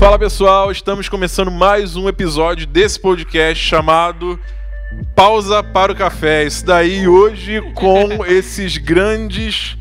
Fala 0.00 0.18
pessoal, 0.18 0.72
estamos 0.72 1.10
começando 1.10 1.50
mais 1.50 1.94
um 1.94 2.08
episódio 2.08 2.66
desse 2.66 2.98
podcast 2.98 3.62
chamado 3.62 4.40
Pausa 5.14 5.62
para 5.62 5.92
o 5.92 5.94
Café. 5.94 6.46
Isso 6.46 6.64
daí 6.64 7.06
hoje 7.06 7.60
com 7.74 8.08
esses 8.24 8.78
grandes 8.78 9.76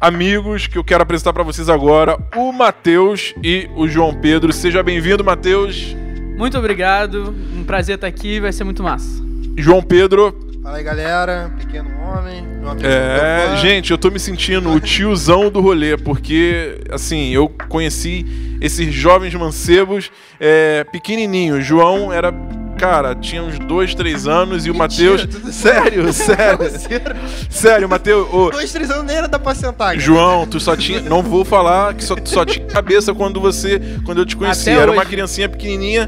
amigos 0.00 0.66
que 0.66 0.78
eu 0.78 0.82
quero 0.82 1.02
apresentar 1.02 1.34
para 1.34 1.42
vocês 1.42 1.68
agora, 1.68 2.16
o 2.34 2.50
Matheus 2.50 3.34
e 3.44 3.68
o 3.76 3.86
João 3.86 4.18
Pedro. 4.18 4.54
Seja 4.54 4.82
bem-vindo, 4.82 5.22
Matheus. 5.22 5.94
Muito 6.38 6.56
obrigado, 6.56 7.34
um 7.54 7.62
prazer 7.62 7.96
estar 7.96 8.06
aqui, 8.06 8.40
vai 8.40 8.54
ser 8.54 8.64
muito 8.64 8.82
massa. 8.82 9.22
João 9.54 9.82
Pedro, 9.82 10.47
Fala 10.68 10.76
aí, 10.76 10.84
galera. 10.84 11.50
Pequeno 11.56 11.88
homem. 12.02 12.46
É, 12.82 13.56
gente, 13.56 13.90
eu 13.90 13.96
tô 13.96 14.10
me 14.10 14.20
sentindo 14.20 14.68
o 14.70 14.78
tiozão 14.78 15.50
do 15.50 15.62
rolê, 15.62 15.96
porque, 15.96 16.78
assim, 16.90 17.30
eu 17.30 17.48
conheci 17.70 18.58
esses 18.60 18.92
jovens 18.92 19.32
mancebos 19.32 20.10
é, 20.38 20.84
pequenininhos. 20.84 21.64
João 21.64 22.12
era, 22.12 22.30
cara, 22.78 23.14
tinha 23.14 23.42
uns 23.42 23.58
dois, 23.58 23.94
três 23.94 24.26
anos 24.26 24.66
e 24.66 24.70
o 24.70 24.74
Matheus. 24.74 25.26
Sério, 25.50 26.12
sério. 26.12 26.58
Grosseiro. 26.58 27.16
sério, 27.48 27.88
Matheus. 27.88 28.28
ô, 28.30 28.50
Dois, 28.50 28.70
três 28.70 28.90
anos 28.90 29.06
nem 29.06 29.16
era 29.16 29.26
da 29.26 29.38
pra 29.38 29.54
sentar. 29.54 29.88
cara. 29.92 29.98
João, 29.98 30.46
tu 30.46 30.60
só 30.60 30.76
tinha. 30.76 31.00
Não 31.00 31.22
vou 31.22 31.46
falar 31.46 31.94
que 31.94 32.04
só, 32.04 32.14
só 32.26 32.44
tinha 32.44 32.66
cabeça 32.66 33.14
quando 33.14 33.40
você. 33.40 33.80
Quando 34.04 34.18
eu 34.18 34.26
te 34.26 34.36
conheci. 34.36 34.68
Até 34.68 34.82
Era 34.82 34.92
uma 34.92 35.00
hoje. 35.00 35.10
criancinha 35.12 35.48
pequenininha, 35.48 36.06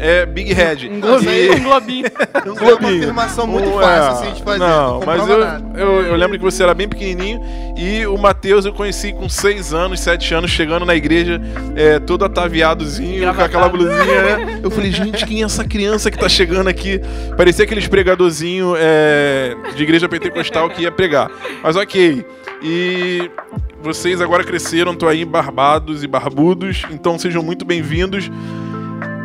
é, 0.00 0.26
Big 0.26 0.52
Head. 0.52 0.88
Um 0.88 1.00
globinho, 1.00 1.30
E- 1.32 1.50
um 1.50 1.62
globinho. 1.64 2.10
Não 2.46 2.56
foi 2.56 2.74
uma 2.74 2.88
afirmação 2.88 3.46
muito 3.46 3.68
Um, 3.68 3.80
fácil 3.80 3.92
é, 3.92 4.08
assim 4.28 4.32
de 4.34 4.42
fazer. 4.42 4.58
Não, 4.58 5.00
não 5.00 5.06
mas 5.06 5.28
eu, 5.28 5.38
eu, 5.76 6.02
eu 6.06 6.16
lembro 6.16 6.38
que 6.38 6.44
você 6.44 6.62
era 6.62 6.74
bem 6.74 6.88
pequenininho 6.88 7.40
e 7.76 8.06
o 8.06 8.16
Matheus 8.18 8.64
eu 8.64 8.72
conheci 8.72 9.12
com 9.12 9.28
6 9.28 9.72
anos, 9.74 10.00
7 10.00 10.34
anos, 10.34 10.50
chegando 10.50 10.84
na 10.86 10.94
igreja, 10.94 11.40
é, 11.76 11.98
todo 11.98 12.24
ataviadozinho, 12.24 13.32
com 13.34 13.42
aquela 13.42 13.68
blusinha, 13.68 14.22
né? 14.36 14.60
Eu 14.62 14.70
falei, 14.70 14.90
gente, 14.90 15.24
quem 15.26 15.42
é 15.42 15.44
essa 15.44 15.64
criança 15.64 16.10
que 16.10 16.18
tá 16.18 16.28
chegando 16.28 16.68
aqui? 16.68 17.00
Parecia 17.36 17.64
aqueles 17.64 17.86
pregadorzinho 17.86 18.74
é, 18.76 19.54
de 19.76 19.82
igreja 19.82 20.08
pentecostal 20.08 20.68
que 20.70 20.82
ia 20.82 20.90
pregar. 20.92 21.30
Mas 21.62 21.76
ok. 21.76 22.24
E 22.62 23.30
vocês 23.82 24.20
agora 24.20 24.44
cresceram, 24.44 24.94
tô 24.94 25.08
aí 25.08 25.24
barbados 25.24 26.04
e 26.04 26.06
barbudos, 26.06 26.82
então 26.90 27.18
sejam 27.18 27.42
muito 27.42 27.64
bem-vindos. 27.64 28.30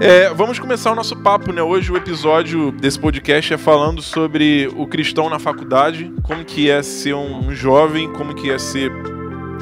É, 0.01 0.29
vamos 0.33 0.59
começar 0.59 0.91
o 0.91 0.95
nosso 0.95 1.15
papo, 1.15 1.53
né? 1.53 1.63
Hoje 1.63 1.89
o 1.89 1.95
episódio 1.95 2.69
desse 2.73 2.99
podcast 2.99 3.53
é 3.53 3.57
falando 3.57 4.01
sobre 4.01 4.69
o 4.75 4.85
cristão 4.85 5.29
na 5.29 5.39
faculdade, 5.39 6.11
como 6.21 6.43
que 6.43 6.69
é 6.69 6.83
ser 6.83 7.15
um 7.15 7.53
jovem, 7.53 8.11
como 8.11 8.35
que 8.35 8.51
é 8.51 8.59
ser 8.59 8.91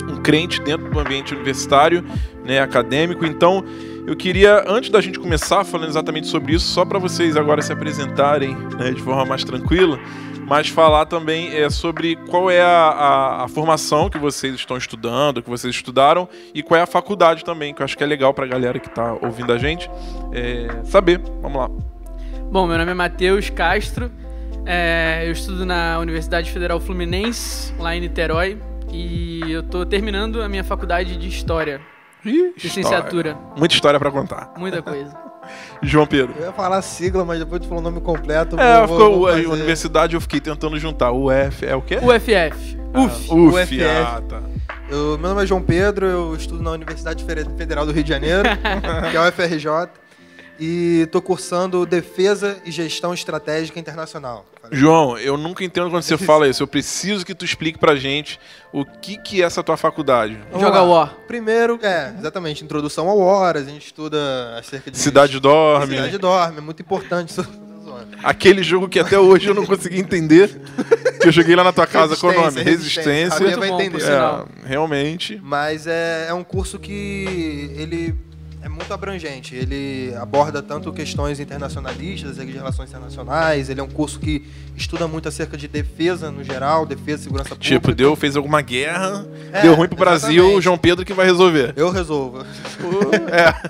um 0.10 0.16
crente 0.24 0.60
dentro 0.60 0.90
do 0.90 1.00
ambiente 1.00 1.36
universitário, 1.36 2.04
né, 2.44 2.60
acadêmico. 2.60 3.24
Então, 3.28 3.64
eu 4.08 4.16
queria, 4.16 4.64
antes 4.68 4.90
da 4.90 5.00
gente 5.00 5.20
começar 5.20 5.64
falando 5.64 5.90
exatamente 5.90 6.26
sobre 6.26 6.56
isso, 6.56 6.66
só 6.66 6.84
para 6.84 6.98
vocês 6.98 7.38
agora 7.38 7.62
se 7.62 7.72
apresentarem 7.72 8.58
né, 8.80 8.90
de 8.90 9.02
forma 9.04 9.26
mais 9.26 9.44
tranquila, 9.44 10.00
mas 10.48 10.68
falar 10.70 11.06
também 11.06 11.56
é, 11.56 11.70
sobre 11.70 12.16
qual 12.30 12.50
é 12.50 12.62
a, 12.62 12.68
a- 12.68 13.44
a 13.46 13.48
formação 13.48 14.10
que 14.10 14.18
vocês 14.18 14.54
estão 14.56 14.78
estudando, 14.78 15.42
que 15.42 15.50
vocês 15.50 15.74
estudaram, 15.76 16.28
e 16.54 16.62
qual 16.62 16.80
é 16.80 16.84
a 16.84 16.88
faculdade 16.88 17.44
também, 17.44 17.74
que 17.74 17.82
eu 17.82 17.86
acho 17.86 17.98
que 17.98 18.04
é 18.04 18.08
legal 18.08 18.34
para 18.34 18.46
a 18.46 18.48
galera 18.48 18.80
que 18.80 18.88
está 18.88 19.14
ouvindo 19.22 19.52
a 19.54 19.58
gente 19.58 19.90
é, 20.32 20.68
saber. 20.84 21.20
Vamos 21.42 21.58
lá. 21.58 21.70
Bom, 22.52 22.68
meu 22.68 22.78
nome 22.78 22.92
é 22.92 22.94
Matheus 22.94 23.50
Castro, 23.50 24.12
é, 24.66 25.24
eu 25.26 25.32
estudo 25.32 25.66
na 25.66 25.98
Universidade 26.00 26.52
Federal 26.52 26.80
Fluminense, 26.80 27.74
lá 27.80 27.96
em 27.96 28.00
Niterói, 28.02 28.62
e 28.92 29.42
eu 29.52 29.64
tô 29.64 29.86
terminando 29.86 30.42
a 30.42 30.48
minha 30.48 30.64
faculdade 30.64 31.18
de 31.18 31.28
História, 31.28 31.82
Ih, 32.24 32.54
licenciatura, 32.62 33.30
história. 33.32 33.56
Muita 33.58 33.74
história 33.76 34.00
para 34.00 34.12
contar. 34.12 34.54
muita 34.58 34.82
coisa. 34.82 35.33
João 35.82 36.06
Pedro. 36.06 36.34
Eu 36.38 36.46
ia 36.48 36.54
falar 36.54 36.78
a 36.78 36.82
sigla, 36.82 37.24
mas 37.26 37.40
depois 37.40 37.62
tu 37.62 37.68
falou 37.68 37.82
o 37.82 37.84
nome 37.84 38.00
completo. 38.02 38.60
É, 38.60 38.86
vou- 38.86 38.98
ficou 39.00 39.20
vou 39.20 39.30
fazer- 39.30 39.48
universidade, 39.48 40.16
eu 40.16 40.22
fiquei 40.22 40.40
tentando 40.40 40.78
juntar. 40.80 41.12
UF 41.12 41.66
é 41.66 41.76
o 41.76 41.82
quê? 41.82 41.98
UFF, 41.98 42.34
UF. 42.34 42.78
Ah, 42.94 43.00
UF, 43.04 43.34
UFF. 43.34 43.84
ah, 43.84 44.22
tá. 44.28 44.42
Eu- 44.90 45.18
meu 45.18 45.30
nome 45.30 45.44
é 45.44 45.46
João 45.46 45.62
Pedro, 45.62 46.06
eu 46.06 46.36
estudo 46.36 46.62
na 46.62 46.72
Universidade 46.72 47.24
Federal 47.58 47.86
do 47.86 47.92
Rio 47.92 48.04
de 48.04 48.10
Janeiro, 48.10 48.44
que 49.12 49.18
é 49.18 49.20
a 49.20 49.28
UFRJ, 49.30 49.68
e 50.60 51.08
tô 51.12 51.22
cursando 51.22 51.86
Defesa 51.86 52.58
e 52.66 52.72
Gestão 52.72 53.14
Estratégica 53.14 53.80
Internacional. 53.80 54.46
João, 54.72 55.18
eu 55.18 55.38
nunca 55.38 55.64
entendo 55.64 55.90
quando 55.90 56.04
você 56.04 56.18
fala 56.18 56.48
isso. 56.48 56.64
Eu 56.64 56.68
preciso 56.68 57.26
que 57.26 57.36
tu 57.36 57.44
explique 57.44 57.78
pra 57.78 57.96
gente 57.96 58.40
o 58.72 58.86
que, 58.86 59.18
que 59.18 59.42
é 59.42 59.46
essa 59.46 59.64
tua 59.64 59.78
faculdade. 59.78 60.38
Vamos 60.52 60.66
Joga 60.66 60.82
lá. 60.82 60.88
War. 60.88 61.16
Primeiro, 61.28 61.80
é, 61.82 62.14
exatamente, 62.18 62.64
introdução 62.64 63.10
ao 63.10 63.20
Horas, 63.20 63.68
a 63.68 63.72
gente 63.72 63.88
estuda 63.88 64.58
acerca 64.58 64.90
de... 64.90 64.98
Cidade 64.98 65.40
dorme. 65.40 65.96
Cidade 65.96 66.18
dorme, 66.18 66.58
é 66.58 66.62
muito 66.62 66.82
importante 66.82 67.30
isso. 67.30 67.64
Aquele 68.24 68.64
jogo 68.64 68.88
que 68.88 69.00
até 69.00 69.20
hoje 69.20 69.48
eu 69.48 69.54
não 69.54 69.66
consegui 69.66 70.00
entender. 70.00 70.50
Que 71.22 71.28
eu 71.28 71.32
joguei 71.32 71.56
lá 71.56 71.64
na 71.64 71.74
tua 71.74 71.86
casa 71.86 72.16
com 72.16 72.28
o 72.28 72.34
nome 72.34 72.62
Resistência, 72.64 73.40
Resistência. 73.40 74.20
Bom. 74.20 74.48
É, 74.64 74.68
realmente. 74.68 75.40
Mas 75.44 75.88
é, 75.88 76.28
é 76.30 76.34
um 76.34 76.44
curso 76.44 76.80
que 76.80 77.72
ele 77.76 78.16
é 78.64 78.70
muito 78.70 78.94
abrangente. 78.94 79.56
Ele 79.56 80.14
aborda 80.20 80.62
tanto 80.62 80.92
questões 80.94 81.40
internacionalistas, 81.40 82.38
de 82.38 82.52
relações 82.52 82.90
internacionais. 82.90 83.70
Ele 83.70 83.80
é 83.80 83.84
um 83.84 83.90
curso 83.90 84.20
que 84.20 84.46
estuda 84.76 85.08
muito 85.08 85.28
acerca 85.28 85.56
de 85.58 85.68
defesa 85.68 86.32
no 86.32 86.44
geral, 86.44 86.86
defesa 86.86 87.22
e 87.22 87.24
segurança 87.26 87.50
pública. 87.50 87.76
Tipo, 87.76 87.94
deu, 87.94 88.16
fez 88.16 88.36
alguma 88.36 88.62
guerra, 88.62 89.26
É, 89.52 89.62
deu 89.62 89.76
ruim 89.76 89.88
pro 89.88 89.98
Brasil, 89.98 90.32
exatamente. 90.34 90.58
o 90.58 90.62
João 90.62 90.78
Pedro 90.78 91.06
que 91.06 91.14
vai 91.14 91.26
resolver. 91.26 91.74
Eu 91.76 91.92
resolvo. 91.92 92.44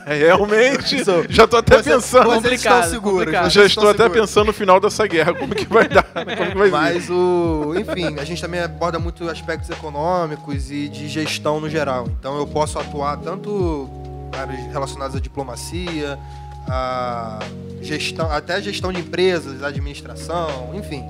É, 0.05 0.15
realmente. 0.15 1.03
Já 1.29 1.47
tô 1.47 1.57
até 1.57 1.77
Você- 1.77 1.89
pensando. 1.91 2.23
Vocês 2.25 2.35
Complicado, 2.43 2.75
estão 2.83 2.89
seguros. 2.91 3.17
complicado. 3.19 3.49
Já 3.49 3.65
estou 3.65 3.89
até 3.89 4.03
seguros. 4.03 4.21
pensando 4.21 4.45
no 4.47 4.53
final 4.53 4.79
dessa 4.79 5.05
guerra, 5.07 5.33
como 5.33 5.53
que 5.55 5.65
vai 5.65 5.87
dar, 5.87 6.03
como 6.03 6.25
que 6.51 6.57
vai. 6.57 6.69
Mas 6.69 7.09
o. 7.09 7.73
Enfim, 7.77 8.19
a 8.19 8.23
gente 8.23 8.41
também 8.41 8.61
aborda 8.61 8.99
muito 8.99 9.27
aspectos 9.29 9.69
econômicos 9.69 10.71
e 10.71 10.87
de 10.87 11.07
gestão 11.07 11.59
no 11.59 11.69
geral. 11.69 12.07
Então 12.19 12.37
eu 12.37 12.47
posso 12.47 12.77
atuar 12.79 13.17
tanto 13.17 13.89
áreas 14.33 14.59
relacionadas 14.71 15.15
à 15.15 15.19
diplomacia, 15.19 16.19
a 16.67 17.39
gestão, 17.81 18.31
até 18.31 18.55
a 18.55 18.61
gestão 18.61 18.91
de 18.91 18.99
empresas, 19.01 19.63
administração, 19.63 20.71
enfim. 20.73 21.03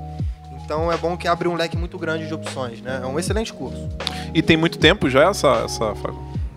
Então 0.64 0.92
é 0.92 0.98
bom 0.98 1.18
que 1.18 1.28
abre 1.28 1.48
um 1.48 1.56
leque 1.56 1.76
muito 1.78 1.98
grande 1.98 2.28
de 2.28 2.34
opções, 2.34 2.82
né? 2.82 3.02
É 3.04 3.06
um 3.06 3.20
excelente 3.20 3.54
curso. 3.54 3.90
E 4.34 4.42
tem 4.42 4.56
muito 4.56 4.78
tempo 4.80 5.10
já 5.10 5.30
essa, 5.30 5.64
essa 5.66 5.94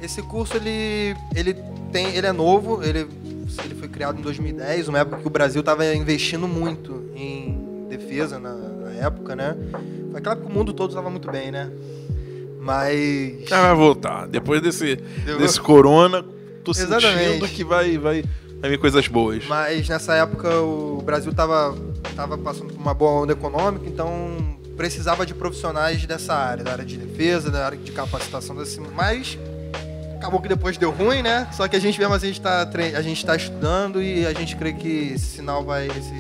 Esse 0.00 0.22
curso 0.22 0.56
ele, 0.56 1.16
ele 1.34 1.54
tem, 1.92 2.14
ele 2.14 2.26
é 2.26 2.32
novo, 2.32 2.82
ele, 2.82 3.08
ele 3.64 3.74
foi 3.74 3.88
criado 3.88 4.18
em 4.18 4.22
2010, 4.22 4.88
uma 4.88 4.98
época 5.00 5.18
que 5.18 5.26
o 5.26 5.30
Brasil 5.30 5.60
estava 5.60 5.84
investindo 5.94 6.46
muito 6.46 7.10
em 7.14 7.86
defesa 7.88 8.38
na, 8.38 8.54
na 8.54 8.90
época, 8.92 9.34
né? 9.34 9.56
Foi 10.10 10.20
aquela 10.20 10.34
época 10.34 10.48
que 10.48 10.52
o 10.52 10.58
mundo 10.58 10.72
todo 10.72 10.90
estava 10.90 11.10
muito 11.10 11.30
bem, 11.30 11.50
né? 11.50 11.70
Mas 12.60 13.50
Ah, 13.50 13.62
vai 13.62 13.74
voltar. 13.74 14.26
Depois 14.26 14.60
desse, 14.62 14.96
desse 15.38 15.60
corona, 15.60 16.24
tô 16.66 16.74
sentindo 16.74 16.96
Exatamente. 16.98 17.48
que 17.54 17.64
vai, 17.64 17.96
vai, 17.96 18.24
vai 18.60 18.70
vir 18.70 18.78
coisas 18.78 19.06
boas. 19.08 19.44
mas 19.46 19.88
nessa 19.88 20.14
época 20.14 20.48
o 20.60 21.00
Brasil 21.04 21.30
estava 21.30 21.74
tava 22.14 22.36
passando 22.36 22.72
por 22.72 22.80
uma 22.80 22.92
boa 22.94 23.22
onda 23.22 23.32
econômica, 23.32 23.86
então 23.86 24.58
precisava 24.76 25.24
de 25.24 25.32
profissionais 25.34 26.04
dessa 26.04 26.34
área, 26.34 26.62
da 26.64 26.72
área 26.72 26.84
de 26.84 26.96
defesa, 26.98 27.50
da 27.50 27.64
área 27.64 27.78
de 27.78 27.92
capacitação 27.92 28.54
desse, 28.56 28.78
mas 28.80 29.38
acabou 30.16 30.40
que 30.40 30.48
depois 30.48 30.76
deu 30.76 30.90
ruim, 30.90 31.22
né? 31.22 31.46
Só 31.52 31.66
que 31.68 31.76
a 31.76 31.78
gente 31.78 31.98
mesmo 31.98 32.12
assim, 32.14 32.26
a 32.26 32.28
gente 32.28 32.40
tá 32.40 32.66
tre- 32.66 32.94
a 32.96 33.00
gente 33.02 33.24
tá 33.24 33.36
estudando 33.36 34.02
e 34.02 34.26
a 34.26 34.32
gente 34.34 34.56
crê 34.56 34.72
que 34.72 35.12
esse 35.14 35.26
sinal 35.36 35.64
vai 35.64 35.86
esse 35.88 36.14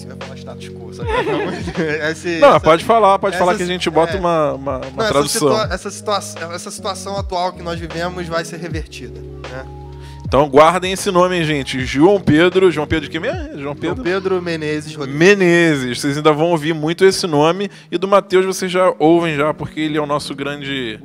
esse 0.00 0.06
vai 0.06 0.16
falar 0.16 0.36
status 0.36 0.68
quo, 0.68 0.92
sabe? 0.94 1.08
Esse- 2.10 2.38
Não, 2.38 2.48
essa- 2.50 2.60
pode 2.60 2.84
falar, 2.84 3.18
pode 3.18 3.34
essa- 3.36 3.44
falar 3.44 3.56
que 3.56 3.62
a 3.62 3.66
gente 3.66 3.88
bota 3.90 4.16
é. 4.16 4.20
uma, 4.20 4.52
uma, 4.54 4.78
uma 4.78 4.80
Não, 4.80 5.02
essa, 5.02 5.12
tradução. 5.12 5.48
situa- 5.48 5.68
essa, 5.74 5.90
situação, 5.90 6.52
essa 6.52 6.70
situação 6.70 7.16
atual 7.18 7.52
que 7.52 7.62
nós 7.62 7.78
vivemos 7.78 8.26
vai 8.26 8.44
ser 8.44 8.56
revertida, 8.58 9.20
né? 9.20 9.66
Então 10.26 10.48
guardem 10.48 10.92
esse 10.92 11.10
nome, 11.10 11.36
hein, 11.38 11.44
gente. 11.44 11.84
João 11.84 12.20
Pedro. 12.20 12.70
João 12.70 12.86
Pedro 12.86 13.06
de 13.06 13.10
quem 13.10 13.20
mesmo? 13.20 13.48
João 13.48 13.60
João 13.62 13.74
Pedro? 13.76 14.04
Pedro 14.04 14.40
Menezes 14.40 14.94
Rodrigues. 14.94 15.18
Menezes. 15.18 16.00
Vocês 16.00 16.16
ainda 16.16 16.32
vão 16.32 16.50
ouvir 16.52 16.72
muito 16.72 17.04
esse 17.04 17.26
nome. 17.26 17.68
E 17.90 17.98
do 17.98 18.06
Matheus 18.06 18.46
vocês 18.46 18.70
já 18.70 18.94
ouvem 19.00 19.34
já, 19.34 19.52
porque 19.52 19.80
ele 19.80 19.98
é 19.98 20.00
o 20.00 20.06
nosso 20.06 20.32
grande 20.32 21.00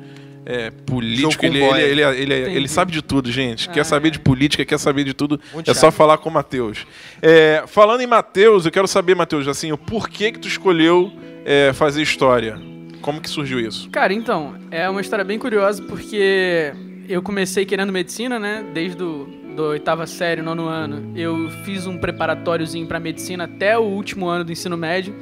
é, 0.46 0.70
político. 0.70 1.44
Ele, 1.44 1.58
boy. 1.58 1.80
ele, 1.80 2.00
ele, 2.00 2.02
ele, 2.02 2.34
ele 2.34 2.50
Entendi. 2.50 2.68
sabe 2.68 2.92
de 2.92 3.02
tudo, 3.02 3.30
gente. 3.32 3.68
Ah, 3.68 3.72
quer 3.72 3.84
saber 3.84 4.08
é. 4.08 4.10
de 4.12 4.20
política, 4.20 4.64
quer 4.64 4.78
saber 4.78 5.02
de 5.02 5.12
tudo. 5.12 5.40
Muito 5.52 5.68
é 5.68 5.74
só 5.74 5.90
falar 5.90 6.18
com 6.18 6.30
o 6.30 6.32
Matheus. 6.32 6.86
É, 7.20 7.64
falando 7.66 8.00
em 8.00 8.06
Matheus, 8.06 8.64
eu 8.64 8.70
quero 8.70 8.86
saber, 8.86 9.16
Matheus, 9.16 9.48
assim, 9.48 9.72
o 9.72 9.78
porquê 9.78 10.30
que 10.30 10.38
tu 10.38 10.46
escolheu 10.46 11.12
é, 11.44 11.72
fazer 11.72 12.00
história? 12.00 12.56
Como 13.02 13.20
que 13.20 13.28
surgiu 13.28 13.58
isso? 13.58 13.90
Cara, 13.90 14.12
então, 14.12 14.54
é 14.70 14.88
uma 14.88 15.00
história 15.00 15.24
bem 15.24 15.38
curiosa 15.38 15.82
porque 15.82 16.72
eu 17.08 17.20
comecei 17.22 17.66
querendo 17.66 17.92
medicina, 17.92 18.38
né? 18.38 18.64
Desde 18.72 18.96
do, 18.96 19.26
do 19.56 19.64
oitava 19.64 20.06
série, 20.06 20.42
nono 20.42 20.66
ano. 20.66 21.12
Eu 21.16 21.50
fiz 21.64 21.86
um 21.86 21.98
preparatóriozinho 21.98 22.86
pra 22.86 23.00
medicina 23.00 23.44
até 23.44 23.76
o 23.76 23.82
último 23.82 24.28
ano 24.28 24.44
do 24.44 24.52
ensino 24.52 24.76
médio. 24.76 25.14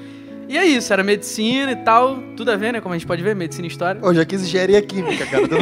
E 0.48 0.56
é 0.58 0.64
isso, 0.64 0.92
era 0.92 1.02
medicina 1.02 1.72
e 1.72 1.76
tal, 1.76 2.18
tudo 2.36 2.50
a 2.50 2.56
ver, 2.56 2.72
né? 2.72 2.80
Como 2.80 2.94
a 2.94 2.98
gente 2.98 3.06
pode 3.06 3.22
ver, 3.22 3.34
medicina 3.34 3.66
e 3.66 3.70
história. 3.70 3.98
Eu 4.02 4.14
já 4.14 4.24
quis 4.24 4.42
engenharia 4.42 4.80
química, 4.82 5.24
cara. 5.26 5.44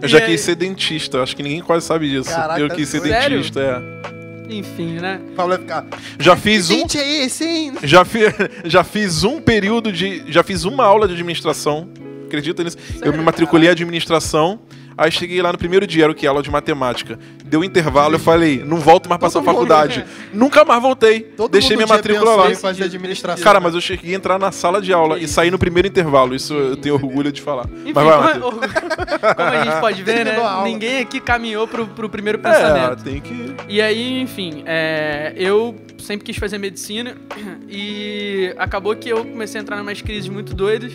Eu 0.00 0.08
já 0.08 0.18
E 0.18 0.22
aí- 0.22 0.30
quis 0.32 0.40
ser 0.42 0.54
dentista, 0.56 1.22
acho 1.22 1.34
que 1.34 1.42
ninguém 1.42 1.62
quase 1.62 1.86
sabe 1.86 2.08
disso. 2.10 2.28
Caraca, 2.28 2.60
eu 2.60 2.68
quis 2.68 2.86
ser 2.88 3.00
sério? 3.00 3.38
dentista, 3.38 3.60
é. 3.60 4.54
Enfim, 4.54 4.98
né? 5.00 5.18
O 5.32 5.34
Pablo 5.34 5.52
vai 5.54 5.58
ficar. 5.60 5.86
Já 6.20 6.36
fiz 6.36 6.68
um. 6.70 6.74
Gente, 6.80 6.98
é 6.98 7.24
esse, 7.24 7.44
hein? 7.44 7.72
Já, 7.82 8.04
fi, 8.04 8.20
já 8.66 8.84
fiz 8.84 9.24
um 9.24 9.40
período 9.40 9.90
de. 9.90 10.22
Já 10.28 10.42
fiz 10.42 10.64
uma 10.64 10.84
aula 10.84 11.06
de 11.08 11.14
administração. 11.14 11.88
Acredita 12.26 12.62
nisso? 12.62 12.76
eu 13.02 13.12
me 13.12 13.22
matriculei 13.22 13.68
em 13.68 13.72
administração. 13.72 14.60
Aí 14.98 15.10
cheguei 15.10 15.42
lá 15.42 15.52
no 15.52 15.58
primeiro 15.58 15.86
dia, 15.86 16.04
era 16.04 16.12
o 16.12 16.14
que? 16.14 16.26
Aula 16.26 16.42
de 16.42 16.50
matemática. 16.50 17.18
Deu 17.44 17.60
um 17.60 17.64
intervalo, 17.64 18.14
eu 18.14 18.18
falei, 18.18 18.62
não 18.64 18.78
volto 18.78 19.08
mais 19.08 19.18
pra 19.18 19.28
essa 19.28 19.38
Todo 19.40 19.44
mundo, 19.46 19.54
faculdade. 19.54 19.98
né? 20.00 20.06
Nunca 20.32 20.64
mais 20.64 20.80
voltei. 20.80 21.20
Todo 21.20 21.50
Deixei 21.50 21.76
mundo 21.76 21.84
minha 21.86 21.96
matrícula 21.96 22.34
lá. 22.36 22.50
em 22.50 22.54
fazer 22.54 22.84
administração. 22.84 23.44
Cara, 23.44 23.60
mas 23.60 23.74
eu 23.74 23.80
cheguei 23.80 24.14
a 24.14 24.16
entrar 24.16 24.38
na 24.38 24.50
sala 24.50 24.80
de 24.80 24.92
aula 24.92 25.18
e 25.18 25.28
sair 25.28 25.50
no 25.50 25.58
primeiro 25.58 25.86
intervalo. 25.86 26.34
Isso 26.34 26.54
eu 26.54 26.76
tenho 26.76 26.94
orgulho 27.02 27.30
de 27.30 27.42
falar. 27.42 27.66
Enfim, 27.66 27.92
mas 27.94 28.04
vai, 28.04 28.40
como, 28.40 28.56
Matheus. 28.56 28.72
como 29.36 29.48
a 29.48 29.64
gente 29.64 29.80
pode 29.80 30.02
ver, 30.02 30.12
né? 30.16 30.24
Terminou 30.24 30.46
a 30.46 30.50
aula. 30.52 30.68
Ninguém 30.68 31.00
aqui 31.00 31.20
caminhou 31.20 31.68
pro, 31.68 31.86
pro 31.88 32.08
primeiro 32.08 32.38
É, 32.38 32.42
pensamento. 32.42 33.04
tem 33.04 33.20
que. 33.20 33.54
E 33.68 33.82
aí, 33.82 34.20
enfim, 34.20 34.62
é, 34.66 35.34
eu 35.36 35.76
sempre 35.98 36.24
quis 36.24 36.36
fazer 36.36 36.56
medicina 36.58 37.16
e 37.68 38.54
acabou 38.56 38.94
que 38.96 39.08
eu 39.08 39.24
comecei 39.24 39.60
a 39.60 39.62
entrar 39.62 39.76
em 39.78 39.82
umas 39.82 40.00
crises 40.00 40.28
muito 40.28 40.54
doidas, 40.54 40.92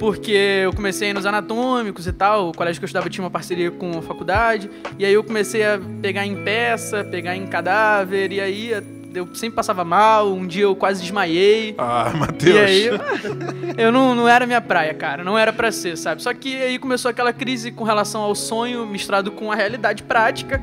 porque 0.00 0.32
eu 0.64 0.72
comecei 0.72 1.12
nos 1.12 1.26
anatômicos 1.26 2.06
e 2.06 2.12
tal, 2.12 2.48
o 2.48 2.52
colégio 2.52 2.80
que 2.80 2.84
eu 2.84 2.86
estudava 2.86 3.10
tinha 3.10 3.22
uma 3.22 3.30
parceria 3.30 3.70
com 3.70 3.98
a 3.98 4.02
faculdade, 4.02 4.70
e 4.98 5.04
aí 5.04 5.12
eu 5.12 5.22
comecei 5.22 5.62
a 5.62 5.78
pegar 6.00 6.26
em 6.26 6.42
peça, 6.42 7.04
pegar 7.04 7.36
em 7.36 7.46
cadáver, 7.46 8.32
e 8.32 8.40
aí 8.40 8.72
eu 9.14 9.28
sempre 9.34 9.56
passava 9.56 9.84
mal, 9.84 10.32
um 10.32 10.46
dia 10.46 10.62
eu 10.62 10.74
quase 10.74 11.02
desmaiei. 11.02 11.74
Ah, 11.76 12.12
Matheus. 12.16 12.56
E 12.56 12.58
aí, 12.58 12.90
eu, 13.76 13.92
não, 13.92 14.14
não 14.14 14.26
era 14.26 14.46
minha 14.46 14.60
praia, 14.60 14.94
cara. 14.94 15.22
Não 15.22 15.36
era 15.36 15.52
pra 15.52 15.70
ser, 15.70 15.98
sabe? 15.98 16.22
Só 16.22 16.32
que 16.32 16.56
aí 16.56 16.78
começou 16.78 17.10
aquela 17.10 17.32
crise 17.32 17.70
com 17.72 17.84
relação 17.84 18.22
ao 18.22 18.34
sonho 18.34 18.86
misturado 18.86 19.30
com 19.32 19.50
a 19.52 19.54
realidade 19.56 20.04
prática. 20.04 20.62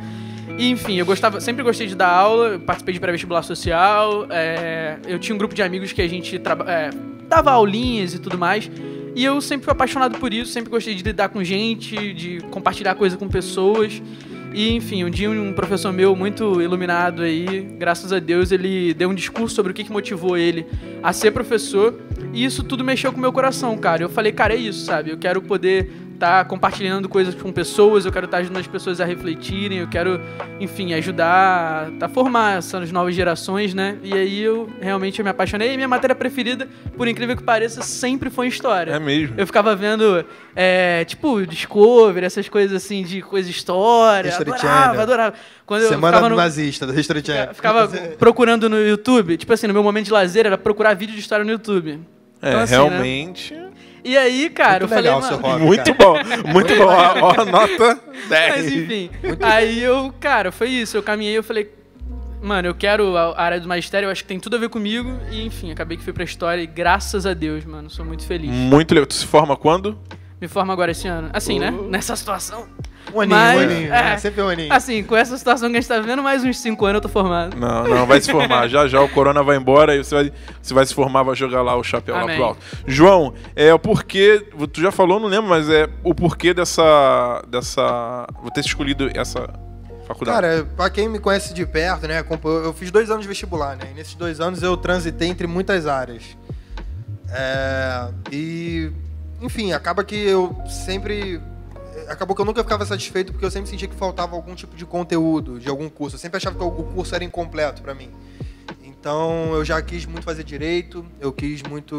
E, 0.58 0.70
enfim, 0.72 0.96
eu 0.98 1.06
gostava, 1.06 1.40
sempre 1.42 1.62
gostei 1.62 1.88
de 1.88 1.94
dar 1.96 2.08
aula, 2.10 2.58
participei 2.58 2.94
de 2.94 3.00
pré-vestibular 3.02 3.44
social. 3.44 4.26
é, 4.32 4.96
eu 5.06 5.20
tinha 5.20 5.36
um 5.36 5.38
grupo 5.38 5.54
de 5.54 5.62
amigos 5.62 5.92
que 5.92 6.02
a 6.02 6.08
gente 6.08 6.40
traba- 6.40 6.66
é, 6.72 6.90
dava 7.28 7.52
aulinhas 7.52 8.14
e 8.14 8.20
tudo 8.20 8.38
mais. 8.38 8.72
E 9.18 9.26
eu 9.26 9.42
sempre 9.42 9.66
fui 9.66 9.72
apaixonado 9.72 10.20
por 10.20 10.32
isso, 10.32 10.52
sempre 10.52 10.70
gostei 10.70 10.94
de 10.94 11.02
lidar 11.02 11.30
com 11.30 11.44
gente, 11.44 12.14
de 12.14 12.40
compartilhar 12.52 12.94
coisa 12.94 13.18
com 13.18 13.28
pessoas. 13.28 14.00
E, 14.54 14.76
enfim, 14.76 15.04
um 15.04 15.10
dia 15.10 15.28
um 15.28 15.54
professor 15.54 15.92
meu 15.92 16.16
muito 16.16 16.62
iluminado 16.62 17.24
aí, 17.24 17.62
graças 17.80 18.14
a 18.14 18.20
Deus, 18.20 18.52
ele 18.52 18.94
deu 18.94 19.10
um 19.10 19.16
discurso 19.16 19.56
sobre 19.56 19.72
o 19.72 19.74
que, 19.74 19.92
motivou 19.92 20.38
ele 20.38 20.68
a 21.02 21.12
ser 21.14 21.32
professor. 21.32 21.96
E 22.34 22.44
isso 22.44 22.64
tudo 22.64 22.84
mexeu 22.84 23.12
com 23.12 23.18
o 23.18 23.22
meu 23.22 23.34
coração, 23.34 23.78
cara. 23.78 24.04
Eu 24.04 24.10
falei, 24.10 24.32
cara, 24.32 24.54
é 24.54 24.58
isso, 24.58 24.86
sabe? 24.86 25.12
Eu 25.12 25.18
quero 25.18 25.42
poder 25.42 25.92
estar 26.18 26.46
compartilhando 26.46 27.08
coisas 27.08 27.36
com 27.36 27.52
pessoas, 27.52 28.06
eu 28.06 28.12
quero 28.12 28.26
estar 28.26 28.38
ajudando 28.38 28.60
as 28.60 28.68
pessoas 28.68 29.00
a 29.00 29.06
refletirem, 29.06 29.78
eu 29.78 29.88
quero, 29.88 30.20
enfim, 30.60 30.94
ajudar 30.96 31.90
a 32.02 32.10
formar 32.10 32.58
essas 32.58 32.92
novas 32.92 33.14
gerações, 33.14 33.74
né? 33.74 33.98
E 34.04 34.14
aí 34.14 34.42
eu 34.42 34.68
realmente 34.82 35.22
me 35.22 35.30
apaixonei. 35.30 35.74
E 35.74 35.76
minha 35.76 35.88
matéria 35.88 36.16
preferida, 36.16 36.68
por 36.96 37.08
incrível 37.08 37.38
que 37.38 37.44
pareça, 37.44 37.82
sempre 37.84 38.30
foi 38.30 38.48
história. 38.48 38.92
É 38.92 39.00
mesmo. 39.00 39.36
Eu 39.38 39.46
ficava 39.46 39.76
vendo, 39.76 40.26
é, 40.56 41.06
tipo, 41.06 41.46
Discovery, 41.46 42.26
essas 42.26 42.50
coisas 42.50 42.76
assim 42.76 43.04
de 43.04 43.22
coisa 43.22 43.50
história. 43.50 44.30
History 44.30 44.52
Adorava, 44.52 44.86
Channel. 44.86 45.02
adorava. 45.02 45.34
Quando 45.68 45.82
eu 45.84 45.90
Semana 45.90 46.14
ficava 46.18 46.30
do 46.30 46.36
no, 46.36 46.42
nazista, 46.42 46.88
do 46.88 46.98
History 47.00 47.22
Channel. 47.24 47.54
ficava 47.54 47.88
procurando 48.18 48.68
no 48.70 48.80
YouTube, 48.80 49.38
tipo 49.38 49.52
assim, 49.54 49.68
no 49.68 49.74
meu 49.74 49.84
momento 49.84 50.06
de 50.06 50.12
lazer 50.14 50.46
era 50.48 50.58
procurar 50.58 50.96
vídeo 50.96 51.14
de 51.14 51.20
história 51.20 51.44
no 51.46 51.52
YouTube. 51.52 52.00
É, 52.42 52.50
Então, 52.50 52.62
assim, 52.62 52.74
né? 52.74 52.80
realmente. 52.90 53.56
E 54.04 54.18
aí, 54.18 54.50
cara, 54.50 54.80
Muito 54.80 54.84
eu 54.84 54.88
falei, 54.88 55.04
legal 55.04 55.20
mano, 55.22 55.28
seu 55.34 55.38
hobby, 55.42 55.66
Muito 55.66 55.94
cara. 55.94 55.98
bom, 55.98 56.54
muito 56.54 56.76
bom. 56.78 56.86
Ó, 56.86 57.20
ó, 57.42 57.44
nota 57.46 58.00
10. 58.30 58.56
Mas 58.56 58.72
enfim. 58.72 59.10
Aí 59.42 59.84
eu, 59.84 60.14
cara, 60.20 60.52
foi 60.52 60.70
isso. 60.70 60.96
Eu 60.96 61.04
caminhei 61.04 61.38
eu 61.38 61.44
falei, 61.44 61.70
mano, 62.42 62.70
eu 62.70 62.74
quero 62.76 63.18
a 63.18 63.38
área 63.42 63.60
do 63.60 63.68
magistério, 63.68 64.08
eu 64.08 64.12
acho 64.12 64.22
que 64.22 64.28
tem 64.30 64.40
tudo 64.40 64.56
a 64.56 64.60
ver 64.60 64.70
comigo. 64.70 65.20
E 65.30 65.46
enfim, 65.46 65.72
acabei 65.72 65.98
que 65.98 66.04
fui 66.04 66.14
pra 66.14 66.24
história 66.24 66.62
e 66.62 66.68
graças 66.68 67.26
a 67.26 67.34
Deus, 67.34 67.66
mano, 67.66 67.90
sou 67.90 68.06
muito 68.06 68.26
feliz. 68.26 68.50
Muito 68.50 68.94
legal. 68.94 69.06
Tu 69.08 69.16
se 69.16 69.26
forma 69.28 69.58
quando? 69.58 69.98
Me 70.40 70.48
formo 70.48 70.72
agora 70.72 70.92
esse 70.92 71.08
ano. 71.10 71.30
Assim, 71.34 71.60
né? 71.60 71.76
Oh. 71.78 71.84
Nessa 71.90 72.16
situação. 72.16 72.66
Um 73.14 73.22
aninho, 73.22 73.38
Mas, 73.38 73.58
um 73.58 73.64
aninho. 73.64 73.94
é. 73.94 74.04
né? 74.04 74.18
Sempre 74.18 74.42
um 74.42 74.50
aninho. 74.50 74.74
Assim, 74.74 75.04
com 75.04 75.16
essa 75.16 75.38
situação 75.38 75.70
que 75.70 75.78
a 75.78 75.82
gente 75.82 75.88
tá 75.88 76.00
vivendo, 76.00 76.22
mais 76.22 76.44
uns 76.44 76.60
5 76.60 76.86
anos 76.86 76.96
eu 76.96 77.02
tô 77.02 77.10
formado. 77.10 77.58
Não, 77.58 77.84
não, 77.84 78.06
vai 78.06 78.20
se 78.20 78.32
formar. 78.32 78.68
Já 78.68 78.88
já 78.88 79.02
o 79.02 79.10
corona 79.10 79.42
vai 79.44 79.58
embora 79.58 79.96
e 79.96 80.04
você 80.04 80.16
vai, 80.16 80.34
você 80.62 80.74
vai 80.74 80.86
se 80.86 80.94
formar, 80.94 81.24
vai 81.24 81.36
jogar 81.36 81.62
lá 81.62 81.76
o 81.76 81.84
chapéu 81.84 82.16
lá 82.16 82.24
Amém. 82.24 82.36
pro 82.36 82.46
alto. 82.46 82.62
João, 82.86 83.34
é 83.56 83.74
o 83.74 83.80
porquê. 83.80 84.46
Tu 84.72 84.82
já 84.82 84.92
falou, 84.92 85.20
não 85.20 85.28
lembro, 85.28 85.50
mas 85.50 85.70
é 85.70 85.88
o 86.04 86.14
porquê 86.14 86.54
dessa. 86.54 87.44
dessa. 87.48 88.28
Vou 88.42 88.52
ter 88.52 88.62
escolhido 88.62 89.10
essa 89.16 89.48
faculdade. 90.08 90.42
Cara, 90.42 90.68
pra 90.76 90.90
quem 90.90 91.10
me 91.10 91.20
conhece 91.20 91.54
de 91.54 91.66
perto, 91.66 92.08
né? 92.08 92.24
Eu 92.44 92.74
fiz 92.74 92.92
dois 92.92 93.10
anos 93.10 93.24
de 93.24 93.28
vestibular, 93.28 93.76
né? 93.76 93.90
E 93.92 93.96
nesses 93.96 94.16
dois 94.16 94.40
anos 94.40 94.64
eu 94.64 94.76
transitei 94.78 95.28
entre 95.28 95.48
muitas 95.48 95.86
áreas. 95.86 96.24
É, 97.30 98.08
e, 98.32 98.92
enfim, 99.42 99.74
acaba 99.74 100.04
que 100.04 100.16
eu 100.16 100.56
sempre. 100.68 101.42
Acabou 102.08 102.36
que 102.36 102.42
eu 102.42 102.46
nunca 102.46 102.64
ficava 102.64 102.86
satisfeito 102.86 103.32
porque 103.32 103.46
eu 103.46 103.52
sempre 103.52 103.70
sentia 103.70 103.88
que 103.88 103.96
faltava 103.96 104.36
algum 104.36 104.56
tipo 104.56 104.76
de 104.76 104.86
conteúdo 104.86 105.60
de 105.60 105.70
algum 105.70 105.90
curso. 105.90 106.16
Eu 106.16 106.20
sempre 106.20 106.38
achava 106.38 106.58
que 106.58 106.64
o 106.64 106.72
curso 106.72 107.14
era 107.14 107.24
incompleto 107.24 107.82
pra 107.82 107.94
mim. 107.94 108.10
Então 109.00 109.54
eu 109.54 109.64
já 109.64 109.82
quis 109.82 110.06
muito 110.06 110.24
fazer 110.24 110.44
direito, 110.44 111.06
eu 111.22 111.32
quis 111.32 111.62
muito. 111.64 111.96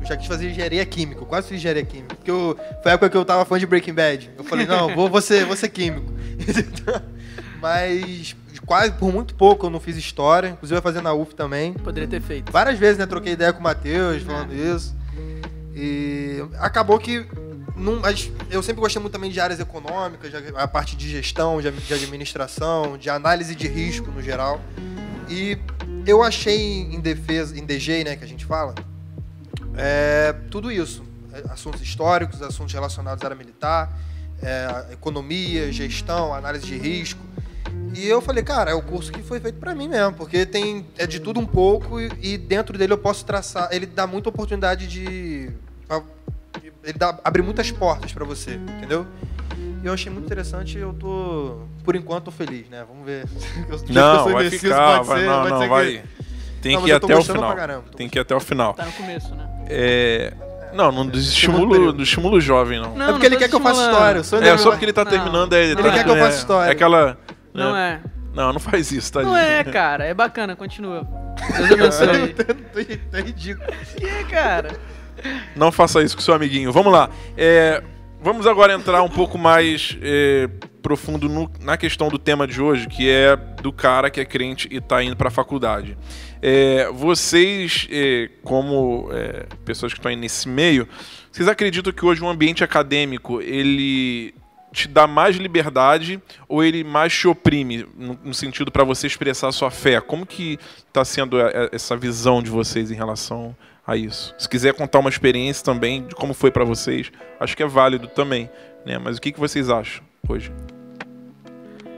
Eu 0.00 0.06
já 0.06 0.16
quis 0.16 0.26
fazer 0.26 0.50
engenharia 0.50 0.84
química, 0.86 1.20
eu 1.20 1.26
quase 1.26 1.48
fiz 1.48 1.58
engenharia 1.58 1.84
química. 1.84 2.14
Porque 2.14 2.30
eu, 2.30 2.56
foi 2.82 2.92
a 2.92 2.94
época 2.94 3.10
que 3.10 3.16
eu 3.16 3.24
tava 3.24 3.44
fã 3.44 3.58
de 3.58 3.66
Breaking 3.66 3.94
Bad. 3.94 4.30
Eu 4.38 4.44
falei, 4.44 4.64
não, 4.66 4.94
vou, 4.94 5.10
vou, 5.10 5.20
ser, 5.20 5.44
vou 5.44 5.56
ser 5.56 5.68
químico. 5.68 6.12
Mas 7.60 8.36
quase 8.64 8.92
por 8.92 9.12
muito 9.12 9.34
pouco 9.34 9.66
eu 9.66 9.70
não 9.70 9.80
fiz 9.80 9.96
história, 9.96 10.48
inclusive 10.48 10.74
eu 10.74 10.78
ia 10.78 10.82
fazer 10.82 11.00
na 11.00 11.12
UF 11.12 11.34
também. 11.34 11.72
Poderia 11.72 12.08
ter 12.08 12.20
feito. 12.20 12.50
Várias 12.50 12.78
vezes, 12.78 12.98
né, 12.98 13.06
troquei 13.06 13.32
ideia 13.32 13.52
com 13.52 13.60
o 13.60 13.62
Matheus 13.62 14.22
falando 14.22 14.54
isso. 14.54 14.94
E 15.74 16.42
acabou 16.58 16.98
que. 16.98 17.26
Não, 17.76 18.00
mas 18.00 18.30
eu 18.50 18.62
sempre 18.62 18.80
gostei 18.80 19.00
muito 19.00 19.12
também 19.12 19.30
de 19.30 19.38
áreas 19.38 19.60
econômicas, 19.60 20.32
a 20.56 20.66
parte 20.66 20.96
de 20.96 21.10
gestão, 21.10 21.60
de, 21.60 21.70
de 21.70 21.94
administração, 21.94 22.96
de 22.96 23.10
análise 23.10 23.54
de 23.54 23.68
risco 23.68 24.10
no 24.10 24.22
geral. 24.22 24.60
E 25.28 25.58
eu 26.06 26.22
achei 26.22 26.82
em 26.82 27.00
defesa, 27.00 27.58
em 27.58 27.64
DG, 27.64 28.04
né, 28.04 28.16
que 28.16 28.24
a 28.24 28.28
gente 28.28 28.44
fala, 28.44 28.74
é, 29.76 30.34
tudo 30.50 30.72
isso. 30.72 31.04
É, 31.32 31.52
Assuntos 31.52 31.82
históricos, 31.82 32.40
assuntos 32.40 32.72
relacionados 32.72 33.22
à 33.22 33.26
área 33.26 33.36
militar, 33.36 33.92
é, 34.42 34.92
economia, 34.92 35.70
gestão, 35.70 36.32
análise 36.32 36.64
de 36.64 36.78
risco. 36.78 37.20
E 37.94 38.06
eu 38.06 38.20
falei, 38.20 38.42
cara, 38.42 38.70
é 38.70 38.74
o 38.74 38.82
curso 38.82 39.10
que 39.12 39.22
foi 39.22 39.40
feito 39.40 39.58
pra 39.58 39.74
mim 39.74 39.88
mesmo, 39.88 40.14
porque 40.14 40.44
tem 40.44 40.86
é 40.98 41.06
de 41.06 41.18
tudo 41.18 41.40
um 41.40 41.46
pouco 41.46 42.00
e, 42.00 42.10
e 42.20 42.38
dentro 42.38 42.76
dele 42.76 42.92
eu 42.92 42.98
posso 42.98 43.24
traçar. 43.24 43.68
Ele 43.70 43.86
dá 43.86 44.06
muita 44.06 44.28
oportunidade 44.28 44.86
de. 44.86 45.50
Ele 46.86 46.98
dá, 46.98 47.18
abre 47.24 47.42
muitas 47.42 47.70
portas 47.70 48.12
pra 48.12 48.24
você, 48.24 48.52
entendeu? 48.76 49.06
E 49.82 49.86
eu 49.86 49.92
achei 49.92 50.10
muito 50.10 50.24
interessante 50.24 50.78
eu 50.78 50.92
tô, 50.94 51.58
por 51.84 51.94
enquanto, 51.96 52.24
tô 52.24 52.30
feliz, 52.30 52.68
né? 52.68 52.84
Vamos 52.88 53.04
ver. 53.04 53.24
Não, 53.90 54.24
vai 54.24 54.46
indeciso, 54.46 54.62
ficar, 54.72 54.96
pode 54.98 55.08
vai, 55.08 55.20
ser- 55.20 55.26
não, 55.26 55.38
pode 55.40 55.50
não, 55.50 55.60
ser 55.60 55.68
vai. 55.68 55.86
que- 55.86 56.02
Tem 56.62 56.74
Não, 56.74 56.82
que 56.82 56.88
ir 56.88 56.92
até 56.92 57.16
o 57.16 57.22
final. 57.22 57.54
caramba, 57.56 57.84
Tem 57.96 58.08
que 58.08 58.18
ir 58.18 58.20
até 58.20 58.34
o 58.34 58.40
final. 58.40 58.74
Tá 58.74 58.84
no 58.84 58.92
começo, 58.92 59.34
né? 59.34 59.48
É. 59.68 60.32
Não, 60.72 60.90
não 60.92 61.06
do 61.06 61.16
Segundo 61.18 61.22
estímulo, 61.22 61.70
período. 61.70 61.96
do 61.98 62.02
estímulo 62.02 62.40
jovem, 62.40 62.80
não. 62.80 62.94
Não, 62.96 63.08
é 63.08 63.12
porque 63.12 63.26
ele 63.26 63.36
quer 63.36 63.48
que 63.48 63.54
eu 63.54 63.60
faça 63.60 63.80
história. 63.90 64.18
Eu 64.18 64.24
sou 64.24 64.42
É, 64.42 64.58
só 64.58 64.70
porque 64.70 64.84
ele 64.84 64.92
tá 64.92 65.04
Não. 65.04 65.10
terminando 65.10 65.52
aí. 65.54 65.70
Ele 65.70 65.82
tá- 65.82 65.90
quer 65.92 66.04
que 66.04 66.10
eu 66.10 66.16
é- 66.16 66.20
faça 66.20 66.38
história. 66.38 66.68
É 66.68 66.72
aquela. 66.72 67.18
Não 67.54 67.72
né? 67.72 68.00
é. 68.04 68.10
Não, 68.34 68.52
não 68.52 68.60
faz 68.60 68.92
isso, 68.92 69.10
tá? 69.12 69.22
Não 69.22 69.34
é, 69.36 69.64
cara. 69.64 70.04
É 70.04 70.12
bacana, 70.12 70.54
continua. 70.54 71.06
Deus 71.56 72.00
abençoe. 72.00 72.34
é 73.12 73.20
ridículo. 73.22 73.66
que, 73.96 74.04
é, 74.06 74.24
cara? 74.24 74.76
Não 75.54 75.70
faça 75.72 76.02
isso 76.02 76.16
com 76.16 76.22
seu 76.22 76.34
amiguinho. 76.34 76.72
Vamos 76.72 76.92
lá. 76.92 77.10
É, 77.36 77.82
vamos 78.22 78.46
agora 78.46 78.72
entrar 78.74 79.02
um 79.02 79.08
pouco 79.08 79.36
mais 79.38 79.96
é, 80.02 80.48
profundo 80.82 81.28
no- 81.28 81.50
na 81.60 81.76
questão 81.76 82.08
do 82.08 82.18
tema 82.18 82.46
de 82.46 82.60
hoje, 82.60 82.86
que 82.88 83.08
é 83.08 83.36
do 83.36 83.72
cara 83.72 84.10
que 84.10 84.20
é 84.20 84.24
crente 84.24 84.68
e 84.70 84.80
tá 84.80 85.02
indo 85.02 85.16
pra 85.16 85.30
faculdade. 85.30 85.96
É, 86.42 86.88
vocês, 86.92 87.88
é, 87.90 88.28
como 88.42 89.08
é, 89.12 89.46
pessoas 89.64 89.92
que 89.92 89.98
estão 89.98 90.10
aí 90.10 90.16
nesse 90.16 90.48
meio, 90.48 90.86
vocês 91.32 91.48
acreditam 91.48 91.92
que 91.92 92.04
hoje 92.04 92.22
o 92.22 92.28
ambiente 92.28 92.62
acadêmico 92.62 93.40
ele 93.40 94.34
te 94.72 94.86
dá 94.86 95.06
mais 95.06 95.36
liberdade 95.36 96.20
ou 96.46 96.62
ele 96.62 96.84
mais 96.84 97.12
te 97.14 97.26
oprime 97.26 97.86
no, 97.96 98.18
no 98.22 98.34
sentido 98.34 98.70
para 98.70 98.84
você 98.84 99.06
expressar 99.06 99.48
a 99.48 99.52
sua 99.52 99.70
fé? 99.70 100.00
Como 100.00 100.26
que 100.26 100.58
está 100.86 101.02
sendo 101.04 101.40
a- 101.40 101.46
a- 101.46 101.68
essa 101.72 101.96
visão 101.96 102.42
de 102.42 102.50
vocês 102.50 102.90
em 102.90 102.94
relação 102.94 103.56
a 103.86 103.96
isso? 103.96 104.34
Se 104.36 104.48
quiser 104.48 104.74
contar 104.74 104.98
uma 104.98 105.08
experiência 105.08 105.64
também 105.64 106.06
de 106.06 106.14
como 106.14 106.34
foi 106.34 106.50
para 106.50 106.64
vocês, 106.64 107.10
acho 107.38 107.56
que 107.56 107.62
é 107.62 107.66
válido 107.66 108.08
também, 108.08 108.50
né? 108.84 108.98
Mas 108.98 109.16
o 109.16 109.20
que, 109.20 109.32
que 109.32 109.38
vocês 109.38 109.70
acham 109.70 110.04
hoje? 110.28 110.52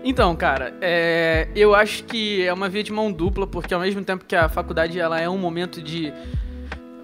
Então, 0.04 0.35
cara, 0.37 0.75
é, 0.80 1.49
eu 1.57 1.75
acho 1.75 2.04
que 2.04 2.45
é 2.45 2.52
uma 2.52 2.68
via 2.68 2.83
de 2.83 2.92
mão 2.92 3.11
dupla, 3.11 3.47
porque 3.47 3.75
ao 3.75 3.80
mesmo 3.80 4.02
tempo 4.04 4.25
que 4.25 4.37
a 4.37 4.49
faculdade 4.49 4.99
ela 4.99 5.21
é 5.21 5.28
um 5.28 5.38
momento 5.38 5.83
de 5.83 6.12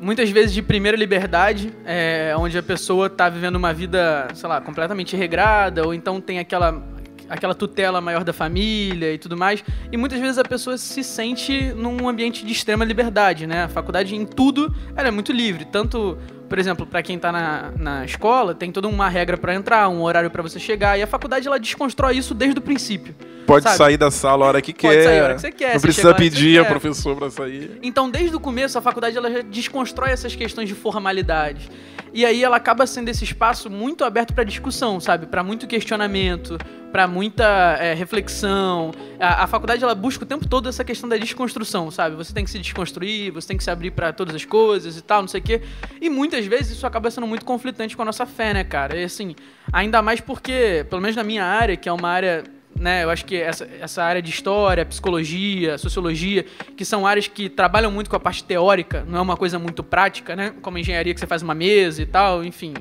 muitas 0.00 0.30
vezes 0.30 0.52
de 0.52 0.62
primeira 0.62 0.96
liberdade, 0.96 1.72
é, 1.84 2.34
onde 2.38 2.56
a 2.56 2.62
pessoa 2.62 3.08
tá 3.08 3.28
vivendo 3.28 3.56
uma 3.56 3.72
vida, 3.72 4.28
sei 4.34 4.48
lá, 4.48 4.60
completamente 4.60 5.16
regrada, 5.16 5.84
ou 5.84 5.94
então 5.94 6.20
tem 6.20 6.38
aquela 6.38 6.93
aquela 7.28 7.54
tutela 7.54 8.00
maior 8.00 8.24
da 8.24 8.32
família 8.32 9.12
e 9.12 9.18
tudo 9.18 9.36
mais. 9.36 9.64
E 9.90 9.96
muitas 9.96 10.20
vezes 10.20 10.38
a 10.38 10.44
pessoa 10.44 10.76
se 10.76 11.02
sente 11.02 11.72
num 11.74 12.08
ambiente 12.08 12.44
de 12.44 12.52
extrema 12.52 12.84
liberdade, 12.84 13.46
né? 13.46 13.64
A 13.64 13.68
faculdade 13.68 14.14
em 14.14 14.24
tudo 14.24 14.74
ela 14.96 15.08
é 15.08 15.10
muito 15.10 15.32
livre, 15.32 15.64
tanto 15.64 16.18
por 16.48 16.58
exemplo, 16.58 16.86
para 16.86 17.02
quem 17.02 17.18
tá 17.18 17.32
na, 17.32 17.72
na 17.76 18.04
escola, 18.04 18.54
tem 18.54 18.70
toda 18.70 18.88
uma 18.88 19.08
regra 19.08 19.36
para 19.36 19.54
entrar, 19.54 19.88
um 19.88 20.02
horário 20.02 20.30
para 20.30 20.42
você 20.42 20.58
chegar, 20.58 20.98
e 20.98 21.02
a 21.02 21.06
faculdade 21.06 21.46
ela 21.46 21.58
desconstrói 21.58 22.16
isso 22.16 22.34
desde 22.34 22.58
o 22.58 22.62
princípio. 22.62 23.14
Pode 23.46 23.64
sabe? 23.64 23.76
sair 23.76 23.96
da 23.96 24.10
sala 24.10 24.44
a 24.44 24.48
hora 24.48 24.62
que 24.62 24.72
Pode 24.72 24.96
quer. 24.96 25.04
sair 25.04 25.20
a 25.20 25.24
hora 25.24 25.34
que 25.34 25.40
você 25.40 25.52
quer, 25.52 25.72
Não 25.72 25.80
você 25.80 25.86
precisa 25.86 26.14
pedir 26.14 26.60
a 26.60 26.64
professor 26.64 27.16
pra 27.16 27.30
sair. 27.30 27.78
Então, 27.82 28.10
desde 28.10 28.34
o 28.34 28.40
começo, 28.40 28.78
a 28.78 28.80
faculdade 28.80 29.16
ela 29.16 29.30
já 29.30 29.42
desconstrói 29.42 30.10
essas 30.10 30.34
questões 30.34 30.68
de 30.68 30.74
formalidade. 30.74 31.70
E 32.12 32.24
aí 32.24 32.44
ela 32.44 32.56
acaba 32.56 32.86
sendo 32.86 33.08
esse 33.08 33.24
espaço 33.24 33.68
muito 33.68 34.04
aberto 34.04 34.32
para 34.32 34.44
discussão, 34.44 35.00
sabe? 35.00 35.26
Para 35.26 35.42
muito 35.42 35.66
questionamento, 35.66 36.56
para 36.92 37.08
muita 37.08 37.76
é, 37.80 37.92
reflexão. 37.92 38.92
A, 39.18 39.42
a 39.42 39.46
faculdade 39.48 39.82
ela 39.82 39.96
busca 39.96 40.22
o 40.22 40.26
tempo 40.26 40.46
todo 40.48 40.68
essa 40.68 40.84
questão 40.84 41.08
da 41.08 41.16
desconstrução, 41.16 41.90
sabe? 41.90 42.14
Você 42.14 42.32
tem 42.32 42.44
que 42.44 42.50
se 42.52 42.58
desconstruir, 42.60 43.32
você 43.32 43.48
tem 43.48 43.56
que 43.56 43.64
se 43.64 43.70
abrir 43.70 43.90
para 43.90 44.12
todas 44.12 44.32
as 44.32 44.44
coisas 44.44 44.96
e 44.96 45.02
tal, 45.02 45.22
não 45.22 45.28
sei 45.28 45.40
o 45.40 45.42
quê. 45.42 45.60
E 46.00 46.08
muitas 46.34 46.46
vezes 46.46 46.76
isso 46.76 46.86
acaba 46.86 47.10
sendo 47.10 47.26
muito 47.26 47.44
conflitante 47.44 47.96
com 47.96 48.02
a 48.02 48.04
nossa 48.04 48.26
fé, 48.26 48.52
né, 48.52 48.64
cara? 48.64 48.96
E 48.96 49.04
assim, 49.04 49.36
ainda 49.72 50.02
mais 50.02 50.20
porque, 50.20 50.84
pelo 50.90 51.00
menos 51.00 51.14
na 51.14 51.22
minha 51.22 51.44
área, 51.44 51.76
que 51.76 51.88
é 51.88 51.92
uma 51.92 52.08
área 52.08 52.42
né, 52.76 53.04
eu 53.04 53.10
acho 53.10 53.24
que 53.24 53.36
essa, 53.36 53.68
essa 53.80 54.02
área 54.02 54.20
de 54.20 54.30
história, 54.30 54.84
psicologia, 54.84 55.78
sociologia, 55.78 56.44
que 56.76 56.84
são 56.84 57.06
áreas 57.06 57.28
que 57.28 57.48
trabalham 57.48 57.88
muito 57.88 58.10
com 58.10 58.16
a 58.16 58.20
parte 58.20 58.42
teórica, 58.42 59.04
não 59.06 59.20
é 59.20 59.22
uma 59.22 59.36
coisa 59.36 59.60
muito 59.60 59.84
prática, 59.84 60.34
né? 60.34 60.52
Como 60.60 60.76
engenharia 60.76 61.14
que 61.14 61.20
você 61.20 61.26
faz 61.26 61.40
uma 61.40 61.54
mesa 61.54 62.02
e 62.02 62.06
tal, 62.06 62.44
enfim, 62.44 62.74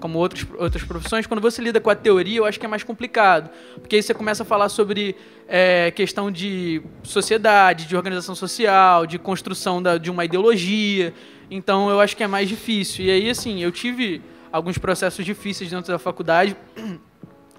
como 0.00 0.20
outros, 0.20 0.46
outras 0.56 0.84
profissões. 0.84 1.26
Quando 1.26 1.40
você 1.40 1.60
lida 1.60 1.80
com 1.80 1.90
a 1.90 1.96
teoria, 1.96 2.38
eu 2.38 2.44
acho 2.44 2.60
que 2.60 2.66
é 2.66 2.68
mais 2.68 2.84
complicado, 2.84 3.50
porque 3.80 3.96
aí 3.96 4.02
você 4.04 4.14
começa 4.14 4.44
a 4.44 4.46
falar 4.46 4.68
sobre 4.68 5.16
é, 5.48 5.90
questão 5.90 6.30
de 6.30 6.80
sociedade, 7.02 7.88
de 7.88 7.96
organização 7.96 8.36
social, 8.36 9.04
de 9.04 9.18
construção 9.18 9.82
da, 9.82 9.98
de 9.98 10.12
uma 10.12 10.24
ideologia. 10.24 11.12
Então, 11.50 11.90
eu 11.90 12.00
acho 12.00 12.16
que 12.16 12.22
é 12.22 12.26
mais 12.28 12.48
difícil. 12.48 13.04
E 13.04 13.10
aí, 13.10 13.28
assim, 13.30 13.62
eu 13.62 13.72
tive 13.72 14.22
alguns 14.52 14.78
processos 14.78 15.24
difíceis 15.24 15.70
dentro 15.70 15.90
da 15.92 15.98
faculdade 15.98 16.56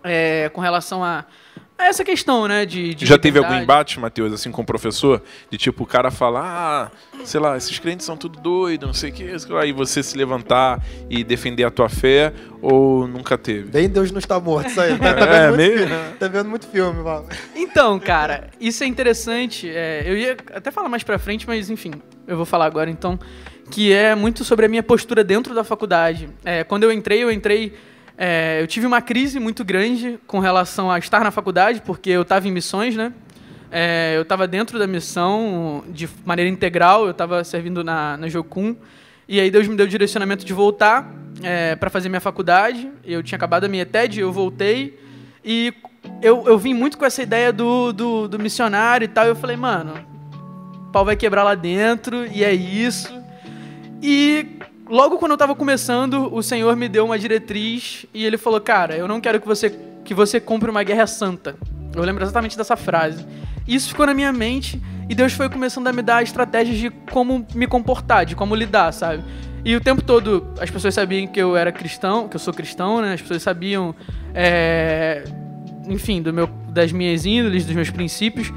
é, 0.03 0.49
com 0.49 0.61
relação 0.61 1.03
a, 1.03 1.25
a 1.77 1.85
essa 1.85 2.03
questão, 2.03 2.47
né? 2.47 2.65
De, 2.65 2.93
de 2.95 3.05
Já 3.05 3.17
teve 3.17 3.37
algum 3.39 3.53
embate, 3.55 3.99
Matheus, 3.99 4.31
assim, 4.33 4.51
com 4.51 4.61
o 4.61 4.65
professor? 4.65 5.21
De 5.49 5.57
tipo, 5.57 5.83
o 5.83 5.85
cara 5.87 6.09
falar, 6.11 6.91
ah, 7.13 7.21
sei 7.25 7.39
lá, 7.39 7.57
esses 7.57 7.77
crentes 7.79 8.05
são 8.05 8.15
tudo 8.17 8.39
doido, 8.39 8.85
não 8.87 8.93
sei 8.93 9.09
o 9.09 9.13
que, 9.13 9.29
aí 9.59 9.71
você 9.71 10.01
se 10.03 10.17
levantar 10.17 10.83
e 11.09 11.23
defender 11.23 11.63
a 11.63 11.71
tua 11.71 11.89
fé, 11.89 12.33
ou 12.61 13.07
nunca 13.07 13.37
teve? 13.37 13.69
Bem 13.69 13.89
Deus 13.89 14.11
não 14.11 14.19
está 14.19 14.39
morto, 14.39 14.69
isso 14.69 14.79
aí. 14.81 14.97
Tá, 14.99 15.13
tá 15.13 15.25
É, 15.25 15.51
vendo, 15.51 15.57
muito, 15.57 15.57
meio- 15.57 15.87
filme, 15.87 16.15
tá 16.19 16.27
vendo 16.27 16.49
muito 16.49 16.67
filme, 16.67 17.03
mano. 17.03 17.27
Então, 17.55 17.99
cara, 17.99 18.49
isso 18.59 18.83
é 18.83 18.87
interessante. 18.87 19.69
é, 19.69 20.03
eu 20.05 20.17
ia 20.17 20.37
até 20.53 20.71
falar 20.71 20.89
mais 20.89 21.03
pra 21.03 21.17
frente, 21.19 21.47
mas 21.47 21.69
enfim, 21.69 21.91
eu 22.27 22.37
vou 22.37 22.45
falar 22.45 22.65
agora 22.65 22.89
então. 22.89 23.19
Que 23.71 23.93
é 23.93 24.13
muito 24.13 24.43
sobre 24.43 24.65
a 24.65 24.69
minha 24.69 24.83
postura 24.83 25.23
dentro 25.23 25.55
da 25.55 25.63
faculdade. 25.63 26.29
É, 26.43 26.63
quando 26.63 26.83
eu 26.83 26.91
entrei, 26.91 27.23
eu 27.23 27.31
entrei. 27.31 27.73
é, 28.17 28.61
eu 28.61 28.67
tive 28.67 28.85
uma 28.85 29.01
crise 29.01 29.39
muito 29.39 29.63
grande 29.63 30.19
com 30.27 30.39
relação 30.39 30.91
a 30.91 30.99
estar 30.99 31.23
na 31.23 31.31
faculdade, 31.31 31.81
porque 31.81 32.09
eu 32.09 32.21
estava 32.21 32.47
em 32.47 32.51
missões, 32.51 32.97
né? 32.97 33.13
É, 33.71 34.13
eu 34.17 34.23
estava 34.23 34.45
dentro 34.45 34.77
da 34.77 34.85
missão 34.85 35.85
de 35.87 36.09
maneira 36.25 36.51
integral, 36.51 37.05
eu 37.05 37.11
estava 37.11 37.41
servindo 37.45 37.81
na, 37.81 38.17
na 38.17 38.27
Jocum. 38.27 38.75
E 39.25 39.39
aí 39.39 39.49
Deus 39.49 39.65
me 39.65 39.77
deu 39.77 39.85
o 39.85 39.89
direcionamento 39.89 40.43
de 40.43 40.53
voltar 40.53 41.09
para 41.79 41.89
fazer 41.89 42.09
minha 42.09 42.19
faculdade. 42.19 42.91
Eu 43.05 43.23
tinha 43.23 43.37
acabado 43.37 43.63
a 43.63 43.67
minha 43.69 43.85
TED, 43.85 44.19
eu 44.19 44.33
voltei. 44.33 44.99
E 45.45 45.73
eu, 46.21 46.43
eu 46.45 46.57
vim 46.57 46.73
muito 46.73 46.97
com 46.97 47.05
essa 47.05 47.23
ideia 47.23 47.53
do, 47.53 47.93
do, 47.93 48.27
do 48.27 48.37
missionário 48.37 49.05
e 49.05 49.07
tal. 49.07 49.25
E 49.25 49.29
eu 49.29 49.35
falei, 49.37 49.55
mano, 49.55 49.93
o 50.87 50.91
pau 50.91 51.05
vai 51.05 51.15
quebrar 51.15 51.43
lá 51.43 51.55
dentro, 51.55 52.25
e 52.25 52.43
é 52.43 52.53
isso. 52.53 53.20
E 54.01 54.57
logo 54.89 55.17
quando 55.17 55.31
eu 55.31 55.37
tava 55.37 55.53
começando, 55.53 56.33
o 56.33 56.41
Senhor 56.41 56.75
me 56.75 56.89
deu 56.89 57.05
uma 57.05 57.19
diretriz 57.19 58.05
e 58.13 58.25
ele 58.25 58.37
falou: 58.37 58.59
Cara, 58.59 58.95
eu 58.95 59.07
não 59.07 59.21
quero 59.21 59.39
que 59.39 59.47
você, 59.47 59.69
que 60.03 60.13
você 60.13 60.39
compre 60.39 60.69
uma 60.69 60.83
guerra 60.83 61.05
santa. 61.05 61.55
Eu 61.95 62.03
lembro 62.03 62.23
exatamente 62.23 62.57
dessa 62.57 62.75
frase. 62.75 63.25
Isso 63.67 63.89
ficou 63.89 64.05
na 64.05 64.13
minha 64.13 64.33
mente 64.33 64.81
e 65.09 65.13
Deus 65.13 65.33
foi 65.33 65.49
começando 65.49 65.87
a 65.87 65.93
me 65.93 66.01
dar 66.01 66.23
estratégias 66.23 66.77
de 66.77 66.89
como 66.89 67.45
me 67.53 67.67
comportar, 67.67 68.25
de 68.25 68.35
como 68.35 68.55
lidar, 68.55 68.91
sabe? 68.91 69.23
E 69.63 69.75
o 69.75 69.81
tempo 69.81 70.01
todo 70.01 70.47
as 70.59 70.69
pessoas 70.69 70.93
sabiam 70.93 71.27
que 71.27 71.39
eu 71.39 71.55
era 71.55 71.71
cristão, 71.71 72.27
que 72.27 72.35
eu 72.35 72.39
sou 72.39 72.53
cristão, 72.53 73.01
né? 73.01 73.13
As 73.13 73.21
pessoas 73.21 73.43
sabiam, 73.43 73.93
é, 74.33 75.23
enfim, 75.87 76.21
do 76.21 76.33
meu, 76.33 76.47
das 76.69 76.91
minhas 76.91 77.25
índoles, 77.25 77.65
dos 77.65 77.75
meus 77.75 77.89
princípios. 77.91 78.51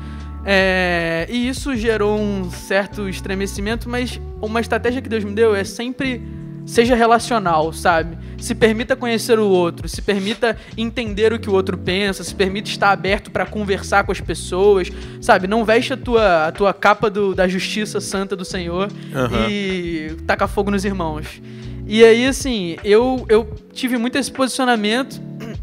É, 0.47 1.27
e 1.29 1.49
isso 1.49 1.75
gerou 1.75 2.19
um 2.19 2.51
certo 2.51 3.09
estremecimento, 3.09 3.89
mas 3.89 4.21
uma 4.45 4.61
estratégia 4.61 5.01
que 5.03 5.09
Deus 5.09 5.25
me 5.25 5.33
deu 5.33 5.55
é 5.55 5.65
sempre 5.65 6.23
seja 6.67 6.95
relacional, 6.95 7.73
sabe? 7.75 8.17
Se 8.39 8.55
permita 8.55 8.97
conhecer 8.97 9.39
o 9.39 9.47
outro, 9.47 9.87
se 9.87 10.01
permita 10.01 10.57
entender 10.79 11.31
o 11.33 11.39
que 11.39 11.51
o 11.51 11.53
outro 11.53 11.77
pensa, 11.77 12.25
se 12.25 12.35
permita 12.35 12.71
estar 12.71 12.91
aberto 12.91 13.31
para 13.31 13.45
conversar 13.45 14.05
com 14.05 14.13
as 14.13 14.21
pessoas, 14.21 14.91
sabe? 15.21 15.47
Não 15.47 15.63
veste 15.65 15.93
a 15.93 15.97
tua, 15.97 16.47
a 16.47 16.53
tua 16.53 16.73
capa 16.73 17.11
do- 17.11 17.35
da 17.35 17.47
justiça 17.47 18.01
santa 18.01 18.35
do 18.35 18.45
Senhor 18.47 18.91
Aham. 19.15 19.47
e 19.51 20.17
taca 20.27 20.49
fogo 20.49 20.71
nos 20.71 20.85
irmãos. 20.87 21.27
E 21.87 22.03
aí, 22.03 22.25
assim, 22.27 22.77
eu, 22.83 23.27
eu 23.29 23.47
tive 23.75 23.99
muito 23.99 24.17
esse 24.17 24.33
posicionamento. 24.33 25.21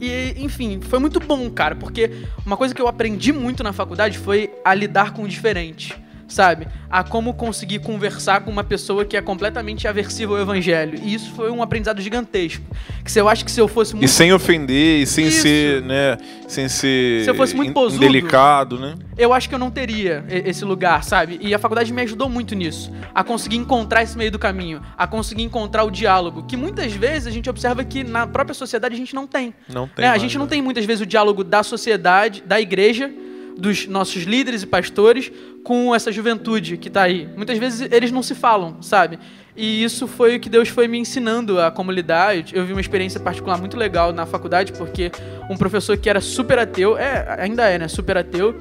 E, 0.00 0.36
enfim, 0.38 0.78
foi 0.80 1.00
muito 1.00 1.18
bom, 1.18 1.50
cara, 1.50 1.74
porque 1.74 2.08
uma 2.46 2.56
coisa 2.56 2.72
que 2.72 2.80
eu 2.80 2.86
aprendi 2.86 3.32
muito 3.32 3.64
na 3.64 3.72
faculdade 3.72 4.16
foi 4.16 4.48
a 4.64 4.72
lidar 4.72 5.12
com 5.12 5.24
o 5.24 5.28
diferente, 5.28 5.92
sabe? 6.28 6.68
A 6.90 7.02
como 7.02 7.34
conseguir 7.34 7.80
conversar 7.80 8.42
com 8.42 8.50
uma 8.50 8.62
pessoa 8.62 9.04
que 9.04 9.16
é 9.16 9.22
completamente 9.22 9.88
aversiva 9.88 10.34
ao 10.34 10.40
evangelho. 10.40 10.98
E 11.02 11.14
isso 11.14 11.32
foi 11.32 11.50
um 11.50 11.62
aprendizado 11.62 12.00
gigantesco. 12.00 12.64
Que 13.04 13.10
se 13.10 13.18
eu 13.20 13.28
acho 13.28 13.44
que 13.44 13.50
se 13.50 13.60
eu 13.60 13.66
fosse 13.66 13.94
muito 13.94 14.04
E 14.04 14.08
sem 14.08 14.32
ofender, 14.32 15.00
e 15.02 15.06
sem 15.06 15.26
Isso. 15.28 15.42
ser, 15.42 15.82
né, 15.82 16.18
sem 16.46 16.68
ser 16.68 17.24
Se 17.24 17.30
eu 17.30 17.34
fosse 17.34 17.56
muito 17.56 17.72
posudo. 17.72 18.04
indelicado, 18.04 18.78
né? 18.78 18.94
eu 19.16 19.32
acho 19.32 19.48
que 19.48 19.54
eu 19.54 19.58
não 19.58 19.70
teria 19.70 20.24
esse 20.28 20.64
lugar, 20.64 21.02
sabe? 21.02 21.38
E 21.42 21.52
a 21.54 21.58
faculdade 21.58 21.92
me 21.92 22.02
ajudou 22.02 22.28
muito 22.28 22.54
nisso. 22.54 22.92
A 23.14 23.24
conseguir 23.24 23.56
encontrar 23.56 24.02
esse 24.02 24.16
meio 24.16 24.30
do 24.30 24.38
caminho. 24.38 24.80
A 24.96 25.06
conseguir 25.06 25.42
encontrar 25.42 25.84
o 25.84 25.90
diálogo. 25.90 26.44
Que 26.46 26.56
muitas 26.56 26.92
vezes 26.92 27.26
a 27.26 27.30
gente 27.30 27.48
observa 27.50 27.82
que 27.82 28.04
na 28.04 28.26
própria 28.26 28.54
sociedade 28.54 28.94
a 28.94 28.98
gente 28.98 29.14
não 29.14 29.26
tem. 29.26 29.52
Não 29.68 29.88
tem. 29.88 30.04
né? 30.04 30.10
A 30.10 30.18
gente 30.18 30.36
não 30.38 30.44
né? 30.44 30.50
tem 30.50 30.62
muitas 30.62 30.84
vezes 30.84 31.02
o 31.02 31.06
diálogo 31.06 31.42
da 31.42 31.62
sociedade, 31.62 32.42
da 32.46 32.60
igreja, 32.60 33.10
dos 33.58 33.86
nossos 33.88 34.22
líderes 34.22 34.62
e 34.62 34.66
pastores 34.66 35.32
com 35.64 35.94
essa 35.94 36.12
juventude 36.12 36.76
que 36.76 36.88
tá 36.88 37.02
aí. 37.02 37.28
Muitas 37.36 37.58
vezes 37.58 37.88
eles 37.90 38.12
não 38.12 38.22
se 38.22 38.34
falam, 38.34 38.80
sabe? 38.80 39.18
E 39.56 39.82
isso 39.82 40.06
foi 40.06 40.36
o 40.36 40.40
que 40.40 40.48
Deus 40.48 40.68
foi 40.68 40.86
me 40.86 40.96
ensinando 40.98 41.60
a 41.60 41.68
como 41.70 41.90
lidar. 41.90 42.36
Eu- 42.54 42.64
vi 42.64 42.72
uma 42.72 42.80
experiência 42.80 43.18
particular 43.18 43.58
muito 43.58 43.76
legal 43.76 44.12
na 44.12 44.24
faculdade, 44.24 44.72
porque 44.72 45.10
um 45.50 45.56
professor 45.56 45.96
que 45.98 46.08
era 46.08 46.20
super 46.20 46.58
ateu, 46.60 46.96
é, 46.96 47.36
ainda 47.40 47.68
é, 47.68 47.76
né? 47.78 47.88
Super 47.88 48.18
ateu. 48.18 48.54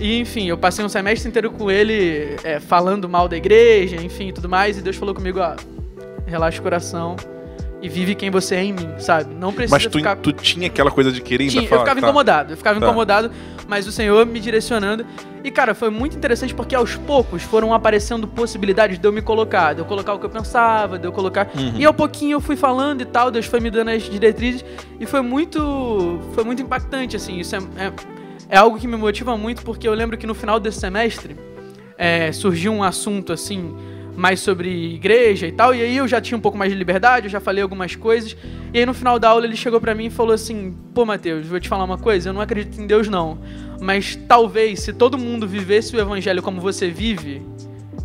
E, 0.00 0.18
enfim, 0.18 0.48
eu 0.48 0.58
passei 0.58 0.84
um 0.84 0.88
semestre 0.88 1.28
inteiro 1.28 1.50
com 1.52 1.70
ele 1.70 2.34
é, 2.42 2.58
falando 2.58 3.08
mal 3.08 3.28
da 3.28 3.36
igreja, 3.36 3.94
enfim, 3.96 4.32
tudo 4.32 4.48
mais. 4.48 4.76
E 4.76 4.82
Deus 4.82 4.96
falou 4.96 5.14
comigo, 5.14 5.38
ó, 5.38 5.54
relaxa 6.26 6.58
o 6.58 6.62
coração 6.62 7.14
e 7.82 7.88
vive 7.88 8.14
quem 8.14 8.30
você 8.30 8.54
é 8.54 8.64
em 8.64 8.72
mim, 8.72 8.88
sabe? 8.98 9.34
Não 9.34 9.52
precisa 9.52 9.74
Mas 9.74 9.86
tu, 9.86 9.98
ficar... 9.98 10.14
tu 10.14 10.32
tinha 10.32 10.68
aquela 10.68 10.90
coisa 10.90 11.10
de 11.10 11.20
querer 11.20 11.44
ainda 11.44 11.52
Tinha, 11.52 11.64
eu 11.64 11.68
falar, 11.68 11.80
ficava 11.80 12.00
tá. 12.00 12.06
incomodado, 12.06 12.52
eu 12.52 12.56
ficava 12.56 12.78
Tá. 12.78 12.86
incomodado, 12.86 13.30
mas 13.66 13.88
o 13.88 13.92
Senhor 13.92 14.24
me 14.24 14.38
direcionando. 14.38 15.04
E, 15.42 15.50
cara, 15.50 15.74
foi 15.74 15.90
muito 15.90 16.16
interessante 16.16 16.54
porque 16.54 16.76
aos 16.76 16.94
poucos 16.94 17.42
foram 17.42 17.74
aparecendo 17.74 18.28
possibilidades 18.28 19.00
de 19.00 19.04
eu 19.06 19.12
me 19.12 19.20
colocar, 19.20 19.74
de 19.74 19.80
eu 19.80 19.84
colocar 19.84 20.14
o 20.14 20.18
que 20.20 20.24
eu 20.24 20.30
pensava, 20.30 20.96
de 20.96 21.06
eu 21.06 21.10
colocar. 21.10 21.50
Uhum. 21.56 21.74
E 21.76 21.84
ao 21.84 21.92
pouquinho 21.92 22.36
eu 22.36 22.40
fui 22.40 22.54
falando 22.54 23.00
e 23.00 23.04
tal, 23.04 23.32
Deus 23.32 23.46
foi 23.46 23.58
me 23.58 23.68
dando 23.68 23.90
as 23.90 24.04
diretrizes 24.04 24.64
e 25.00 25.04
foi 25.04 25.20
muito. 25.20 26.20
Foi 26.34 26.44
muito 26.44 26.62
impactante, 26.62 27.16
assim. 27.16 27.40
Isso 27.40 27.56
é, 27.56 27.58
é, 27.58 27.92
é 28.50 28.56
algo 28.56 28.78
que 28.78 28.86
me 28.86 28.96
motiva 28.96 29.36
muito 29.36 29.62
porque 29.62 29.88
eu 29.88 29.94
lembro 29.94 30.16
que 30.16 30.26
no 30.26 30.34
final 30.34 30.60
desse 30.60 30.78
semestre 30.78 31.36
é, 31.98 32.30
surgiu 32.30 32.72
um 32.72 32.84
assunto 32.84 33.32
assim. 33.32 33.74
Mais 34.16 34.40
sobre 34.40 34.94
igreja 34.94 35.46
e 35.46 35.52
tal, 35.52 35.74
e 35.74 35.80
aí 35.80 35.96
eu 35.96 36.06
já 36.06 36.20
tinha 36.20 36.36
um 36.36 36.40
pouco 36.40 36.58
mais 36.58 36.70
de 36.70 36.76
liberdade, 36.76 37.26
eu 37.26 37.30
já 37.30 37.40
falei 37.40 37.62
algumas 37.62 37.96
coisas. 37.96 38.36
E 38.72 38.78
aí 38.78 38.86
no 38.86 38.92
final 38.92 39.18
da 39.18 39.28
aula 39.28 39.46
ele 39.46 39.56
chegou 39.56 39.80
pra 39.80 39.94
mim 39.94 40.06
e 40.06 40.10
falou 40.10 40.34
assim: 40.34 40.76
Pô, 40.94 41.04
Mateus, 41.04 41.46
vou 41.46 41.58
te 41.58 41.68
falar 41.68 41.84
uma 41.84 41.98
coisa, 41.98 42.28
eu 42.28 42.32
não 42.32 42.40
acredito 42.40 42.80
em 42.80 42.86
Deus 42.86 43.08
não. 43.08 43.38
Mas 43.80 44.16
talvez 44.28 44.80
se 44.80 44.92
todo 44.92 45.18
mundo 45.18 45.46
vivesse 45.48 45.96
o 45.96 46.00
evangelho 46.00 46.42
como 46.42 46.60
você 46.60 46.88
vive, 46.90 47.42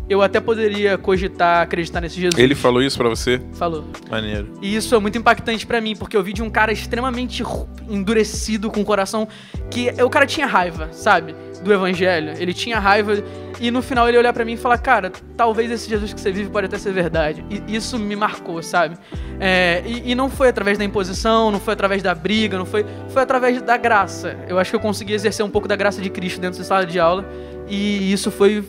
eu 0.08 0.22
até 0.22 0.40
poderia 0.40 0.96
cogitar 0.96 1.62
acreditar 1.62 2.00
nesse 2.00 2.18
Jesus. 2.18 2.42
Ele 2.42 2.54
falou 2.54 2.82
isso 2.82 2.96
pra 2.96 3.08
você? 3.08 3.40
falou. 3.52 3.84
Maneiro. 4.10 4.48
E 4.62 4.74
isso 4.74 4.94
é 4.94 4.98
muito 4.98 5.18
impactante 5.18 5.66
pra 5.66 5.80
mim, 5.80 5.94
porque 5.94 6.16
eu 6.16 6.22
vi 6.22 6.32
de 6.32 6.42
um 6.42 6.48
cara 6.48 6.72
extremamente 6.72 7.44
endurecido, 7.88 8.70
com 8.70 8.80
o 8.80 8.84
coração 8.84 9.28
que 9.70 9.90
o 10.02 10.08
cara 10.08 10.26
tinha 10.26 10.46
raiva, 10.46 10.88
sabe? 10.92 11.34
Do 11.62 11.72
evangelho. 11.72 12.34
Ele 12.38 12.54
tinha 12.54 12.78
raiva 12.78 13.22
e 13.60 13.70
no 13.70 13.82
final 13.82 14.08
ele 14.08 14.18
olhar 14.18 14.32
para 14.32 14.44
mim 14.44 14.52
e 14.52 14.56
falar, 14.56 14.78
cara, 14.78 15.10
talvez 15.36 15.70
esse 15.70 15.88
Jesus 15.88 16.12
que 16.12 16.20
você 16.20 16.30
vive 16.30 16.50
pode 16.50 16.66
até 16.66 16.78
ser 16.78 16.92
verdade. 16.92 17.44
E 17.50 17.74
isso 17.74 17.98
me 17.98 18.14
marcou, 18.14 18.62
sabe? 18.62 18.96
É, 19.40 19.82
e, 19.86 20.12
e, 20.12 20.14
não 20.14 20.28
foi 20.28 20.48
através 20.48 20.78
da 20.78 20.84
imposição, 20.84 21.50
não 21.50 21.60
foi 21.60 21.74
através 21.74 22.02
da 22.02 22.14
briga, 22.14 22.58
não 22.58 22.66
foi, 22.66 22.84
foi 23.08 23.22
através 23.22 23.60
da 23.62 23.76
graça. 23.76 24.36
Eu 24.48 24.58
acho 24.58 24.70
que 24.70 24.76
eu 24.76 24.80
consegui 24.80 25.12
exercer 25.12 25.44
um 25.44 25.50
pouco 25.50 25.68
da 25.68 25.76
graça 25.76 26.00
de 26.00 26.10
Cristo 26.10 26.40
dentro 26.40 26.58
da 26.58 26.64
sala 26.64 26.86
de 26.86 26.98
aula 26.98 27.24
e 27.68 28.12
isso 28.12 28.30
foi 28.30 28.64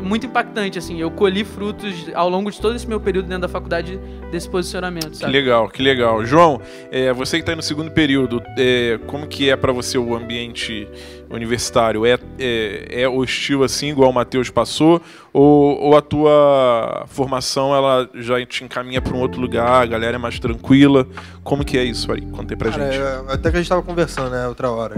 muito 0.00 0.26
impactante, 0.26 0.78
assim. 0.78 1.00
Eu 1.00 1.10
colhi 1.10 1.44
frutos 1.44 2.10
ao 2.14 2.28
longo 2.28 2.50
de 2.50 2.60
todo 2.60 2.74
esse 2.74 2.86
meu 2.86 3.00
período 3.00 3.26
dentro 3.26 3.42
da 3.42 3.48
faculdade 3.48 3.98
desse 4.30 4.48
posicionamento, 4.48 5.14
sabe? 5.14 5.32
Que 5.32 5.38
legal, 5.38 5.68
que 5.68 5.82
legal. 5.82 6.24
João, 6.24 6.60
é, 6.90 7.12
você 7.12 7.36
que 7.36 7.42
está 7.42 7.54
no 7.54 7.62
segundo 7.62 7.90
período, 7.90 8.42
é, 8.58 8.98
como 9.06 9.26
que 9.26 9.50
é 9.50 9.56
para 9.56 9.72
você 9.72 9.98
o 9.98 10.14
ambiente 10.14 10.88
universitário? 11.30 12.04
É, 12.04 12.18
é, 12.38 13.02
é, 13.02 13.08
hostil 13.08 13.62
assim, 13.62 13.88
igual 13.88 14.10
o 14.10 14.14
Matheus 14.14 14.50
passou? 14.50 15.00
Ou, 15.32 15.80
ou 15.80 15.96
a 15.96 16.02
tua 16.02 17.04
formação 17.08 17.74
ela 17.74 18.08
já 18.14 18.44
te 18.44 18.64
encaminha 18.64 19.00
para 19.00 19.14
um 19.14 19.20
outro 19.20 19.40
lugar, 19.40 19.82
a 19.82 19.86
galera 19.86 20.16
é 20.16 20.18
mais 20.18 20.38
tranquila? 20.38 21.06
Como 21.42 21.64
que 21.64 21.78
é 21.78 21.84
isso 21.84 22.12
aí? 22.12 22.22
Conta 22.22 22.52
aí 22.52 22.56
pra 22.56 22.70
Cara, 22.70 22.90
gente. 22.90 23.00
É, 23.00 23.32
até 23.32 23.50
que 23.50 23.56
a 23.56 23.60
gente 23.60 23.62
estava 23.62 23.82
conversando, 23.82 24.30
né, 24.30 24.46
outra 24.48 24.70
hora. 24.70 24.96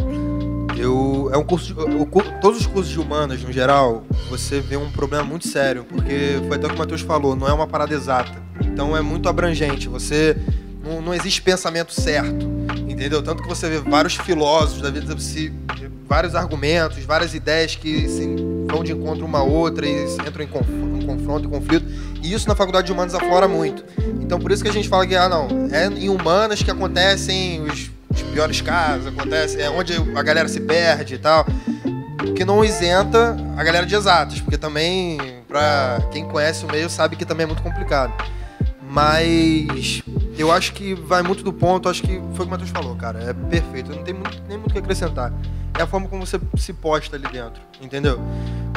Eu, 0.79 1.31
é 1.33 1.37
um 1.37 1.45
curso 1.45 1.75
o, 1.79 2.07
todos 2.41 2.61
os 2.61 2.67
cursos 2.67 2.93
de 2.93 2.99
humanas, 2.99 3.43
no 3.43 3.53
geral, 3.53 4.05
você 4.29 4.61
vê 4.61 4.77
um 4.77 4.91
problema 4.91 5.23
muito 5.23 5.47
sério, 5.47 5.85
porque 5.85 6.41
foi 6.49 6.57
até 6.57 6.67
o 6.67 6.71
que 6.71 6.77
o 6.77 6.79
Matheus 6.79 7.03
falou, 7.03 7.37
não 7.37 7.47
é 7.47 7.53
uma 7.53 7.67
parada 7.67 7.95
exata. 7.95 8.43
Então 8.61 8.97
é 8.97 9.01
muito 9.01 9.29
abrangente. 9.29 9.89
Você 9.89 10.37
não, 10.85 11.01
não 11.01 11.15
existe 11.15 11.43
pensamento 11.43 11.93
certo, 11.93 12.47
entendeu? 12.89 13.23
Tanto 13.23 13.43
que 13.43 13.49
você 13.49 13.69
vê 13.69 13.79
vários 13.79 14.17
filósofos 14.17 14.83
da 14.83 14.91
vida, 14.91 15.19
se, 15.19 15.53
vários 16.09 16.35
argumentos, 16.35 17.03
várias 17.05 17.35
ideias 17.35 17.75
que 17.75 18.09
se, 18.09 18.27
vão 18.71 18.83
de 18.83 18.93
encontro 18.93 19.25
uma 19.25 19.39
a 19.39 19.43
outra 19.43 19.87
e 19.87 20.05
entram 20.05 20.45
em, 20.45 21.01
em 21.01 21.07
confronto 21.07 21.47
e 21.47 21.51
conflito. 21.51 21.87
E 22.23 22.33
isso 22.33 22.49
na 22.49 22.55
faculdade 22.55 22.87
de 22.87 22.93
humanas 22.93 23.15
aflora 23.15 23.49
muito. 23.49 23.85
Então 24.21 24.39
por 24.39 24.51
isso 24.51 24.62
que 24.62 24.69
a 24.69 24.73
gente 24.73 24.89
fala 24.89 25.07
que 25.07 25.15
ah 25.15 25.29
não, 25.29 25.49
é 25.71 25.87
em 25.87 26.09
humanas 26.09 26.62
que 26.62 26.71
acontecem 26.71 27.62
os 27.62 27.91
os 28.12 28.23
piores 28.23 28.61
casos 28.61 29.07
acontecem, 29.07 29.62
é 29.62 29.71
onde 29.71 29.95
a 30.15 30.23
galera 30.23 30.49
se 30.49 30.61
perde 30.61 31.15
e 31.15 31.19
tal. 31.19 31.47
Que 32.37 32.45
não 32.45 32.65
isenta 32.65 33.37
a 33.57 33.65
galera 33.65 33.87
de 33.87 33.95
exatas, 33.95 34.41
porque 34.41 34.59
também, 34.59 35.19
pra 35.49 35.99
quem 36.12 36.25
conhece 36.27 36.65
o 36.65 36.69
meio, 36.69 36.89
sabe 36.89 37.17
que 37.17 37.25
também 37.25 37.45
é 37.45 37.47
muito 37.47 37.62
complicado. 37.62 38.12
Mas 38.89 40.03
eu 40.37 40.51
acho 40.51 40.73
que 40.73 40.95
vai 40.95 41.23
muito 41.23 41.43
do 41.43 41.53
ponto, 41.53 41.89
acho 41.89 42.03
que 42.03 42.09
foi 42.09 42.19
o 42.19 42.35
que 42.35 42.43
o 42.43 42.49
Matheus 42.49 42.71
falou, 42.71 42.97
cara. 42.97 43.23
É 43.23 43.33
perfeito, 43.33 43.91
não 43.91 44.03
tem 44.03 44.15
muito, 44.15 44.43
nem 44.49 44.57
muito 44.57 44.71
o 44.71 44.73
que 44.73 44.79
acrescentar. 44.79 45.33
É 45.79 45.83
a 45.83 45.87
forma 45.87 46.09
como 46.09 46.25
você 46.27 46.41
se 46.57 46.73
posta 46.73 47.17
ali 47.17 47.27
dentro, 47.29 47.62
entendeu? 47.81 48.21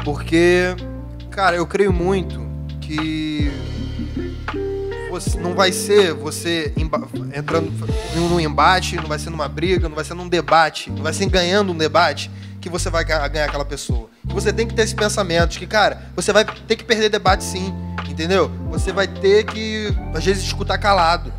Porque, 0.03 0.75
cara, 1.29 1.55
eu 1.55 1.65
creio 1.65 1.91
muito 1.91 2.45
que 2.81 3.51
você, 5.09 5.39
não 5.39 5.53
vai 5.53 5.71
ser 5.71 6.13
você 6.13 6.74
entrando 7.33 7.71
num 8.15 8.39
embate, 8.39 8.97
não 8.97 9.07
vai 9.07 9.17
ser 9.17 9.29
numa 9.29 9.47
briga, 9.47 9.88
não 9.88 9.95
vai 9.95 10.03
ser 10.03 10.13
num 10.13 10.27
debate, 10.27 10.89
não 10.89 11.03
vai 11.03 11.13
ser 11.13 11.25
ganhando 11.27 11.71
um 11.71 11.77
debate 11.77 12.29
que 12.59 12.69
você 12.69 12.89
vai 12.89 13.05
ganhar 13.05 13.45
aquela 13.45 13.65
pessoa. 13.65 14.09
Você 14.25 14.51
tem 14.51 14.67
que 14.67 14.74
ter 14.74 14.81
esse 14.81 14.95
pensamento 14.95 15.51
de 15.51 15.59
que, 15.59 15.67
cara, 15.67 16.09
você 16.15 16.33
vai 16.33 16.43
ter 16.43 16.75
que 16.75 16.83
perder 16.83 17.09
debate 17.09 17.43
sim, 17.43 17.74
entendeu? 18.09 18.51
Você 18.71 18.91
vai 18.91 19.07
ter 19.07 19.45
que, 19.45 19.95
às 20.13 20.25
vezes, 20.25 20.43
escutar 20.43 20.77
calado, 20.77 21.31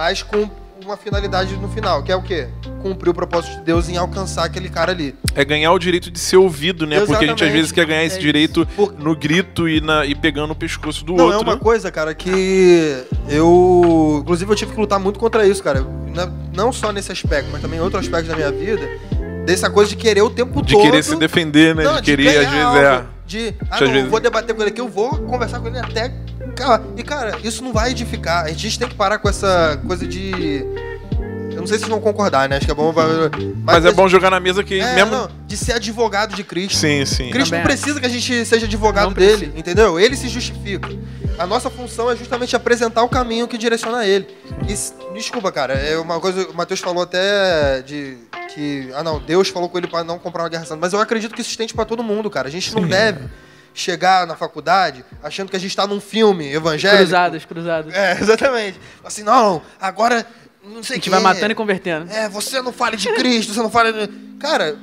mas 0.00 0.22
com 0.22 0.48
uma 0.82 0.96
finalidade 0.96 1.54
no 1.56 1.68
final, 1.68 2.02
que 2.02 2.10
é 2.10 2.16
o 2.16 2.22
quê? 2.22 2.48
Cumprir 2.80 3.10
o 3.10 3.14
propósito 3.14 3.58
de 3.58 3.64
Deus 3.64 3.86
em 3.86 3.98
alcançar 3.98 4.44
aquele 4.44 4.70
cara 4.70 4.92
ali. 4.92 5.14
É 5.34 5.44
ganhar 5.44 5.70
o 5.72 5.78
direito 5.78 6.10
de 6.10 6.18
ser 6.18 6.38
ouvido, 6.38 6.86
né? 6.86 6.96
Exatamente. 6.96 7.18
Porque 7.18 7.24
a 7.26 7.28
gente 7.28 7.44
às 7.44 7.52
vezes 7.52 7.70
quer 7.70 7.84
ganhar 7.84 8.02
esse 8.02 8.16
é 8.16 8.18
direito 8.18 8.66
Por... 8.74 8.94
no 8.98 9.14
grito 9.14 9.68
e, 9.68 9.78
na, 9.82 10.06
e 10.06 10.14
pegando 10.14 10.52
o 10.52 10.56
pescoço 10.56 11.04
do 11.04 11.12
Não, 11.12 11.24
outro. 11.26 11.40
É 11.40 11.42
uma 11.42 11.54
né? 11.56 11.60
coisa, 11.60 11.92
cara, 11.92 12.14
que 12.14 13.04
eu. 13.28 14.20
Inclusive, 14.22 14.50
eu 14.50 14.56
tive 14.56 14.72
que 14.72 14.80
lutar 14.80 14.98
muito 14.98 15.18
contra 15.18 15.46
isso, 15.46 15.62
cara. 15.62 15.86
Não 16.54 16.72
só 16.72 16.90
nesse 16.92 17.12
aspecto, 17.12 17.50
mas 17.52 17.60
também 17.60 17.78
em 17.78 17.82
outros 17.82 18.02
aspectos 18.02 18.28
da 18.30 18.34
minha 18.34 18.50
vida. 18.50 18.88
Dessa 19.44 19.68
coisa 19.68 19.90
de 19.90 19.96
querer 19.96 20.22
o 20.22 20.30
tempo 20.30 20.62
de 20.62 20.72
todo. 20.72 20.82
De 20.82 20.90
querer 20.90 21.04
se 21.04 21.14
defender, 21.16 21.74
né? 21.74 21.84
Não, 21.84 21.96
de 21.96 22.02
querer, 22.04 22.38
às 22.38 22.48
vezes, 22.48 22.64
algo. 22.64 22.78
é. 22.78 23.04
De, 23.26 23.54
ah, 23.70 23.80
não, 23.82 23.92
vezes... 23.92 24.10
vou 24.10 24.18
debater 24.18 24.56
com 24.56 24.62
ele 24.62 24.70
aqui, 24.70 24.80
eu 24.80 24.88
vou 24.88 25.10
conversar 25.18 25.60
com 25.60 25.68
ele 25.68 25.78
até. 25.78 26.10
E, 26.96 27.02
cara, 27.02 27.38
isso 27.42 27.62
não 27.62 27.72
vai 27.72 27.90
edificar. 27.90 28.44
A 28.44 28.52
gente 28.52 28.78
tem 28.78 28.88
que 28.88 28.94
parar 28.94 29.18
com 29.18 29.28
essa 29.28 29.80
coisa 29.86 30.06
de 30.06 30.64
eu 31.60 31.62
não 31.62 31.66
sei 31.66 31.76
se 31.76 31.84
vocês 31.84 31.90
vão 31.90 32.00
concordar, 32.00 32.48
né? 32.48 32.56
Acho 32.56 32.64
que 32.64 32.72
é 32.72 32.74
bom. 32.74 32.92
Mas, 32.92 33.08
mas 33.62 33.84
é 33.84 33.92
bom 33.92 34.08
jogar 34.08 34.30
na 34.30 34.40
mesa 34.40 34.64
que 34.64 34.80
é, 34.80 34.94
mesmo. 34.94 35.10
Não, 35.10 35.28
de 35.46 35.56
ser 35.58 35.72
advogado 35.72 36.34
de 36.34 36.42
Cristo. 36.42 36.78
Sim, 36.78 37.04
sim. 37.04 37.28
Cristo 37.30 37.50
Também 37.50 37.60
não 37.60 37.66
precisa 37.66 38.00
que 38.00 38.06
a 38.06 38.08
gente 38.08 38.46
seja 38.46 38.64
advogado 38.64 39.08
não 39.08 39.12
dele, 39.12 39.36
precisa. 39.36 39.58
entendeu? 39.58 40.00
Ele 40.00 40.16
se 40.16 40.28
justifica. 40.28 40.88
A 41.38 41.46
nossa 41.46 41.68
função 41.68 42.10
é 42.10 42.16
justamente 42.16 42.56
apresentar 42.56 43.02
o 43.02 43.08
caminho 43.08 43.46
que 43.46 43.58
direciona 43.58 44.06
ele. 44.06 44.26
E, 44.68 45.14
desculpa, 45.14 45.52
cara, 45.52 45.74
é 45.74 45.98
uma 45.98 46.18
coisa. 46.18 46.48
O 46.48 46.54
Matheus 46.54 46.80
falou 46.80 47.02
até 47.02 47.82
de 47.82 48.16
que. 48.54 48.90
Ah, 48.94 49.02
não, 49.02 49.20
Deus 49.20 49.48
falou 49.48 49.68
com 49.68 49.76
ele 49.76 49.86
para 49.86 50.02
não 50.02 50.18
comprar 50.18 50.44
uma 50.44 50.48
guerra 50.48 50.64
santa. 50.64 50.80
Mas 50.80 50.94
eu 50.94 51.00
acredito 51.00 51.34
que 51.34 51.42
isso 51.42 51.50
estende 51.50 51.74
para 51.74 51.84
todo 51.84 52.02
mundo, 52.02 52.30
cara. 52.30 52.48
A 52.48 52.50
gente 52.50 52.74
não 52.74 52.86
deve 52.86 53.20
chegar 53.74 54.26
na 54.26 54.36
faculdade 54.36 55.04
achando 55.22 55.50
que 55.50 55.56
a 55.56 55.58
gente 55.60 55.70
está 55.70 55.86
num 55.86 56.00
filme 56.00 56.52
evangélico. 56.52 57.02
Cruzadas, 57.02 57.44
cruzadas. 57.44 57.94
É, 57.94 58.18
exatamente. 58.20 58.80
Assim, 59.04 59.22
não, 59.22 59.62
agora 59.80 60.26
não 60.62 60.82
sei 60.82 60.94
A 60.94 60.96
gente 60.96 61.10
vai 61.10 61.20
matando 61.20 61.52
e 61.52 61.54
convertendo. 61.54 62.10
É, 62.10 62.28
você 62.28 62.60
não 62.60 62.72
fale 62.72 62.96
de 62.96 63.08
Cristo, 63.14 63.54
você 63.54 63.60
não 63.60 63.70
fale. 63.70 63.92
De... 63.92 64.12
Cara, 64.38 64.76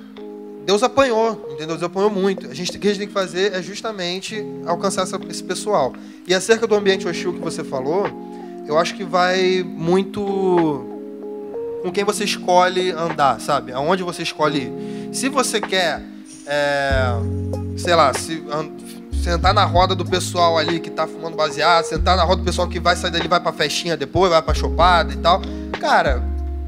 Deus 0.66 0.82
apanhou, 0.84 1.48
entendeu? 1.52 1.78
Deus 1.78 1.84
apanhou 1.84 2.10
muito. 2.10 2.50
A 2.50 2.54
gente, 2.54 2.76
o 2.76 2.80
que 2.80 2.88
a 2.88 2.90
gente 2.90 3.00
tem 3.00 3.08
que 3.08 3.14
fazer 3.14 3.54
é 3.54 3.62
justamente 3.62 4.44
alcançar 4.66 5.04
essa, 5.04 5.20
esse 5.30 5.44
pessoal. 5.44 5.94
E 6.28 6.34
acerca 6.34 6.66
do 6.66 6.76
ambiente 6.76 7.08
hostil 7.08 7.34
que 7.34 7.40
você 7.40 7.64
falou, 7.64 8.10
eu 8.68 8.78
acho 8.78 8.96
que 8.96 9.04
vai 9.04 9.64
muito 9.64 10.94
com 11.84 11.92
quem 11.92 12.04
você 12.04 12.24
escolhe 12.24 12.92
andar, 12.92 13.40
sabe? 13.40 13.72
Aonde 13.72 14.04
você 14.04 14.24
escolhe 14.24 14.64
ir. 14.64 15.16
Se 15.16 15.30
você 15.30 15.62
quer, 15.62 16.02
é, 16.48 17.10
sei 17.78 17.96
lá, 17.96 18.14
se, 18.14 18.44
sentar 19.24 19.54
na 19.54 19.66
roda 19.66 19.94
do 19.94 20.06
pessoal 20.06 20.58
ali 20.58 20.80
que 20.80 20.90
tá 20.90 21.06
fumando 21.06 21.36
baseado, 21.36 21.84
sentar 21.84 22.16
na 22.16 22.24
roda 22.24 22.42
do 22.42 22.46
pessoal 22.46 22.68
que 22.68 22.80
vai 22.80 22.96
sair 22.96 23.12
dali, 23.12 23.28
vai 23.28 23.40
pra 23.40 23.52
festinha 23.52 23.98
depois, 23.98 24.32
vai 24.32 24.42
pra 24.42 24.54
chopada 24.54 25.14
e 25.14 25.18
tal 25.18 25.42
cara, 25.78 26.24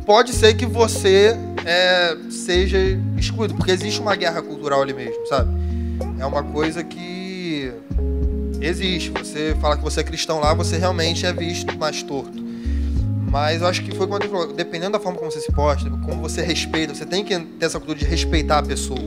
pode 0.06 0.32
ser 0.34 0.54
que 0.56 0.66
você 0.66 1.36
é, 1.66 2.16
seja 2.30 2.78
excluído, 3.18 3.56
porque 3.56 3.72
existe 3.72 4.00
uma 4.00 4.16
guerra 4.16 4.42
cultural 4.42 4.82
ali 4.82 4.94
mesmo, 4.94 5.28
sabe? 5.28 5.52
É 6.20 6.26
uma 6.26 6.44
coisa 6.44 6.84
que 6.84 7.74
existe. 8.62 9.10
Você 9.10 9.56
fala 9.60 9.76
que 9.76 9.84
você 9.84 10.00
é 10.00 10.04
cristão 10.04 10.40
lá, 10.40 10.54
você 10.54 10.78
realmente 10.78 11.26
é 11.26 11.34
visto 11.34 11.78
mais 11.78 12.02
torto. 12.04 12.40
Mas 13.30 13.62
eu 13.62 13.68
acho 13.68 13.84
que 13.84 13.94
foi 13.94 14.08
quando 14.08 14.24
ele 14.24 14.32
falou, 14.32 14.54
dependendo 14.54 14.94
da 14.94 15.00
forma 15.00 15.18
como 15.18 15.32
você 15.32 15.42
se 15.42 15.52
posta, 15.52 15.90
como 15.90 16.22
você 16.22 16.42
respeita, 16.42 16.96
você 16.96 17.06
tem 17.06 17.24
que 17.24 17.38
ter 17.38 17.66
essa 17.66 17.78
cultura 17.78 18.00
de 18.00 18.06
respeitar 18.06 18.60
a 18.60 18.64
pessoa. 18.64 19.00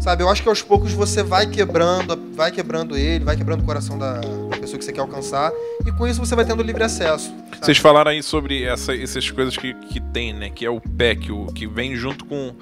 Sabe, 0.00 0.22
eu 0.22 0.30
acho 0.30 0.42
que 0.42 0.48
aos 0.48 0.62
poucos 0.62 0.92
você 0.92 1.22
vai 1.22 1.46
quebrando, 1.46 2.18
vai 2.34 2.50
quebrando 2.50 2.96
ele, 2.96 3.22
vai 3.22 3.36
quebrando 3.36 3.60
o 3.60 3.64
coração 3.64 3.98
da, 3.98 4.18
pessoa 4.60 4.78
que 4.78 4.84
você 4.84 4.92
quer 4.92 5.00
alcançar, 5.00 5.52
e 5.86 5.92
com 5.92 6.06
isso 6.06 6.18
você 6.18 6.34
vai 6.34 6.44
tendo 6.44 6.62
livre 6.62 6.82
acesso. 6.82 7.26
Sabe? 7.26 7.66
Vocês 7.66 7.78
falaram 7.78 8.10
aí 8.10 8.22
sobre 8.22 8.62
essa, 8.64 8.94
essas 8.94 9.30
coisas 9.30 9.56
que, 9.56 9.74
que 9.74 10.00
tem, 10.00 10.32
né? 10.32 10.48
Que 10.48 10.64
é 10.64 10.70
o 10.70 10.80
PEC, 10.80 11.30
o, 11.30 11.46
que 11.46 11.66
vem 11.66 11.96
junto 11.96 12.24
com, 12.24 12.54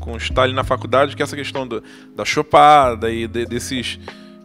com 0.00 0.12
o 0.12 0.16
Stalin 0.16 0.54
na 0.54 0.64
faculdade, 0.64 1.16
que 1.16 1.22
é 1.22 1.24
essa 1.24 1.36
questão 1.36 1.66
do, 1.66 1.82
da 2.14 2.24
chopada 2.24 3.10
e 3.10 3.26
de, 3.26 3.46
desses 3.46 3.98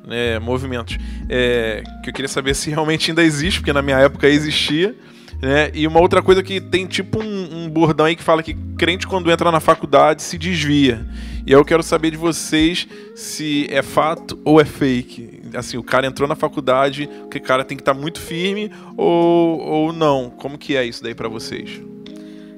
né, 0.06 0.40
movimentos. 0.40 0.98
É, 1.28 1.84
que 2.04 2.10
eu 2.10 2.14
queria 2.14 2.30
saber 2.30 2.56
se 2.56 2.70
realmente 2.70 3.12
ainda 3.12 3.24
existe, 3.24 3.60
porque 3.60 3.74
na 3.74 3.82
minha 3.82 3.98
época 3.98 4.28
existia. 4.28 4.96
Né? 5.42 5.70
E 5.74 5.86
uma 5.86 6.00
outra 6.00 6.22
coisa 6.22 6.42
que 6.42 6.60
tem 6.60 6.88
tipo 6.88 7.22
um, 7.22 7.66
um, 7.66 7.70
bordão 7.70 8.08
aí 8.08 8.16
que 8.16 8.24
fala 8.24 8.42
que 8.42 8.56
crente 8.78 9.06
quando 9.06 9.30
entra 9.30 9.52
na 9.52 9.60
faculdade 9.60 10.24
se 10.24 10.38
desvia. 10.38 11.06
E 11.46 11.52
eu 11.52 11.64
quero 11.64 11.84
saber 11.84 12.12
de 12.12 12.18
vocês 12.18 12.88
se 13.16 13.68
é 13.70 13.84
fato 13.84 14.40
ou 14.44 14.60
é 14.60 14.66
fake. 14.66 15.42
Assim, 15.54 15.78
o 15.78 15.84
cara 15.84 16.08
entrou 16.08 16.28
na 16.28 16.36
faculdade, 16.36 17.08
o 17.24 17.30
que 17.30 17.40
cara 17.40 17.64
tem 17.64 17.78
que 17.78 17.82
estar 17.82 17.94
tá 17.94 18.00
muito 18.00 18.20
firme 18.20 18.72
ou, 18.98 19.60
ou 19.60 19.94
não? 19.94 20.30
Como 20.30 20.58
que 20.58 20.76
é 20.76 20.84
isso 20.84 21.04
daí 21.04 21.14
para 21.14 21.30
vocês? 21.30 21.82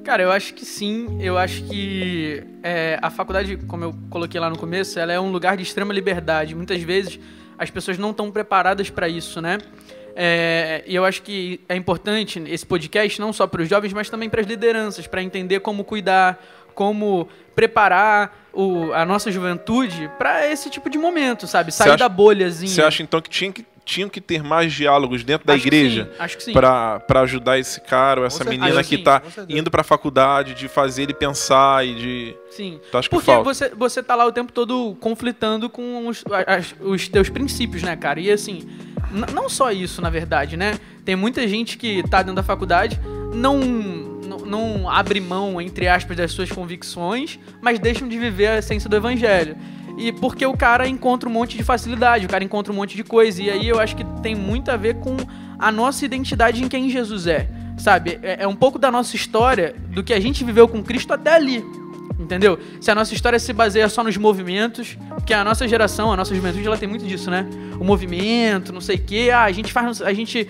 Cara, 0.02 0.22
eu 0.22 0.32
acho 0.32 0.54
que 0.54 0.64
sim. 0.64 1.18
Eu 1.20 1.36
acho 1.36 1.62
que 1.64 2.42
é, 2.62 2.98
a 3.02 3.10
faculdade, 3.10 3.58
como 3.68 3.84
eu 3.84 3.94
coloquei 4.08 4.40
lá 4.40 4.48
no 4.48 4.58
começo, 4.58 4.98
ela 4.98 5.12
é 5.12 5.20
um 5.20 5.30
lugar 5.30 5.56
de 5.56 5.62
extrema 5.62 5.92
liberdade. 5.92 6.54
Muitas 6.54 6.82
vezes 6.82 7.20
as 7.58 7.70
pessoas 7.70 7.98
não 7.98 8.10
estão 8.10 8.30
preparadas 8.30 8.88
para 8.88 9.06
isso, 9.06 9.40
né? 9.40 9.58
É, 10.22 10.84
e 10.86 10.94
eu 10.94 11.02
acho 11.02 11.22
que 11.22 11.62
é 11.66 11.74
importante 11.74 12.42
esse 12.46 12.66
podcast 12.66 13.18
não 13.18 13.32
só 13.32 13.46
para 13.46 13.62
os 13.62 13.68
jovens, 13.70 13.94
mas 13.94 14.10
também 14.10 14.28
para 14.28 14.42
as 14.42 14.46
lideranças, 14.46 15.06
para 15.06 15.22
entender 15.22 15.60
como 15.60 15.82
cuidar, 15.82 16.38
como 16.74 17.26
preparar 17.54 18.48
o, 18.52 18.92
a 18.92 19.06
nossa 19.06 19.32
juventude 19.32 20.10
para 20.18 20.46
esse 20.46 20.68
tipo 20.68 20.90
de 20.90 20.98
momento, 20.98 21.46
sabe? 21.46 21.72
Sair 21.72 21.92
acha, 21.92 21.96
da 21.96 22.08
bolhazinha. 22.10 22.70
Você 22.70 22.82
acha 22.82 23.02
então 23.02 23.18
que 23.22 23.30
tinha 23.30 23.50
que 23.50 23.64
tinham 23.90 24.08
que 24.08 24.20
ter 24.20 24.42
mais 24.42 24.72
diálogos 24.72 25.24
dentro 25.24 25.46
da 25.46 25.54
Acho 25.54 25.62
que 25.62 25.68
igreja 25.68 26.10
Acho 26.18 26.38
que 26.38 26.52
para 26.52 27.02
ajudar 27.22 27.58
esse 27.58 27.80
cara 27.80 28.20
ou 28.20 28.26
essa 28.26 28.38
certeza. 28.38 28.58
menina 28.60 28.80
Acho 28.80 28.88
que 28.88 28.98
tá 28.98 29.20
certeza. 29.20 29.46
indo 29.58 29.70
pra 29.70 29.82
faculdade, 29.82 30.54
de 30.54 30.68
fazer 30.68 31.02
ele 31.02 31.14
pensar 31.14 31.84
e 31.84 31.94
de. 31.94 32.36
Sim. 32.50 32.80
Acha 32.92 33.08
que 33.08 33.14
Porque 33.14 33.26
falta? 33.32 33.42
você, 33.44 33.68
você 33.70 34.02
tá 34.02 34.14
lá 34.14 34.24
o 34.26 34.32
tempo 34.32 34.52
todo 34.52 34.96
conflitando 35.00 35.68
com 35.68 36.06
os, 36.06 36.22
as- 36.46 36.74
os 36.80 37.08
teus 37.08 37.28
princípios, 37.28 37.82
né, 37.82 37.96
cara? 37.96 38.20
E 38.20 38.30
assim, 38.30 38.68
não 39.32 39.48
só 39.48 39.72
isso, 39.72 40.00
na 40.00 40.08
verdade, 40.10 40.56
né? 40.56 40.78
Tem 41.04 41.16
muita 41.16 41.46
gente 41.48 41.76
que 41.76 42.02
tá 42.08 42.18
dentro 42.18 42.36
da 42.36 42.42
faculdade, 42.42 43.00
não, 43.34 43.58
não, 43.58 44.38
não 44.38 44.90
abre 44.90 45.20
mão, 45.20 45.60
entre 45.60 45.88
aspas, 45.88 46.16
das 46.16 46.30
suas 46.30 46.50
convicções, 46.50 47.38
mas 47.60 47.78
deixam 47.80 48.06
de 48.08 48.18
viver 48.18 48.46
a 48.48 48.58
essência 48.58 48.88
do 48.88 48.94
evangelho. 48.96 49.56
E 50.00 50.12
porque 50.12 50.46
o 50.46 50.56
cara 50.56 50.88
encontra 50.88 51.28
um 51.28 51.32
monte 51.32 51.58
de 51.58 51.62
facilidade, 51.62 52.24
o 52.24 52.28
cara 52.28 52.42
encontra 52.42 52.72
um 52.72 52.76
monte 52.76 52.96
de 52.96 53.04
coisa. 53.04 53.42
E 53.42 53.50
aí 53.50 53.68
eu 53.68 53.78
acho 53.78 53.94
que 53.94 54.02
tem 54.22 54.34
muito 54.34 54.70
a 54.70 54.76
ver 54.76 54.94
com 54.94 55.14
a 55.58 55.70
nossa 55.70 56.06
identidade 56.06 56.64
em 56.64 56.68
quem 56.68 56.88
Jesus 56.88 57.26
é. 57.26 57.46
Sabe? 57.76 58.18
É, 58.22 58.44
é 58.44 58.48
um 58.48 58.56
pouco 58.56 58.78
da 58.78 58.90
nossa 58.90 59.14
história, 59.14 59.76
do 59.90 60.02
que 60.02 60.14
a 60.14 60.18
gente 60.20 60.42
viveu 60.42 60.66
com 60.66 60.82
Cristo 60.82 61.12
até 61.12 61.34
ali. 61.34 61.62
Entendeu? 62.18 62.58
Se 62.80 62.90
a 62.90 62.94
nossa 62.94 63.12
história 63.12 63.38
se 63.38 63.52
baseia 63.52 63.90
só 63.90 64.02
nos 64.02 64.16
movimentos, 64.16 64.96
porque 65.10 65.34
a 65.34 65.44
nossa 65.44 65.68
geração, 65.68 66.10
a 66.10 66.16
nossa 66.16 66.34
juventude, 66.34 66.66
ela 66.66 66.78
tem 66.78 66.88
muito 66.88 67.04
disso, 67.04 67.30
né? 67.30 67.46
O 67.78 67.84
movimento, 67.84 68.72
não 68.72 68.80
sei 68.80 68.96
o 68.96 69.02
quê, 69.02 69.30
ah, 69.32 69.44
a 69.44 69.52
gente 69.52 69.70
faz, 69.70 70.00
a 70.00 70.12
gente, 70.14 70.48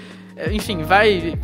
enfim, 0.52 0.84
vai 0.84 1.36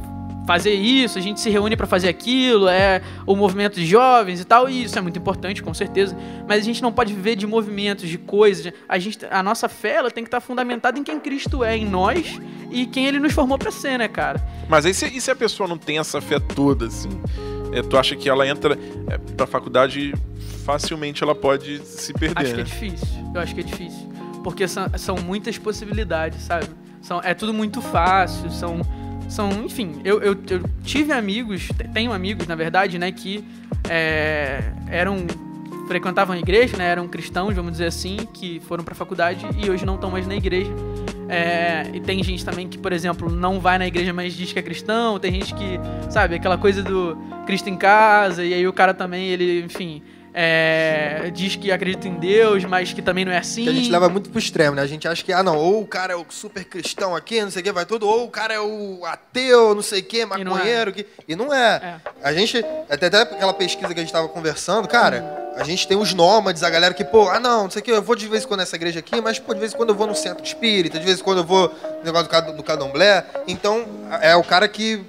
fazer 0.46 0.72
isso, 0.72 1.18
a 1.18 1.20
gente 1.20 1.40
se 1.40 1.50
reúne 1.50 1.76
pra 1.76 1.86
fazer 1.86 2.08
aquilo, 2.08 2.68
é 2.68 3.02
o 3.26 3.34
movimento 3.34 3.74
de 3.74 3.86
jovens 3.86 4.40
e 4.40 4.44
tal, 4.44 4.68
e 4.68 4.84
isso 4.84 4.98
é 4.98 5.00
muito 5.00 5.18
importante, 5.18 5.62
com 5.62 5.74
certeza, 5.74 6.16
mas 6.46 6.60
a 6.60 6.64
gente 6.64 6.80
não 6.80 6.92
pode 6.92 7.12
viver 7.12 7.36
de 7.36 7.46
movimentos, 7.46 8.08
de 8.08 8.16
coisas, 8.16 8.72
a 8.88 8.98
gente, 8.98 9.18
a 9.30 9.42
nossa 9.42 9.68
fé, 9.68 9.94
ela 9.96 10.10
tem 10.10 10.22
que 10.24 10.28
estar 10.28 10.40
fundamentada 10.40 10.98
em 10.98 11.02
quem 11.02 11.18
Cristo 11.18 11.64
é 11.64 11.76
em 11.76 11.84
nós 11.84 12.40
e 12.70 12.86
quem 12.86 13.06
ele 13.06 13.18
nos 13.18 13.32
formou 13.32 13.58
pra 13.58 13.70
ser, 13.70 13.98
né, 13.98 14.08
cara? 14.08 14.40
Mas 14.68 14.86
aí 14.86 14.94
se, 14.94 15.06
e 15.06 15.20
se 15.20 15.30
a 15.30 15.36
pessoa 15.36 15.68
não 15.68 15.78
tem 15.78 15.98
essa 15.98 16.20
fé 16.20 16.38
toda, 16.38 16.86
assim? 16.86 17.10
É, 17.72 17.82
tu 17.82 17.98
acha 17.98 18.14
que 18.14 18.28
ela 18.28 18.46
entra 18.46 18.78
é, 19.08 19.18
pra 19.18 19.46
faculdade 19.46 20.14
facilmente 20.64 21.22
ela 21.22 21.34
pode 21.34 21.78
se 21.84 22.12
perder, 22.12 22.40
Acho 22.40 22.54
que 22.54 22.60
é 22.60 22.64
né? 22.64 22.64
difícil. 22.64 23.08
Eu 23.34 23.40
acho 23.40 23.54
que 23.54 23.60
é 23.60 23.64
difícil. 23.64 24.08
Porque 24.42 24.66
são, 24.66 24.86
são 24.96 25.16
muitas 25.16 25.58
possibilidades, 25.58 26.42
sabe? 26.42 26.66
São, 27.00 27.20
é 27.22 27.34
tudo 27.34 27.54
muito 27.54 27.80
fácil, 27.80 28.50
são. 28.50 28.80
São, 29.28 29.50
enfim, 29.64 30.00
eu, 30.04 30.20
eu, 30.22 30.36
eu 30.50 30.60
tive 30.84 31.12
amigos, 31.12 31.66
te- 31.68 31.88
tenho 31.88 32.12
amigos, 32.12 32.46
na 32.46 32.54
verdade, 32.54 32.98
né, 32.98 33.10
que 33.12 33.44
é, 33.88 34.62
eram. 34.88 35.26
frequentavam 35.88 36.34
a 36.34 36.38
igreja, 36.38 36.76
né? 36.76 36.84
Eram 36.90 37.06
cristãos, 37.08 37.54
vamos 37.54 37.72
dizer 37.72 37.86
assim, 37.86 38.16
que 38.34 38.60
foram 38.60 38.82
pra 38.84 38.94
faculdade 38.94 39.46
e 39.56 39.70
hoje 39.70 39.84
não 39.86 39.94
estão 39.96 40.10
mais 40.10 40.26
na 40.26 40.34
igreja. 40.36 40.70
É, 41.28 41.90
e 41.92 42.00
tem 42.00 42.22
gente 42.22 42.44
também 42.44 42.68
que, 42.68 42.78
por 42.78 42.92
exemplo, 42.92 43.28
não 43.30 43.58
vai 43.58 43.78
na 43.78 43.86
igreja, 43.86 44.12
mas 44.12 44.32
diz 44.34 44.52
que 44.52 44.58
é 44.58 44.62
cristão. 44.62 45.18
Tem 45.18 45.32
gente 45.32 45.54
que, 45.54 45.78
sabe, 46.08 46.36
aquela 46.36 46.56
coisa 46.56 46.82
do 46.82 47.16
Cristo 47.46 47.68
em 47.68 47.76
casa, 47.76 48.44
e 48.44 48.54
aí 48.54 48.66
o 48.66 48.72
cara 48.72 48.94
também, 48.94 49.28
ele, 49.28 49.64
enfim, 49.64 50.02
é, 50.38 51.30
diz 51.32 51.56
que 51.56 51.72
acredita 51.72 52.06
em 52.06 52.12
Deus, 52.12 52.62
mas 52.66 52.92
que 52.92 53.00
também 53.00 53.24
não 53.24 53.32
é 53.32 53.38
assim. 53.38 53.64
Que 53.64 53.70
a 53.70 53.72
gente 53.72 53.90
leva 53.90 54.06
muito 54.10 54.28
pro 54.28 54.38
extremo, 54.38 54.76
né? 54.76 54.82
A 54.82 54.86
gente 54.86 55.08
acha 55.08 55.24
que, 55.24 55.32
ah, 55.32 55.42
não, 55.42 55.56
ou 55.56 55.80
o 55.80 55.86
cara 55.86 56.12
é 56.12 56.16
o 56.16 56.26
super 56.28 56.62
cristão 56.62 57.16
aqui, 57.16 57.40
não 57.40 57.50
sei 57.50 57.62
o 57.62 57.64
que, 57.64 57.72
vai 57.72 57.86
tudo, 57.86 58.06
ou 58.06 58.24
o 58.24 58.28
cara 58.28 58.52
é 58.52 58.60
o 58.60 59.02
ateu, 59.06 59.74
não 59.74 59.80
sei 59.80 60.00
o 60.00 60.04
que, 60.04 60.26
não 60.26 60.36
é. 60.36 60.44
maconheiro, 60.44 60.92
que... 60.92 61.06
e 61.26 61.34
não 61.34 61.54
é. 61.54 62.00
É. 62.04 62.10
A 62.22 62.34
gente, 62.34 62.58
até, 62.90 63.06
até 63.06 63.22
aquela 63.22 63.54
pesquisa 63.54 63.94
que 63.94 63.98
a 63.98 64.02
gente 64.02 64.12
tava 64.12 64.28
conversando, 64.28 64.86
cara, 64.86 65.54
a 65.56 65.64
gente 65.64 65.88
tem 65.88 65.96
os 65.96 66.12
nômades, 66.12 66.62
a 66.62 66.68
galera 66.68 66.92
que, 66.92 67.02
pô, 67.02 67.30
ah, 67.30 67.40
não, 67.40 67.62
não 67.62 67.70
sei 67.70 67.80
o 67.80 67.82
que, 67.82 67.90
eu 67.90 68.02
vou 68.02 68.14
de 68.14 68.28
vez 68.28 68.44
em 68.44 68.46
quando 68.46 68.60
nessa 68.60 68.76
igreja 68.76 68.98
aqui, 68.98 69.18
mas, 69.22 69.38
pô, 69.38 69.54
de 69.54 69.60
vez 69.60 69.72
em 69.72 69.76
quando 69.76 69.88
eu 69.88 69.94
vou 69.94 70.06
no 70.06 70.14
centro 70.14 70.44
espírita, 70.44 70.98
de 70.98 71.06
vez 71.06 71.18
em 71.18 71.22
quando 71.22 71.38
eu 71.38 71.44
vou 71.44 71.74
no 72.00 72.04
negócio 72.04 72.52
do 72.52 72.62
candomblé. 72.62 73.24
Então, 73.48 73.86
é 74.20 74.36
o 74.36 74.44
cara 74.44 74.68
que 74.68 75.02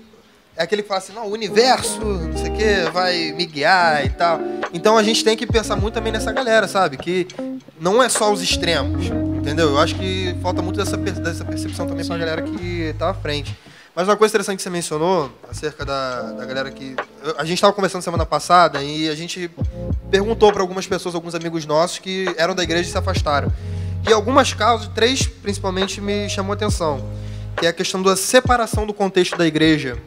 é 0.56 0.64
aquele 0.64 0.82
que 0.82 0.88
fala 0.88 1.00
assim, 1.00 1.14
não, 1.14 1.28
o 1.28 1.32
universo, 1.32 2.00
não 2.00 2.38
sei 2.38 2.50
o 2.50 2.56
que, 2.56 2.92
vai 2.92 3.32
me 3.34 3.46
guiar 3.46 4.06
e 4.06 4.10
tal. 4.10 4.40
Então 4.78 4.96
a 4.98 5.02
gente 5.04 5.24
tem 5.24 5.36
que 5.36 5.46
pensar 5.48 5.76
muito 5.76 5.96
também 5.96 6.12
nessa 6.14 6.32
galera, 6.32 6.68
sabe? 6.68 6.98
Que 6.98 7.28
não 7.82 8.02
é 8.02 8.08
só 8.10 8.32
os 8.32 8.42
extremos, 8.42 9.08
entendeu? 9.38 9.70
Eu 9.72 9.80
acho 9.80 9.96
que 9.96 10.36
falta 10.42 10.62
muito 10.62 10.78
dessa, 10.78 10.96
dessa 10.96 11.44
percepção 11.44 11.88
também 11.88 12.06
pra 12.06 12.16
galera 12.18 12.42
que 12.44 12.94
tá 12.98 13.10
à 13.10 13.14
frente. 13.14 13.58
Mas 13.96 14.08
uma 14.08 14.16
coisa 14.16 14.32
interessante 14.32 14.58
que 14.58 14.64
você 14.64 14.70
mencionou, 14.70 15.32
acerca 15.50 15.84
da, 15.84 16.22
da 16.34 16.46
galera 16.46 16.70
que... 16.70 16.96
eu- 17.24 17.34
A 17.40 17.44
gente 17.44 17.60
tava 17.60 17.74
conversando 17.74 18.04
semana 18.04 18.28
passada 18.28 18.84
e 18.84 19.10
a 19.10 19.16
gente 19.16 19.50
perguntou 20.12 20.54
para 20.54 20.62
algumas 20.62 20.86
pessoas, 20.86 21.16
alguns 21.16 21.34
amigos 21.34 21.66
nossos 21.66 21.98
que 21.98 22.32
eram 22.38 22.54
da 22.54 22.62
igreja 22.62 22.88
e 22.88 22.92
se 22.92 22.98
afastaram. 22.98 23.52
E 24.08 24.14
algumas 24.14 24.54
causas, 24.54 24.88
três 24.94 25.26
principalmente, 25.26 26.00
me 26.00 26.30
chamou 26.30 26.52
a 26.52 26.56
atenção. 26.56 27.04
Que 27.60 27.66
é 27.66 27.70
a 27.70 27.74
questão 27.74 28.04
da 28.04 28.16
separação 28.16 28.86
do 28.86 28.94
contexto 28.94 29.36
da 29.36 29.48
igreja 29.48 29.98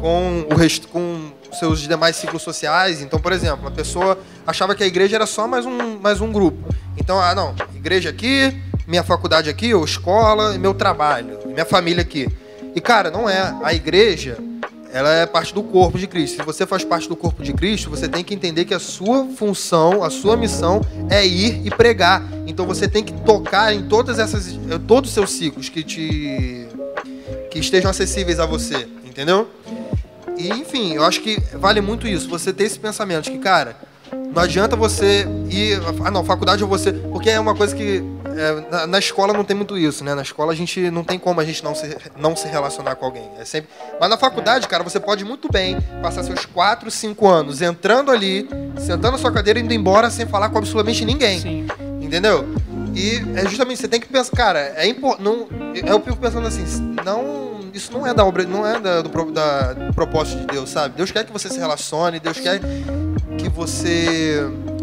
com 0.00 0.44
o 0.52 0.56
resto, 0.56 0.88
com 0.88 1.07
seus 1.52 1.80
demais 1.80 2.16
ciclos 2.16 2.42
sociais. 2.42 3.00
Então, 3.00 3.20
por 3.20 3.32
exemplo, 3.32 3.68
a 3.68 3.70
pessoa 3.70 4.18
achava 4.46 4.74
que 4.74 4.82
a 4.82 4.86
igreja 4.86 5.16
era 5.16 5.26
só 5.26 5.46
mais 5.46 5.66
um, 5.66 5.98
mais 5.98 6.20
um 6.20 6.32
grupo. 6.32 6.74
Então, 6.96 7.20
ah, 7.20 7.34
não, 7.34 7.54
igreja 7.74 8.10
aqui, 8.10 8.54
minha 8.86 9.02
faculdade 9.02 9.48
aqui, 9.48 9.72
ou 9.74 9.84
escola, 9.84 10.58
meu 10.58 10.74
trabalho, 10.74 11.38
minha 11.46 11.64
família 11.64 12.02
aqui. 12.02 12.28
E, 12.74 12.80
cara, 12.80 13.10
não 13.10 13.28
é. 13.28 13.56
A 13.62 13.72
igreja, 13.72 14.38
ela 14.92 15.12
é 15.12 15.26
parte 15.26 15.52
do 15.52 15.62
corpo 15.62 15.98
de 15.98 16.06
Cristo. 16.06 16.36
Se 16.36 16.42
você 16.42 16.66
faz 16.66 16.84
parte 16.84 17.08
do 17.08 17.16
corpo 17.16 17.42
de 17.42 17.52
Cristo, 17.52 17.90
você 17.90 18.08
tem 18.08 18.24
que 18.24 18.34
entender 18.34 18.64
que 18.64 18.74
a 18.74 18.78
sua 18.78 19.26
função, 19.36 20.02
a 20.02 20.10
sua 20.10 20.36
missão 20.36 20.80
é 21.10 21.26
ir 21.26 21.66
e 21.66 21.70
pregar. 21.70 22.22
Então 22.46 22.66
você 22.66 22.88
tem 22.88 23.04
que 23.04 23.12
tocar 23.12 23.74
em 23.74 23.88
todas 23.88 24.18
essas, 24.18 24.48
eh, 24.48 24.78
todos 24.86 25.10
os 25.10 25.14
seus 25.14 25.30
ciclos 25.30 25.68
que 25.68 25.82
te 25.82 26.66
que 27.50 27.58
estejam 27.58 27.90
acessíveis 27.90 28.38
a 28.38 28.46
você, 28.46 28.86
entendeu? 29.04 29.48
E 30.38 30.48
enfim, 30.50 30.94
eu 30.94 31.04
acho 31.04 31.20
que 31.20 31.40
vale 31.54 31.80
muito 31.80 32.06
isso. 32.06 32.28
Você 32.28 32.52
ter 32.52 32.64
esse 32.64 32.78
pensamento 32.78 33.24
de 33.24 33.32
que, 33.32 33.38
cara, 33.38 33.76
não 34.34 34.42
adianta 34.42 34.76
você 34.76 35.26
ir. 35.50 35.80
Ah, 36.04 36.10
não, 36.10 36.24
faculdade 36.24 36.62
ou 36.62 36.68
você. 36.68 36.92
Porque 36.92 37.30
é 37.30 37.40
uma 37.40 37.54
coisa 37.54 37.74
que. 37.74 38.02
é, 38.36 38.70
na, 38.70 38.86
na 38.86 38.98
escola 38.98 39.32
não 39.32 39.44
tem 39.44 39.56
muito 39.56 39.76
isso, 39.76 40.04
né? 40.04 40.14
Na 40.14 40.22
escola 40.22 40.52
a 40.52 40.54
gente 40.54 40.90
não 40.90 41.02
tem 41.02 41.18
como 41.18 41.40
a 41.40 41.44
gente 41.44 41.62
não 41.64 41.74
se, 41.74 41.96
não 42.16 42.36
se 42.36 42.46
relacionar 42.46 42.94
com 42.94 43.06
alguém. 43.06 43.28
É 43.38 43.44
sempre. 43.44 43.68
Mas 44.00 44.08
na 44.08 44.16
faculdade, 44.16 44.68
cara, 44.68 44.84
você 44.84 45.00
pode 45.00 45.24
muito 45.24 45.50
bem 45.50 45.80
passar 46.02 46.22
seus 46.22 46.46
4, 46.46 46.90
5 46.90 47.28
anos 47.28 47.60
entrando 47.60 48.10
ali, 48.10 48.48
sentando 48.78 49.12
na 49.12 49.18
sua 49.18 49.32
cadeira 49.32 49.58
e 49.58 49.62
indo 49.62 49.74
embora 49.74 50.08
sem 50.10 50.26
falar 50.26 50.50
com 50.50 50.58
absolutamente 50.58 51.04
ninguém. 51.04 51.40
Sim. 51.40 51.66
Entendeu? 52.00 52.48
E 52.94 53.22
é 53.36 53.46
justamente, 53.46 53.80
você 53.80 53.88
tem 53.88 54.00
que 54.00 54.08
pensar, 54.08 54.36
cara, 54.36 54.58
é 54.76 54.86
importante. 54.86 55.48
Eu 55.86 56.00
fico 56.00 56.16
pensando 56.16 56.46
assim, 56.46 56.64
não. 57.04 57.47
Isso 57.74 57.92
não 57.92 58.06
é 58.06 58.12
da 58.14 58.24
obra, 58.24 58.44
não 58.44 58.66
é 58.66 58.78
da- 58.80 59.02
do, 59.02 59.32
da- 59.32 59.72
do 59.72 59.94
propósito 59.94 60.40
de 60.40 60.46
Deus, 60.46 60.70
sabe? 60.70 60.96
Deus 60.96 61.10
quer 61.10 61.24
que 61.24 61.32
você 61.32 61.48
se 61.48 61.58
relacione, 61.58 62.18
Deus 62.20 62.38
quer 62.38 62.60
que 63.38 63.48
você 63.48 64.40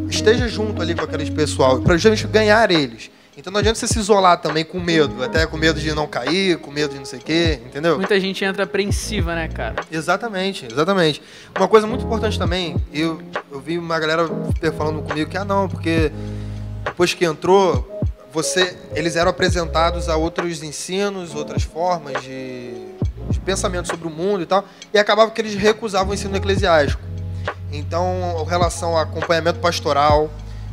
esteja 0.09 0.47
junto 0.47 0.81
ali 0.81 0.93
com 0.95 1.03
aqueles 1.03 1.29
pessoal, 1.29 1.79
pra 1.81 1.95
justamente 1.95 2.27
ganhar 2.27 2.69
eles. 2.71 3.09
Então 3.37 3.51
não 3.51 3.59
adianta 3.59 3.77
você 3.77 3.85
se 3.87 3.99
isolar 3.99 4.39
também 4.39 4.63
com 4.63 4.79
medo, 4.79 5.21
até 5.21 5.45
com 5.45 5.57
medo 5.57 5.77
de 5.77 5.93
não 5.93 6.07
cair, 6.07 6.57
com 6.57 6.71
medo 6.71 6.93
de 6.93 6.99
não 6.99 7.05
sei 7.05 7.19
o 7.19 7.21
quê, 7.21 7.59
entendeu? 7.65 7.97
Muita 7.97 8.17
gente 8.17 8.45
entra 8.45 8.63
apreensiva, 8.63 9.35
né, 9.35 9.49
cara? 9.49 9.75
Exatamente, 9.91 10.65
exatamente. 10.71 11.21
Uma 11.57 11.67
coisa 11.67 11.85
muito 11.85 12.05
importante 12.05 12.39
também, 12.39 12.77
eu, 12.93 13.21
eu 13.51 13.59
vi 13.59 13.77
uma 13.77 13.99
galera 13.99 14.25
falando 14.77 15.01
comigo 15.01 15.29
que, 15.29 15.37
ah 15.37 15.43
não, 15.43 15.67
porque 15.67 16.13
depois 16.85 17.13
que 17.13 17.25
entrou, 17.25 17.94
você, 18.35 18.75
eles 18.93 19.15
eram 19.15 19.29
apresentados 19.31 20.09
a 20.09 20.17
outros 20.17 20.61
ensinos, 20.61 21.33
outras 21.33 21.63
formas 21.63 22.21
de, 22.21 22.73
de 23.29 23.39
pensamento 23.39 23.87
sobre 23.87 24.05
o 24.07 24.11
mundo 24.11 24.43
e 24.43 24.45
tal, 24.45 24.65
e 24.93 24.99
acabava 24.99 25.31
que 25.31 25.39
eles 25.41 25.55
recusavam 25.55 26.11
o 26.11 26.13
ensino 26.13 26.35
eclesiástico. 26.35 27.01
Então, 27.71 28.43
em 28.45 28.49
relação 28.49 28.97
a 28.97 29.03
acompanhamento 29.03 29.59
pastoral, 29.59 30.29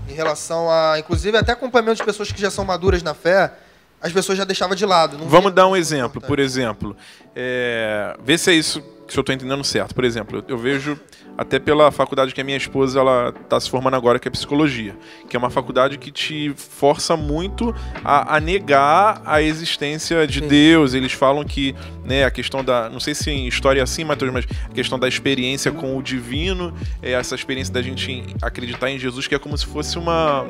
em 0.09 0.12
relação 0.12 0.68
a, 0.68 0.98
inclusive, 0.98 1.37
até 1.38 1.53
acompanhamento 1.53 1.98
de 1.98 2.05
pessoas 2.05 2.33
que 2.33 2.40
já 2.40 2.51
são 2.51 2.64
maduras 2.64 3.01
na 3.01 3.14
fé, 3.14 3.53
as 4.01 4.12
pessoas 4.12 4.37
já 4.37 4.42
deixavam 4.44 4.75
de 4.75 4.85
lado. 4.85 5.16
Vamos 5.29 5.53
dar 5.55 5.68
um 5.68 5.77
exemplo. 5.77 6.20
Por 6.20 6.40
importante. 6.40 6.40
exemplo, 6.44 6.96
é, 7.37 8.16
vê 8.25 8.37
se 8.37 8.51
é 8.51 8.55
isso 8.55 8.83
que 9.07 9.16
eu 9.16 9.20
estou 9.22 9.33
entendendo 9.33 9.62
certo. 9.62 9.94
Por 9.94 10.05
exemplo, 10.05 10.38
eu- 10.38 10.44
eu 10.48 10.59
vejo 10.59 10.98
até 11.37 11.59
pela 11.59 11.90
faculdade 11.90 12.35
que 12.35 12.40
a 12.40 12.45
minha 12.45 12.57
esposa 12.57 13.01
ela 13.01 13.35
está 13.42 13.59
se 13.59 13.71
formando 13.71 13.95
agora, 13.95 14.18
que 14.18 14.29
é 14.29 14.31
psicologia, 14.31 14.97
que 15.29 15.37
é 15.37 15.38
uma 15.38 15.51
faculdade 15.51 15.99
que 15.99 16.11
te 16.11 16.53
força 16.57 17.16
muito 17.16 17.75
a, 18.05 18.37
a 18.37 18.40
negar 18.40 19.23
a 19.25 19.40
existência 19.42 20.27
de 20.27 20.40
Sim. 20.40 20.49
Deus. 20.49 20.95
Eles 20.95 21.12
falam 21.12 21.45
que 21.45 21.75
né, 22.05 22.25
a 22.25 22.31
questão 22.31 22.64
da, 22.64 22.88
não 22.88 23.01
sei 23.01 23.14
se 23.14 23.31
em 23.31 23.47
história 23.47 23.81
é 23.81 23.83
assim, 23.83 24.05
Matheus, 24.05 24.33
mas 24.33 24.47
a 24.71 24.75
questão 24.75 24.99
da 24.99 25.09
experiência 25.09 25.73
com 25.73 25.97
o 25.97 26.03
divino, 26.03 26.75
é 27.03 27.12
essa 27.12 27.35
experiência 27.35 27.73
da 27.73 27.83
gente 27.83 28.25
acreditar 28.40 28.90
em 28.90 28.99
Jesus, 28.99 29.27
que 29.27 29.35
é 29.35 29.38
como 29.38 29.57
se 29.57 29.66
fosse 29.66 29.99
uma 29.99 30.47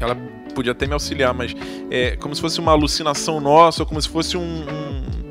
ela 0.00 0.16
podia 0.54 0.72
até 0.72 0.86
me 0.86 0.92
auxiliar, 0.92 1.34
mas 1.34 1.54
é 1.90 2.16
como 2.16 2.34
se 2.34 2.40
fosse 2.40 2.58
uma 2.58 2.72
alucinação 2.72 3.40
nossa, 3.40 3.82
ou 3.82 3.86
como 3.86 4.00
se 4.00 4.08
fosse 4.08 4.36
um, 4.36 4.42
um, 4.42 5.27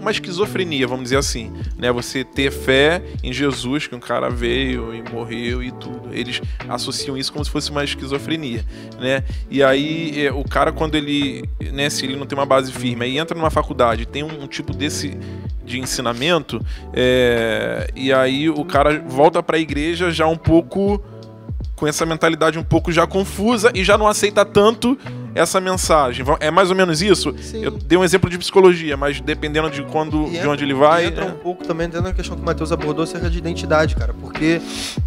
uma 0.00 0.10
esquizofrenia, 0.10 0.86
vamos 0.86 1.04
dizer 1.04 1.18
assim, 1.18 1.52
né? 1.76 1.92
Você 1.92 2.24
ter 2.24 2.50
fé 2.50 3.02
em 3.22 3.32
Jesus, 3.32 3.86
que 3.86 3.94
um 3.94 4.00
cara 4.00 4.30
veio 4.30 4.94
e 4.94 5.02
morreu 5.10 5.62
e 5.62 5.70
tudo. 5.70 6.08
Eles 6.12 6.40
associam 6.68 7.16
isso 7.16 7.32
como 7.32 7.44
se 7.44 7.50
fosse 7.50 7.70
uma 7.70 7.84
esquizofrenia, 7.84 8.64
né? 8.98 9.22
E 9.50 9.62
aí 9.62 10.26
é, 10.26 10.32
o 10.32 10.44
cara 10.44 10.72
quando 10.72 10.94
ele, 10.94 11.44
né, 11.72 11.90
se 11.90 12.04
ele 12.04 12.16
não 12.16 12.26
tem 12.26 12.38
uma 12.38 12.46
base 12.46 12.72
firme, 12.72 13.04
aí 13.04 13.18
entra 13.18 13.36
numa 13.36 13.50
faculdade, 13.50 14.06
tem 14.06 14.22
um, 14.22 14.44
um 14.44 14.46
tipo 14.46 14.72
desse 14.72 15.16
de 15.64 15.78
ensinamento, 15.78 16.60
é, 16.92 17.88
e 17.94 18.12
aí 18.12 18.50
o 18.50 18.64
cara 18.64 18.98
volta 19.06 19.40
para 19.40 19.56
a 19.56 19.60
igreja 19.60 20.10
já 20.10 20.26
um 20.26 20.36
pouco 20.36 21.00
com 21.76 21.86
essa 21.86 22.04
mentalidade 22.04 22.58
um 22.58 22.62
pouco 22.62 22.92
já 22.92 23.06
confusa 23.06 23.70
e 23.74 23.82
já 23.82 23.96
não 23.96 24.06
aceita 24.06 24.44
tanto 24.44 24.98
essa 25.34 25.60
mensagem. 25.60 26.24
É 26.40 26.50
mais 26.50 26.70
ou 26.70 26.76
menos 26.76 27.00
isso? 27.02 27.34
Sim. 27.40 27.62
Eu 27.64 27.70
dei 27.70 27.96
um 27.98 28.04
exemplo 28.04 28.28
de 28.28 28.36
psicologia, 28.38 28.96
mas 28.96 29.20
dependendo 29.20 29.70
de 29.70 29.82
quando, 29.84 30.26
E 30.26 30.30
de 30.30 30.36
entra- 30.38 30.50
onde 30.50 30.64
ele 30.64 30.74
vai. 30.74 31.06
Entra 31.06 31.24
é. 31.24 31.28
um 31.28 31.36
pouco 31.36 31.64
também 31.64 31.88
dentro 31.88 32.04
da 32.04 32.12
questão 32.12 32.36
que 32.36 32.42
o 32.42 32.46
Matheus 32.46 32.72
abordou 32.72 33.04
acerca 33.04 33.30
de 33.30 33.38
identidade, 33.38 33.94
cara. 33.96 34.14
Porque 34.20 34.60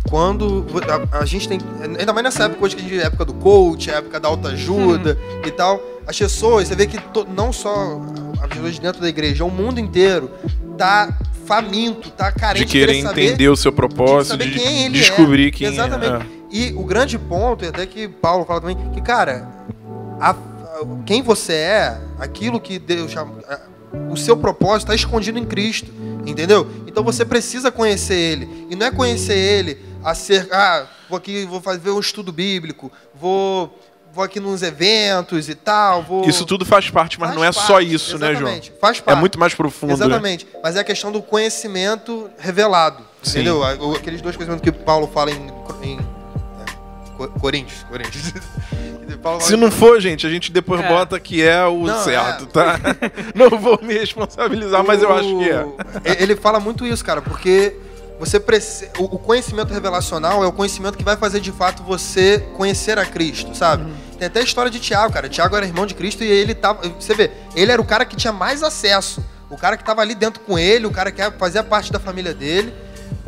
quando 0.09 0.65
a, 1.11 1.19
a 1.19 1.25
gente 1.25 1.47
tem. 1.47 1.59
Ainda 1.99 2.13
mais 2.13 2.23
nessa 2.23 2.43
época 2.45 2.65
hoje 2.65 2.75
que 2.75 2.81
a 2.81 2.85
gente 2.87 2.99
é 3.01 3.05
época 3.05 3.25
do 3.25 3.33
coach, 3.33 3.89
é 3.89 3.95
época 3.95 4.19
da 4.19 4.27
autoajuda 4.27 5.17
e 5.45 5.51
tal. 5.51 5.81
As 6.05 6.17
pessoas, 6.17 6.67
você 6.67 6.75
vê 6.75 6.85
que 6.87 6.99
to- 6.99 7.27
não 7.35 7.53
só 7.53 8.01
as 8.41 8.47
pessoas 8.49 8.77
dentro 8.79 9.01
da 9.01 9.07
igreja, 9.09 9.43
o 9.45 9.49
mundo 9.51 9.79
inteiro 9.79 10.29
tá 10.77 11.17
faminto, 11.45 12.09
tá 12.11 12.31
carente 12.31 12.65
de 12.65 12.71
querer 12.71 13.01
saber 13.01 13.25
entender 13.27 13.49
o 13.49 13.55
seu 13.55 13.71
propósito, 13.71 14.31
saber 14.31 14.49
de 14.49 14.59
quem 14.59 14.85
ele 14.85 14.97
descobrir 14.99 15.47
é. 15.47 15.51
quem 15.51 15.67
Exatamente. 15.67 16.23
é. 16.23 16.43
E 16.51 16.73
o 16.73 16.83
grande 16.83 17.17
ponto, 17.17 17.65
e 17.65 17.67
até 17.67 17.85
que 17.85 18.07
Paulo 18.07 18.45
fala 18.45 18.61
também, 18.61 18.77
que, 18.93 19.01
cara, 19.01 19.47
a- 20.29 20.31
a- 20.31 20.35
quem 21.05 21.21
você 21.21 21.53
é, 21.53 22.01
aquilo 22.19 22.59
que 22.59 22.79
Deus 22.79 23.11
chama. 23.11 23.33
O 24.09 24.17
seu 24.17 24.35
propósito 24.35 24.91
está 24.91 24.95
escondido 24.95 25.37
em 25.37 25.45
Cristo, 25.45 25.91
entendeu? 26.25 26.67
Então 26.87 27.03
você 27.03 27.23
precisa 27.23 27.71
conhecer 27.71 28.15
Ele. 28.15 28.67
E 28.69 28.75
não 28.75 28.87
é 28.87 28.91
conhecer 28.91 29.37
Ele 29.37 29.77
a 30.03 30.15
ser. 30.15 30.47
Ah, 30.51 30.87
vou 31.09 31.17
aqui, 31.17 31.45
vou 31.45 31.61
fazer 31.61 31.91
um 31.91 31.99
estudo 31.99 32.31
bíblico, 32.31 32.91
vou, 33.13 33.79
vou 34.11 34.23
aqui 34.23 34.39
nos 34.39 34.63
eventos 34.63 35.47
e 35.47 35.53
tal. 35.53 36.01
Vou... 36.01 36.27
Isso 36.27 36.43
tudo 36.45 36.65
faz 36.65 36.89
parte, 36.89 37.19
mas 37.19 37.29
Faz 37.29 37.37
não 37.37 37.43
é 37.45 37.51
parte, 37.51 37.67
só 37.67 37.79
isso, 37.79 38.17
né, 38.17 38.27
João? 38.31 38.41
exatamente, 38.51 38.73
Faz 38.81 38.97
É 38.97 39.01
parte. 39.01 39.19
muito 39.19 39.39
mais 39.39 39.53
profundo. 39.53 39.89
né? 39.89 39.93
Exatamente. 39.95 40.47
Mas 40.63 40.75
é 40.75 40.79
a 40.79 40.83
questão 40.83 41.11
do 41.11 41.21
conhecimento 41.21 42.29
revelado. 42.39 43.03
Sim. 43.21 43.41
Entendeu? 43.41 43.63
Aqueles 43.95 44.21
dois 44.21 44.35
conhecimentos 44.35 44.63
que 44.63 44.71
Paulo 44.71 45.07
fala 45.13 45.29
em, 45.31 45.51
em 45.83 45.99
é, 47.13 47.17
Co- 47.17 47.39
Coríntios. 47.39 47.83
Coríntios. 47.83 48.31
Que 49.07 49.17
Paulo 49.21 49.39
fala 49.39 49.49
Se 49.51 49.55
não 49.57 49.71
for, 49.71 49.99
gente, 50.01 50.25
a 50.25 50.29
gente 50.29 50.51
depois 50.51 50.81
É. 50.81 50.87
bota 50.87 51.19
que 51.19 51.41
é 51.43 51.63
o 51.65 51.85
Não, 51.85 52.03
certo, 52.03 52.43
é. 52.43 52.47
tá? 52.47 52.79
não 53.35 53.49
vou 53.59 53.79
me 53.81 53.93
responsabilizar, 53.93 54.83
mas 54.83 55.01
eu 55.01 55.13
acho 55.13 55.37
que 55.39 55.49
é. 55.49 55.63
O- 55.63 55.75
Ele 56.19 56.35
fala 56.35 56.59
muito 56.59 56.85
isso, 56.85 57.03
cara, 57.03 57.21
porque 57.21 57.75
você 58.19 58.39
preci- 58.39 58.89
o 58.97 59.03
o 59.15 59.19
conhecimento 59.19 59.73
revelacional 59.73 60.43
é 60.43 60.47
o 60.47 60.51
conhecimento 60.51 60.97
que 60.97 61.03
vai 61.03 61.17
fazer 61.17 61.39
de 61.39 61.51
fato 61.51 61.83
você 61.83 62.39
conhecer 62.55 62.97
a 62.97 63.05
Cristo, 63.05 63.55
sabe? 63.55 63.91
Tem 64.17 64.27
até 64.27 64.39
a 64.39 64.43
história 64.43 64.71
de 64.71 64.79
Tiago, 64.79 65.11
cara. 65.13 65.27
Tiago 65.27 65.55
era 65.55 65.65
irmão 65.65 65.85
de 65.85 65.93
Cristo 65.95 66.23
e 66.23 66.27
ele 66.27 66.53
tava. 66.55 66.87
Você 66.99 67.13
vê, 67.13 67.31
ele 67.55 67.71
era 67.71 67.81
o 67.81 67.85
cara 67.85 68.05
que 68.05 68.15
tinha 68.15 68.31
mais 68.31 68.63
acesso. 68.63 69.23
O 69.49 69.57
cara 69.57 69.75
que 69.75 69.83
tava 69.83 70.01
ali 70.01 70.15
dentro 70.15 70.39
com 70.41 70.57
ele, 70.57 70.85
o 70.87 70.91
cara 70.91 71.11
que 71.11 71.21
fazia 71.37 71.63
parte 71.63 71.91
da 71.91 71.99
família 71.99 72.33
dele. 72.33 72.73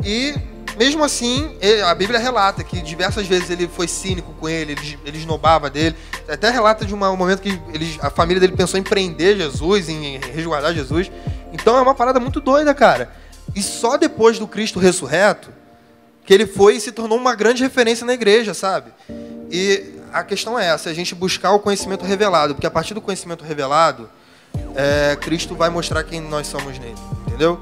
E 0.04 0.34
mesmo 0.76 1.02
assim, 1.02 1.56
ele- 1.60 1.82
a 1.82 1.94
Bíblia 1.94 2.18
relata 2.18 2.62
que 2.62 2.80
diversas 2.82 3.26
vezes 3.26 3.50
ele 3.50 3.68
foi 3.68 3.88
cínico 3.88 4.32
com 4.34 4.48
ele, 4.48 4.72
ele, 4.72 4.98
ele 5.04 5.18
esnobava 5.18 5.70
dele. 5.70 5.96
Até 6.28 6.50
relata 6.50 6.84
de 6.84 6.94
uma- 6.94 7.10
um 7.10 7.16
momento 7.16 7.40
que 7.40 7.60
eles- 7.72 7.98
a 8.00 8.10
família 8.10 8.40
dele 8.40 8.54
pensou 8.56 8.78
em 8.78 8.82
prender 8.82 9.36
Jesus, 9.36 9.88
em 9.88 10.18
resguardar 10.18 10.74
Jesus. 10.74 11.10
Então 11.52 11.76
é 11.76 11.80
uma 11.80 11.94
parada 11.94 12.20
muito 12.20 12.40
doida, 12.40 12.74
cara. 12.74 13.10
E 13.54 13.62
só 13.62 13.96
depois 13.96 14.38
do 14.38 14.46
Cristo 14.46 14.78
ressurreto 14.78 15.48
que 16.24 16.34
ele 16.34 16.46
foi 16.46 16.76
e 16.76 16.80
se 16.80 16.92
tornou 16.92 17.16
uma 17.16 17.34
grande 17.34 17.62
referência 17.62 18.04
na 18.04 18.12
igreja, 18.12 18.52
sabe? 18.52 18.90
E 19.50 19.94
a 20.12 20.24
questão 20.24 20.58
é 20.58 20.66
essa, 20.66 20.90
a 20.90 20.94
gente 20.94 21.14
buscar 21.14 21.52
o 21.52 21.60
conhecimento 21.60 22.04
revelado, 22.04 22.54
porque 22.54 22.66
a 22.66 22.70
partir 22.70 22.94
do 22.94 23.00
conhecimento 23.00 23.44
revelado, 23.44 24.10
é, 24.74 25.16
Cristo 25.20 25.54
vai 25.54 25.70
mostrar 25.70 26.02
quem 26.02 26.20
nós 26.20 26.46
somos 26.48 26.78
nele, 26.78 26.96
entendeu? 27.26 27.60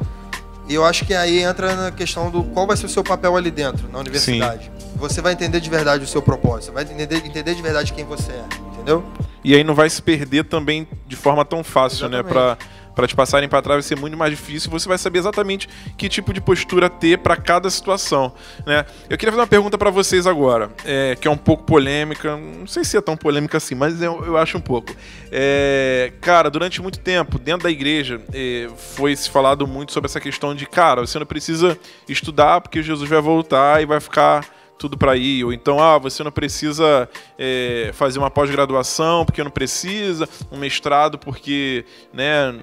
E 0.68 0.74
eu 0.74 0.85
acho 0.85 1.05
que 1.05 1.12
aí 1.14 1.42
entra 1.42 1.74
na 1.74 1.90
questão 1.90 2.31
do 2.31 2.42
qual 2.42 2.66
vai 2.66 2.77
ser 2.77 2.87
o 2.87 2.88
seu 2.88 3.05
papel 3.05 3.37
ali 3.37 3.50
dentro, 3.50 3.88
na 3.92 3.98
universidade. 3.98 4.70
Você 4.96 5.20
vai 5.20 5.33
entender 5.33 5.61
de 5.61 5.68
verdade 5.68 6.05
o 6.05 6.07
seu 6.07 6.22
propósito, 6.22 6.72
vai 6.72 6.85
entender, 6.85 7.16
entender 7.24 7.55
de 7.55 7.62
verdade 7.62 7.92
quem 7.92 8.05
você 8.05 8.33
é, 8.33 8.44
entendeu? 8.72 9.05
E 9.42 9.55
aí 9.55 9.62
não 9.62 9.74
vai 9.74 9.90
se 9.90 10.00
perder 10.00 10.44
também 10.44 10.88
de 11.07 11.16
forma 11.16 11.44
tão 11.44 11.62
fácil, 11.62 12.09
né? 12.09 12.22
Pra, 12.22 12.57
pra 12.94 13.07
te 13.07 13.14
passarem 13.14 13.48
pra 13.48 13.61
trás 13.61 13.76
vai 13.76 13.83
ser 13.83 13.98
muito 13.98 14.16
mais 14.16 14.30
difícil. 14.30 14.70
Você 14.70 14.88
vai 14.88 14.98
saber 14.98 15.18
exatamente 15.18 15.68
que 15.96 16.09
tipo 16.09 16.33
de 16.33 16.40
postura 16.40 16.88
ter 16.88 17.18
pra 17.18 17.37
cada 17.37 17.68
situação, 17.70 18.33
né? 18.66 18.85
Eu 19.09 19.18
queria 19.18 19.33
fazer 19.33 19.40
uma 19.40 19.46
pergunta 19.46 19.76
pra 19.76 19.90
vocês 19.90 20.26
agora, 20.26 20.70
é, 20.85 21.16
que 21.16 21.26
é 21.26 21.30
um 21.30 21.37
pouco 21.37 21.64
polêmica. 21.64 22.37
Não 22.37 22.66
sei 22.66 22.85
se 22.85 22.96
é 22.96 23.00
tão 23.00 23.16
polêmica 23.16 23.57
assim, 23.57 23.74
mas 23.74 24.00
eu, 24.00 24.24
eu 24.24 24.37
acho 24.37 24.57
um 24.57 24.61
pouco. 24.61 24.94
É, 25.30 26.12
cara, 26.20 26.50
durante 26.50 26.80
muito 26.80 26.98
tempo, 26.98 27.38
dentro 27.38 27.64
da 27.64 27.70
igreja, 27.70 28.20
é, 28.33 28.68
foi 28.94 29.14
se 29.16 29.28
falado 29.28 29.66
muito 29.66 29.92
sobre 29.92 30.07
essa 30.07 30.20
questão 30.20 30.54
de, 30.54 30.66
cara, 30.66 31.00
você 31.00 31.18
não 31.18 31.26
precisa 31.26 31.78
estudar 32.09 32.61
porque 32.61 32.83
Jesus 32.83 33.09
vai 33.09 33.20
voltar 33.20 33.83
e 33.83 33.87
vai 33.87 34.00
ficar 34.00 34.44
tudo 34.78 34.98
para 34.98 35.16
ir, 35.16 35.44
ou 35.44 35.52
então, 35.52 35.80
ah, 35.80 35.98
você 35.98 36.22
não 36.22 36.33
precisa 36.33 37.09
é, 37.38 37.90
fazer 37.94 38.18
uma 38.18 38.30
pós-graduação 38.30 39.24
porque 39.24 39.42
não 39.42 39.50
precisa, 39.50 40.28
um 40.50 40.59
mestrado 40.59 41.18
porque, 41.18 41.85
né? 42.12 42.54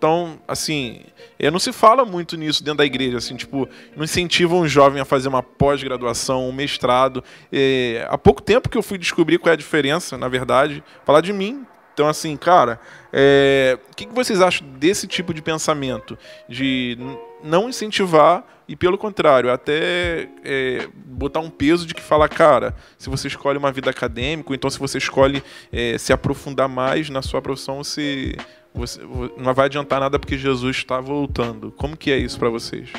Então, 0.00 0.38
assim, 0.48 1.02
é, 1.38 1.50
não 1.50 1.58
se 1.58 1.74
fala 1.74 2.06
muito 2.06 2.34
nisso 2.34 2.64
dentro 2.64 2.78
da 2.78 2.86
igreja, 2.86 3.18
assim, 3.18 3.36
tipo, 3.36 3.68
não 3.94 4.02
incentiva 4.02 4.54
um 4.54 4.66
jovem 4.66 4.98
a 4.98 5.04
fazer 5.04 5.28
uma 5.28 5.42
pós-graduação, 5.42 6.48
um 6.48 6.52
mestrado. 6.52 7.22
É, 7.52 8.06
há 8.08 8.16
pouco 8.16 8.40
tempo 8.40 8.70
que 8.70 8.78
eu 8.78 8.82
fui 8.82 8.96
descobrir 8.96 9.36
qual 9.36 9.50
é 9.50 9.52
a 9.52 9.56
diferença, 9.56 10.16
na 10.16 10.26
verdade, 10.26 10.82
falar 11.04 11.20
de 11.20 11.34
mim. 11.34 11.66
Então, 11.92 12.08
assim, 12.08 12.34
cara, 12.34 12.80
é, 13.12 13.78
o 13.92 13.94
que, 13.94 14.06
que 14.06 14.14
vocês 14.14 14.40
acham 14.40 14.66
desse 14.78 15.06
tipo 15.06 15.34
de 15.34 15.42
pensamento? 15.42 16.16
De 16.48 16.96
não 17.44 17.68
incentivar 17.68 18.42
e, 18.66 18.76
pelo 18.76 18.96
contrário, 18.96 19.52
até 19.52 20.28
é, 20.44 20.88
botar 20.94 21.40
um 21.40 21.50
peso 21.50 21.84
de 21.84 21.92
que 21.92 22.00
fala, 22.00 22.28
cara, 22.28 22.74
se 22.96 23.10
você 23.10 23.26
escolhe 23.26 23.58
uma 23.58 23.72
vida 23.72 23.90
acadêmica, 23.90 24.48
ou 24.48 24.54
então 24.54 24.70
se 24.70 24.78
você 24.78 24.96
escolhe 24.96 25.42
é, 25.72 25.98
se 25.98 26.12
aprofundar 26.12 26.68
mais 26.68 27.10
na 27.10 27.20
sua 27.20 27.42
profissão, 27.42 27.82
você, 27.82 28.36
você 28.74 29.00
não 29.36 29.54
vai 29.54 29.66
adiantar 29.66 30.00
nada 30.00 30.18
porque 30.18 30.38
Jesus 30.38 30.76
está 30.78 31.00
voltando. 31.00 31.72
Como 31.72 31.96
que 31.96 32.10
é 32.10 32.18
isso 32.18 32.38
pra 32.38 32.48
vocês? 32.48 32.90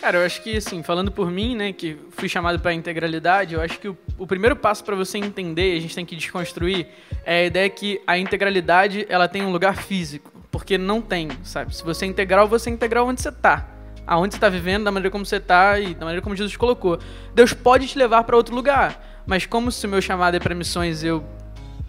Cara, 0.00 0.16
eu 0.16 0.24
acho 0.24 0.42
que, 0.42 0.56
assim, 0.56 0.82
falando 0.82 1.12
por 1.12 1.30
mim, 1.30 1.54
né, 1.54 1.74
que 1.74 1.98
fui 2.12 2.26
chamado 2.26 2.58
pra 2.58 2.72
integralidade, 2.72 3.54
eu 3.54 3.60
acho 3.60 3.78
que 3.78 3.86
o, 3.86 3.96
o 4.16 4.26
primeiro 4.26 4.56
passo 4.56 4.82
pra 4.82 4.96
você 4.96 5.18
entender, 5.18 5.76
a 5.76 5.80
gente 5.80 5.94
tem 5.94 6.06
que 6.06 6.16
desconstruir, 6.16 6.86
é 7.22 7.40
a 7.42 7.44
ideia 7.44 7.68
que 7.68 8.00
a 8.06 8.16
integralidade, 8.16 9.04
ela 9.10 9.28
tem 9.28 9.42
um 9.42 9.52
lugar 9.52 9.76
físico. 9.76 10.32
Porque 10.50 10.78
não 10.78 11.02
tem, 11.02 11.28
sabe? 11.44 11.76
Se 11.76 11.84
você 11.84 12.06
é 12.06 12.08
integral, 12.08 12.48
você 12.48 12.70
é 12.70 12.72
integral 12.72 13.06
onde 13.06 13.20
você 13.20 13.30
tá. 13.30 13.68
Aonde 14.06 14.34
você 14.34 14.40
tá 14.40 14.48
vivendo, 14.48 14.84
da 14.84 14.90
maneira 14.90 15.10
como 15.10 15.24
você 15.24 15.38
tá 15.38 15.78
e 15.78 15.94
da 15.94 16.06
maneira 16.06 16.22
como 16.22 16.34
Jesus 16.34 16.56
colocou. 16.56 16.98
Deus 17.34 17.52
pode 17.52 17.86
te 17.86 17.98
levar 17.98 18.24
pra 18.24 18.36
outro 18.36 18.54
lugar. 18.54 19.22
Mas 19.26 19.46
como 19.46 19.70
se 19.70 19.86
o 19.86 19.88
meu 19.88 20.00
chamado 20.00 20.34
é 20.34 20.40
pra 20.40 20.54
missões, 20.54 21.04
eu 21.04 21.22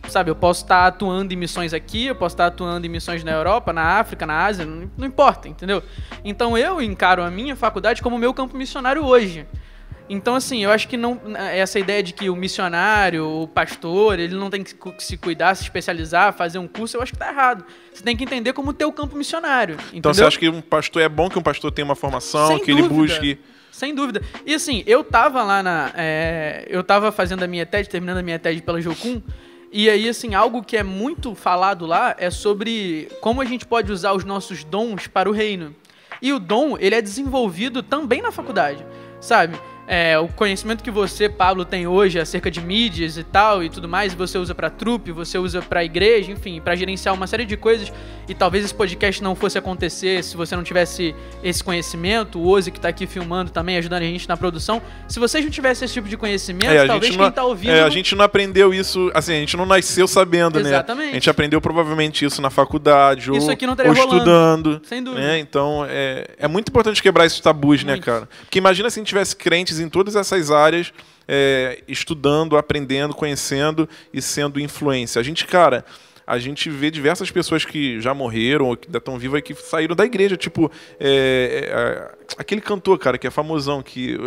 sabe, 0.07 0.31
eu 0.31 0.35
posso 0.35 0.63
estar 0.63 0.87
atuando 0.87 1.33
em 1.33 1.37
missões 1.37 1.73
aqui, 1.73 2.07
eu 2.07 2.15
posso 2.15 2.33
estar 2.33 2.47
atuando 2.47 2.85
em 2.85 2.89
missões 2.89 3.23
na 3.23 3.31
Europa, 3.31 3.71
na 3.71 3.99
África, 3.99 4.25
na 4.25 4.45
Ásia, 4.45 4.65
não, 4.65 4.89
não 4.97 5.07
importa, 5.07 5.47
entendeu? 5.47 5.83
Então 6.23 6.57
eu 6.57 6.81
encaro 6.81 7.23
a 7.23 7.29
minha 7.29 7.55
faculdade 7.55 8.01
como 8.01 8.17
meu 8.17 8.33
campo 8.33 8.57
missionário 8.57 9.03
hoje. 9.05 9.45
Então, 10.13 10.35
assim, 10.35 10.61
eu 10.61 10.71
acho 10.71 10.89
que 10.89 10.97
não 10.97 11.21
essa 11.53 11.79
ideia 11.79 12.03
de 12.03 12.11
que 12.11 12.29
o 12.29 12.35
missionário, 12.35 13.25
o 13.25 13.47
pastor, 13.47 14.19
ele 14.19 14.35
não 14.35 14.49
tem 14.49 14.61
que 14.61 14.75
se 14.97 15.15
cuidar, 15.15 15.55
se 15.55 15.63
especializar, 15.63 16.33
fazer 16.33 16.59
um 16.59 16.67
curso, 16.67 16.97
eu 16.97 17.01
acho 17.01 17.13
que 17.13 17.17
tá 17.17 17.29
errado. 17.29 17.63
Você 17.93 18.03
tem 18.03 18.17
que 18.17 18.25
entender 18.25 18.51
como 18.51 18.73
teu 18.73 18.91
campo 18.91 19.15
missionário. 19.15 19.75
Então 19.93 20.11
entendeu? 20.11 20.13
você 20.15 20.23
acha 20.25 20.37
que 20.37 20.49
um 20.49 20.59
pastor 20.59 21.01
é 21.01 21.07
bom 21.07 21.29
que 21.29 21.39
um 21.39 21.41
pastor 21.41 21.71
tenha 21.71 21.85
uma 21.85 21.95
formação, 21.95 22.47
Sem 22.47 22.59
que 22.65 22.71
ele 22.71 22.81
dúvida. 22.81 23.01
busque. 23.01 23.39
Sem 23.71 23.95
dúvida. 23.95 24.21
E 24.45 24.53
assim, 24.53 24.83
eu 24.85 25.01
tava 25.01 25.43
lá 25.43 25.63
na. 25.63 25.93
é, 25.95 26.65
eu 26.67 26.83
tava 26.83 27.09
fazendo 27.09 27.43
a 27.43 27.47
minha 27.47 27.65
TED, 27.65 27.87
terminando 27.87 28.17
a 28.17 28.23
minha 28.23 28.37
TED 28.37 28.61
pela 28.63 28.81
Jocum. 28.81 29.21
E 29.73 29.89
aí, 29.89 30.09
assim, 30.09 30.35
algo 30.35 30.61
que 30.61 30.75
é 30.75 30.83
muito 30.83 31.33
falado 31.33 31.85
lá 31.85 32.13
é 32.17 32.29
sobre 32.29 33.07
como 33.21 33.41
a 33.41 33.45
gente 33.45 33.65
pode 33.65 33.89
usar 33.89 34.11
os 34.11 34.25
nossos 34.25 34.65
dons 34.65 35.07
para 35.07 35.29
o 35.29 35.33
reino. 35.33 35.73
E 36.21 36.33
o 36.33 36.39
dom, 36.39 36.77
ele 36.77 36.93
é 36.93 37.01
desenvolvido 37.01 37.81
também 37.81 38.21
na 38.21 38.33
faculdade, 38.33 38.85
sabe? 39.21 39.57
É, 39.93 40.17
o 40.17 40.29
conhecimento 40.29 40.81
que 40.85 40.89
você, 40.89 41.27
Pablo, 41.27 41.65
tem 41.65 41.85
hoje 41.85 42.17
acerca 42.17 42.49
de 42.49 42.61
mídias 42.61 43.17
e 43.17 43.25
tal 43.25 43.61
e 43.61 43.69
tudo 43.69 43.89
mais, 43.89 44.13
você 44.13 44.37
usa 44.37 44.55
pra 44.55 44.69
trupe, 44.69 45.11
você 45.11 45.37
usa 45.37 45.61
pra 45.61 45.83
igreja, 45.83 46.31
enfim, 46.31 46.61
pra 46.61 46.77
gerenciar 46.77 47.13
uma 47.13 47.27
série 47.27 47.43
de 47.43 47.57
coisas. 47.57 47.91
E 48.25 48.33
talvez 48.33 48.63
esse 48.63 48.73
podcast 48.73 49.21
não 49.21 49.35
fosse 49.35 49.57
acontecer 49.57 50.23
se 50.23 50.37
você 50.37 50.55
não 50.55 50.63
tivesse 50.63 51.13
esse 51.43 51.61
conhecimento. 51.61 52.39
O 52.39 52.47
Ozzy 52.47 52.71
que 52.71 52.79
tá 52.79 52.87
aqui 52.87 53.05
filmando 53.05 53.51
também, 53.51 53.75
ajudando 53.75 54.03
a 54.03 54.05
gente 54.05 54.29
na 54.29 54.37
produção. 54.37 54.81
Se 55.09 55.19
vocês 55.19 55.43
não 55.43 55.51
tivessem 55.51 55.83
esse 55.83 55.93
tipo 55.93 56.07
de 56.07 56.15
conhecimento, 56.15 56.71
É, 56.71 56.87
talvez 56.87 57.07
gente 57.11 57.17
quem 57.17 57.25
não, 57.25 57.31
tá 57.33 57.43
ouvindo. 57.43 57.71
é, 57.73 57.81
a 57.81 57.89
gente 57.89 58.15
não 58.15 58.23
aprendeu 58.23 58.73
isso, 58.73 59.11
assim, 59.13 59.33
a 59.33 59.39
gente 59.39 59.57
não 59.57 59.65
nasceu 59.65 60.07
sabendo, 60.07 60.57
Exatamente. 60.57 61.05
né? 61.07 61.11
A 61.11 61.13
gente 61.15 61.29
aprendeu 61.29 61.59
provavelmente 61.59 62.23
isso 62.23 62.41
na 62.41 62.49
faculdade 62.49 63.29
ou, 63.29 63.35
Isso 63.37 63.51
aqui 63.51 63.67
não 63.67 63.73
ou 63.73 63.85
rolando. 63.85 64.01
estudando. 64.15 64.81
Sem 64.85 65.03
dúvida. 65.03 65.21
né? 65.21 65.39
Então, 65.39 65.85
é, 65.89 66.29
é 66.37 66.47
muito 66.47 66.69
importante 66.69 67.03
quebrar 67.03 67.25
esses 67.25 67.41
tabus, 67.41 67.83
né, 67.83 67.93
Muito. 67.93 68.05
cara? 68.05 68.29
Porque 68.43 68.57
imagina 68.57 68.89
se 68.89 68.97
a 68.97 69.01
gente 69.01 69.09
tivesse 69.09 69.35
crentes 69.35 69.80
em 69.81 69.89
todas 69.89 70.15
essas 70.15 70.51
áreas, 70.51 70.93
é, 71.27 71.81
estudando, 71.87 72.57
aprendendo, 72.57 73.13
conhecendo 73.13 73.87
e 74.13 74.21
sendo 74.21 74.59
influência. 74.59 75.19
A 75.19 75.23
gente, 75.23 75.45
cara, 75.45 75.83
a 76.25 76.37
gente 76.37 76.69
vê 76.69 76.89
diversas 76.89 77.29
pessoas 77.31 77.65
que 77.65 77.99
já 77.99 78.13
morreram 78.13 78.67
ou 78.67 78.77
que 78.77 78.87
ainda 78.87 78.97
estão 78.99 79.17
vivas 79.17 79.39
e 79.39 79.41
que 79.41 79.55
saíram 79.55 79.95
da 79.95 80.05
igreja. 80.05 80.37
Tipo, 80.37 80.71
é, 80.99 81.69
é, 81.69 82.11
aquele 82.37 82.61
cantor, 82.61 82.97
cara, 82.99 83.17
que 83.17 83.27
é 83.27 83.31
famosão, 83.31 83.81
que, 83.81 84.17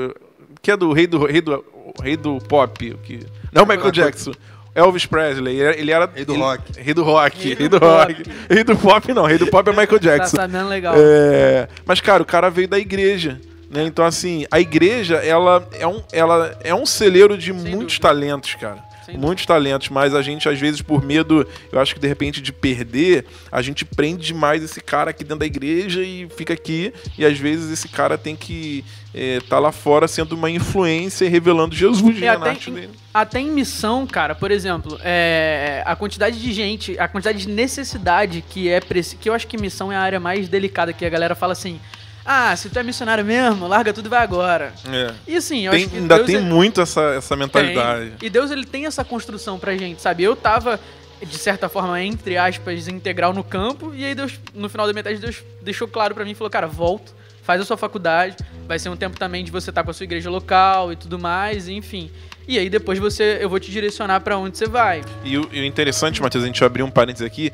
que 0.60 0.70
é 0.70 0.76
do 0.76 0.92
rei 0.92 1.06
do, 1.06 1.24
rei 1.24 1.40
do, 1.40 1.64
rei 2.02 2.16
do 2.16 2.38
pop. 2.40 2.94
Que, 3.02 3.20
não 3.52 3.62
é 3.62 3.64
o 3.64 3.68
Michael 3.68 3.90
Jackson. 3.90 4.32
Elvis 4.74 5.06
Presley, 5.06 5.60
ele 5.60 5.92
era-. 5.92 6.10
Rei 6.12 6.24
do 6.24 6.32
ele- 6.32 6.42
rock. 6.42 6.80
Rei 6.80 6.94
do 6.94 7.04
rock, 7.04 7.38
Rei 7.38 7.54
rei 7.54 7.68
do 7.68 7.78
do 7.78 7.86
rock. 7.86 8.22
Rei 8.50 8.64
do 8.64 8.76
pop 8.76 9.14
não, 9.14 9.24
rei 9.24 9.38
do 9.38 9.46
pop 9.46 9.68
é 9.68 9.72
Michael 9.72 9.88
Tá 9.88 9.98
Jackson. 9.98 10.36
sabendo 10.36 10.68
legal. 10.68 10.94
É, 10.98 11.68
mas, 11.86 12.00
cara, 12.00 12.22
o 12.22 12.26
cara 12.26 12.50
veio 12.50 12.66
da 12.66 12.78
igreja. 12.78 13.40
Né? 13.74 13.84
Então, 13.84 14.04
assim, 14.04 14.46
a 14.52 14.60
igreja, 14.60 15.16
ela 15.16 15.68
é 15.72 15.84
um, 15.84 16.00
ela 16.12 16.56
é 16.62 16.72
um 16.72 16.86
celeiro 16.86 17.36
de 17.36 17.52
muitos 17.52 17.72
dúvida. 17.72 18.00
talentos, 18.00 18.54
cara. 18.54 18.78
Sem 19.04 19.18
muitos 19.18 19.44
talentos, 19.44 19.88
mas 19.88 20.14
a 20.14 20.22
gente, 20.22 20.48
às 20.48 20.58
vezes, 20.58 20.80
por 20.80 21.04
medo, 21.04 21.46
eu 21.70 21.80
acho 21.80 21.92
que 21.92 22.00
de 22.00 22.06
repente 22.06 22.40
de 22.40 22.52
perder, 22.52 23.26
a 23.52 23.60
gente 23.60 23.84
prende 23.84 24.28
demais 24.28 24.62
esse 24.62 24.80
cara 24.80 25.10
aqui 25.10 25.24
dentro 25.24 25.40
da 25.40 25.46
igreja 25.46 26.02
e 26.02 26.26
fica 26.36 26.54
aqui. 26.54 26.94
E 27.18 27.26
às 27.26 27.36
vezes 27.36 27.70
esse 27.70 27.88
cara 27.88 28.16
tem 28.16 28.34
que 28.36 28.84
estar 29.12 29.58
lá 29.58 29.72
fora 29.72 30.08
sendo 30.08 30.34
uma 30.34 30.48
influência 30.48 31.24
e 31.24 31.28
revelando 31.28 31.74
Jesus 31.74 32.18
na 32.18 32.32
até, 32.32 32.52
em, 32.52 32.88
até 33.12 33.40
em 33.40 33.50
missão, 33.50 34.06
cara, 34.06 34.34
por 34.34 34.50
exemplo, 34.50 34.98
é, 35.02 35.82
a 35.84 35.94
quantidade 35.94 36.40
de 36.40 36.52
gente, 36.52 36.98
a 36.98 37.06
quantidade 37.06 37.38
de 37.38 37.48
necessidade 37.48 38.42
que 38.48 38.68
é 38.68 38.80
que 39.20 39.28
eu 39.28 39.34
acho 39.34 39.46
que 39.46 39.58
missão 39.58 39.92
é 39.92 39.96
a 39.96 40.00
área 40.00 40.18
mais 40.18 40.48
delicada, 40.48 40.92
que 40.92 41.04
a 41.04 41.10
galera 41.10 41.34
fala 41.34 41.52
assim, 41.52 41.78
ah, 42.24 42.54
se 42.56 42.68
tu 42.70 42.78
é 42.78 42.82
missionário 42.82 43.24
mesmo, 43.24 43.66
larga 43.68 43.92
tudo 43.92 44.06
e 44.06 44.08
vai 44.08 44.22
agora. 44.22 44.72
É. 44.90 45.12
E 45.26 45.36
assim, 45.36 45.66
eu 45.66 45.72
Tem- 45.72 45.80
acho 45.82 45.90
que 45.90 45.96
ainda 45.98 46.14
Deus 46.16 46.26
tem 46.26 46.36
é- 46.36 46.40
muito 46.40 46.80
essa, 46.80 47.00
essa 47.16 47.36
mentalidade. 47.36 48.10
tem. 48.18 48.26
E 48.26 48.30
Deus 48.30 48.50
ele 48.50 48.64
tem 48.64 48.86
essa 48.86 49.04
construção 49.04 49.58
pra 49.58 49.76
gente, 49.76 50.00
sabe? 50.00 50.22
Eu 50.22 50.34
tava 50.34 50.80
de 51.24 51.38
certa 51.38 51.68
forma 51.68 52.02
entre 52.02 52.36
aspas 52.36 52.86
integral 52.88 53.32
no 53.32 53.42
campo 53.44 53.94
e 53.94 54.04
aí 54.04 54.14
Deus 54.14 54.38
no 54.54 54.68
final 54.68 54.86
da 54.86 54.92
metade 54.92 55.18
Deus 55.18 55.42
deixou 55.62 55.86
claro 55.88 56.14
pra 56.14 56.24
mim 56.24 56.32
e 56.32 56.34
falou: 56.34 56.50
"Cara, 56.50 56.66
volta, 56.66 57.12
faz 57.42 57.60
a 57.60 57.64
sua 57.64 57.76
faculdade, 57.76 58.36
vai 58.66 58.78
ser 58.78 58.88
um 58.88 58.96
tempo 58.96 59.18
também 59.18 59.44
de 59.44 59.50
você 59.50 59.70
estar 59.70 59.82
com 59.84 59.90
a 59.90 59.94
sua 59.94 60.04
igreja 60.04 60.28
local 60.30 60.92
e 60.92 60.96
tudo 60.96 61.18
mais, 61.18 61.68
enfim. 61.68 62.10
E 62.48 62.58
aí 62.58 62.68
depois 62.68 62.98
você 62.98 63.38
eu 63.40 63.48
vou 63.48 63.58
te 63.58 63.70
direcionar 63.70 64.20
pra 64.20 64.36
onde 64.36 64.58
você 64.58 64.66
vai. 64.66 65.02
E 65.24 65.38
o, 65.38 65.48
e 65.52 65.60
o 65.60 65.64
interessante, 65.64 66.20
Matheus, 66.20 66.44
a 66.44 66.46
gente 66.46 66.62
abrir 66.62 66.82
um 66.82 66.90
parênteses 66.90 67.26
aqui, 67.26 67.50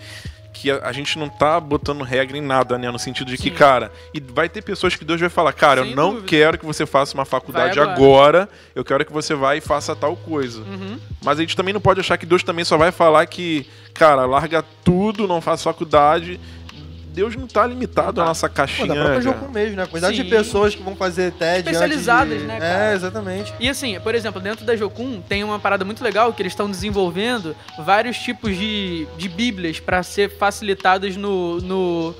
que 0.52 0.70
a, 0.70 0.80
a 0.88 0.92
gente 0.92 1.18
não 1.18 1.28
tá 1.28 1.58
botando 1.60 2.02
regra 2.02 2.36
em 2.36 2.40
nada, 2.40 2.76
né? 2.76 2.90
No 2.90 2.98
sentido 2.98 3.28
de 3.28 3.36
que, 3.36 3.50
Sim. 3.50 3.54
cara, 3.54 3.92
e 4.12 4.20
vai 4.20 4.48
ter 4.48 4.62
pessoas 4.62 4.96
que 4.96 5.04
Deus 5.04 5.20
vai 5.20 5.28
falar, 5.30 5.52
cara, 5.52 5.82
Sem 5.82 5.90
eu 5.90 5.96
não 5.96 6.10
dúvida. 6.10 6.26
quero 6.26 6.58
que 6.58 6.66
você 6.66 6.84
faça 6.86 7.14
uma 7.14 7.24
faculdade 7.24 7.78
agora. 7.78 7.92
agora. 7.94 8.48
eu 8.74 8.84
quero 8.84 9.04
que 9.04 9.12
você 9.12 9.34
vá 9.34 9.56
e 9.56 9.60
faça 9.60 9.94
tal 9.94 10.16
coisa. 10.16 10.60
Uhum. 10.60 10.98
Mas 11.24 11.38
a 11.38 11.42
gente 11.42 11.56
também 11.56 11.72
não 11.74 11.80
pode 11.80 12.00
achar 12.00 12.16
que 12.16 12.26
Deus 12.26 12.42
também 12.42 12.64
só 12.64 12.76
vai 12.76 12.90
falar 12.92 13.24
que, 13.26 13.66
cara, 13.94 14.24
larga 14.26 14.64
tudo, 14.84 15.26
não 15.28 15.40
faça 15.40 15.64
faculdade. 15.64 16.40
Deus 17.12 17.34
não 17.36 17.46
tá 17.46 17.66
limitado 17.66 18.20
à 18.20 18.24
tá. 18.24 18.24
nossa 18.24 18.48
Pô, 18.48 18.54
caixinha. 18.54 18.86
da 18.86 18.94
própria 18.94 19.10
cara. 19.10 19.22
Jocum 19.22 19.52
mesmo, 19.52 19.76
né? 19.76 19.82
A 19.82 19.86
quantidade 19.86 20.16
Sim. 20.16 20.22
de 20.22 20.30
pessoas 20.30 20.74
que 20.74 20.82
vão 20.82 20.96
fazer 20.96 21.32
TED 21.32 21.58
Especializadas, 21.58 22.38
de... 22.40 22.46
né, 22.46 22.58
cara? 22.58 22.90
É, 22.90 22.94
exatamente. 22.94 23.54
E 23.58 23.68
assim, 23.68 23.98
por 24.00 24.14
exemplo, 24.14 24.40
dentro 24.40 24.64
da 24.64 24.76
Jocum 24.76 25.20
tem 25.20 25.42
uma 25.42 25.58
parada 25.58 25.84
muito 25.84 26.02
legal 26.02 26.32
que 26.32 26.42
eles 26.42 26.52
estão 26.52 26.70
desenvolvendo 26.70 27.56
vários 27.78 28.16
tipos 28.18 28.56
de, 28.56 29.06
de 29.16 29.28
bíblias 29.28 29.80
para 29.80 30.02
ser 30.02 30.30
facilitadas 30.30 31.16
no, 31.16 31.60
no, 31.60 32.14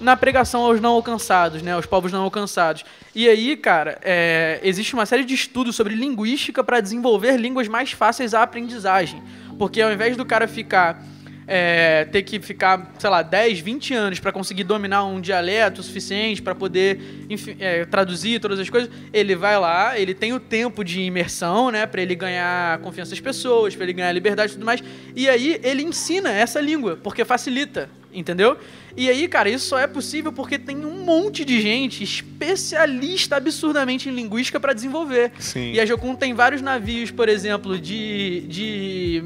na 0.00 0.16
pregação 0.16 0.62
aos 0.62 0.80
não 0.80 0.92
alcançados, 0.92 1.62
né? 1.62 1.72
Aos 1.72 1.86
povos 1.86 2.12
não 2.12 2.22
alcançados. 2.22 2.84
E 3.14 3.28
aí, 3.28 3.56
cara, 3.56 3.98
é, 4.02 4.60
existe 4.62 4.94
uma 4.94 5.06
série 5.06 5.24
de 5.24 5.34
estudos 5.34 5.74
sobre 5.74 5.94
linguística 5.94 6.62
para 6.62 6.80
desenvolver 6.80 7.36
línguas 7.36 7.68
mais 7.68 7.92
fáceis 7.92 8.34
à 8.34 8.42
aprendizagem. 8.42 9.22
Porque 9.58 9.80
ao 9.80 9.90
invés 9.90 10.16
do 10.16 10.24
cara 10.24 10.46
ficar 10.46 11.02
é, 11.46 12.04
ter 12.06 12.22
que 12.22 12.40
ficar, 12.40 12.92
sei 12.98 13.08
lá, 13.08 13.22
10, 13.22 13.60
20 13.60 13.94
anos 13.94 14.20
para 14.20 14.32
conseguir 14.32 14.64
dominar 14.64 15.04
um 15.04 15.20
dialeto 15.20 15.82
suficiente 15.82 16.42
para 16.42 16.54
poder 16.54 17.00
enfim, 17.30 17.56
é, 17.60 17.84
traduzir 17.84 18.40
todas 18.40 18.58
as 18.58 18.68
coisas, 18.68 18.90
ele 19.12 19.36
vai 19.36 19.58
lá, 19.58 19.98
ele 19.98 20.12
tem 20.12 20.32
o 20.32 20.40
tempo 20.40 20.82
de 20.84 21.00
imersão, 21.00 21.70
né, 21.70 21.86
para 21.86 22.02
ele 22.02 22.14
ganhar 22.14 22.78
confiança 22.78 23.10
das 23.10 23.20
pessoas, 23.20 23.74
para 23.76 23.84
ele 23.84 23.92
ganhar 23.92 24.12
liberdade 24.12 24.52
e 24.52 24.54
tudo 24.54 24.66
mais. 24.66 24.82
E 25.14 25.28
aí 25.28 25.60
ele 25.62 25.82
ensina 25.82 26.30
essa 26.30 26.60
língua, 26.60 26.98
porque 27.00 27.24
facilita, 27.24 27.88
entendeu? 28.12 28.58
E 28.96 29.10
aí, 29.10 29.28
cara, 29.28 29.48
isso 29.50 29.68
só 29.68 29.78
é 29.78 29.86
possível 29.86 30.32
porque 30.32 30.58
tem 30.58 30.84
um 30.84 31.04
monte 31.04 31.44
de 31.44 31.60
gente 31.60 32.02
especialista 32.02 33.36
absurdamente 33.36 34.08
em 34.08 34.12
linguística 34.12 34.58
para 34.58 34.72
desenvolver. 34.72 35.32
Sim. 35.38 35.72
E 35.72 35.80
a 35.80 35.84
Jocum 35.84 36.14
tem 36.16 36.32
vários 36.32 36.62
navios, 36.62 37.10
por 37.10 37.28
exemplo, 37.28 37.78
de, 37.78 38.40
de 38.48 39.24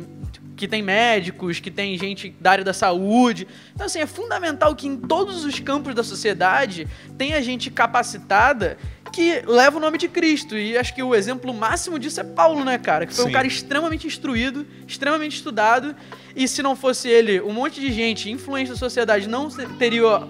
que 0.60 0.68
tem 0.68 0.82
médicos, 0.82 1.58
que 1.58 1.70
tem 1.70 1.96
gente 1.96 2.34
da 2.38 2.50
área 2.50 2.62
da 2.62 2.74
saúde. 2.74 3.48
Então, 3.74 3.86
assim, 3.86 3.98
é 3.98 4.06
fundamental 4.06 4.76
que 4.76 4.86
em 4.86 4.94
todos 4.94 5.42
os 5.42 5.58
campos 5.58 5.94
da 5.94 6.04
sociedade 6.04 6.86
tenha 7.16 7.40
gente 7.40 7.70
capacitada 7.70 8.76
que 9.10 9.42
leva 9.46 9.78
o 9.78 9.80
nome 9.80 9.96
de 9.96 10.06
Cristo. 10.06 10.58
E 10.58 10.76
acho 10.76 10.94
que 10.94 11.02
o 11.02 11.14
exemplo 11.14 11.54
máximo 11.54 11.98
disso 11.98 12.20
é 12.20 12.24
Paulo, 12.24 12.62
né, 12.62 12.76
cara? 12.76 13.06
Que 13.06 13.14
foi 13.14 13.24
Sim. 13.24 13.30
um 13.30 13.32
cara 13.32 13.46
extremamente 13.46 14.06
instruído, 14.06 14.66
extremamente 14.86 15.34
estudado. 15.36 15.96
E 16.36 16.46
se 16.46 16.62
não 16.62 16.76
fosse 16.76 17.08
ele, 17.08 17.40
um 17.40 17.54
monte 17.54 17.80
de 17.80 17.90
gente 17.90 18.30
influente 18.30 18.68
da 18.68 18.76
sociedade 18.76 19.26
não 19.26 19.48
teria 19.78 20.28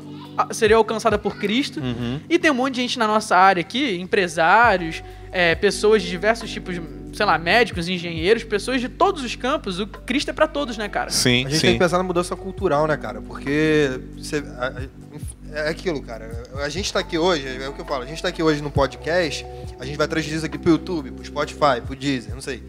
seria 0.53 0.77
alcançada 0.77 1.19
por 1.19 1.37
Cristo. 1.37 1.81
Uhum. 1.81 2.21
E 2.29 2.39
tem 2.39 2.51
um 2.51 2.55
monte 2.55 2.75
de 2.77 2.81
gente 2.83 2.99
na 2.99 3.07
nossa 3.07 3.37
área 3.37 3.61
aqui, 3.61 3.99
empresários, 3.99 5.03
é, 5.33 5.55
pessoas 5.55 6.03
de 6.03 6.09
diversos 6.11 6.51
tipos, 6.51 6.75
de, 6.75 6.83
sei 7.17 7.27
lá, 7.27 7.39
médicos, 7.39 7.89
engenheiros, 7.89 8.45
pessoas 8.45 8.81
de 8.81 8.89
todos 8.89 9.23
os 9.23 9.35
campos. 9.37 9.79
O 9.81 9.87
Cristo 9.87 10.31
é 10.31 10.33
pra 10.33 10.47
todos, 10.47 10.77
né, 10.79 10.89
cara? 10.89 11.11
Sim, 11.11 11.47
A 11.47 11.49
gente 11.49 11.55
sim. 11.61 11.67
tem 11.69 11.73
que 11.75 11.79
pensar 11.79 11.99
na 11.99 12.05
mudança 12.05 12.35
cultural, 12.37 12.87
né, 12.87 12.97
cara? 12.97 13.21
Porque 13.21 14.01
você- 14.17 14.43
a- 14.59 14.67
a- 14.69 15.61
é 15.65 15.69
aquilo, 15.69 16.01
cara. 16.03 16.45
A 16.63 16.69
gente 16.69 16.93
tá 16.93 17.01
aqui 17.01 17.19
hoje, 17.19 17.47
é 17.47 17.69
o 17.69 17.73
que 17.73 17.81
eu 17.81 17.85
falo, 17.85 18.05
a 18.05 18.07
gente 18.07 18.23
tá 18.23 18.29
aqui 18.29 18.43
hoje 18.43 18.63
no 18.63 18.71
podcast, 18.71 19.45
a 19.81 19.85
gente 19.85 19.97
vai 19.99 20.07
transmitir 20.07 20.37
isso 20.37 20.47
aqui 20.47 20.57
pro 20.59 20.71
YouTube, 20.71 21.11
pro 21.11 21.25
Spotify, 21.25 21.81
pro 21.85 21.97
Deezer, 21.97 22.33
não 22.35 22.41
sei. 22.41 22.63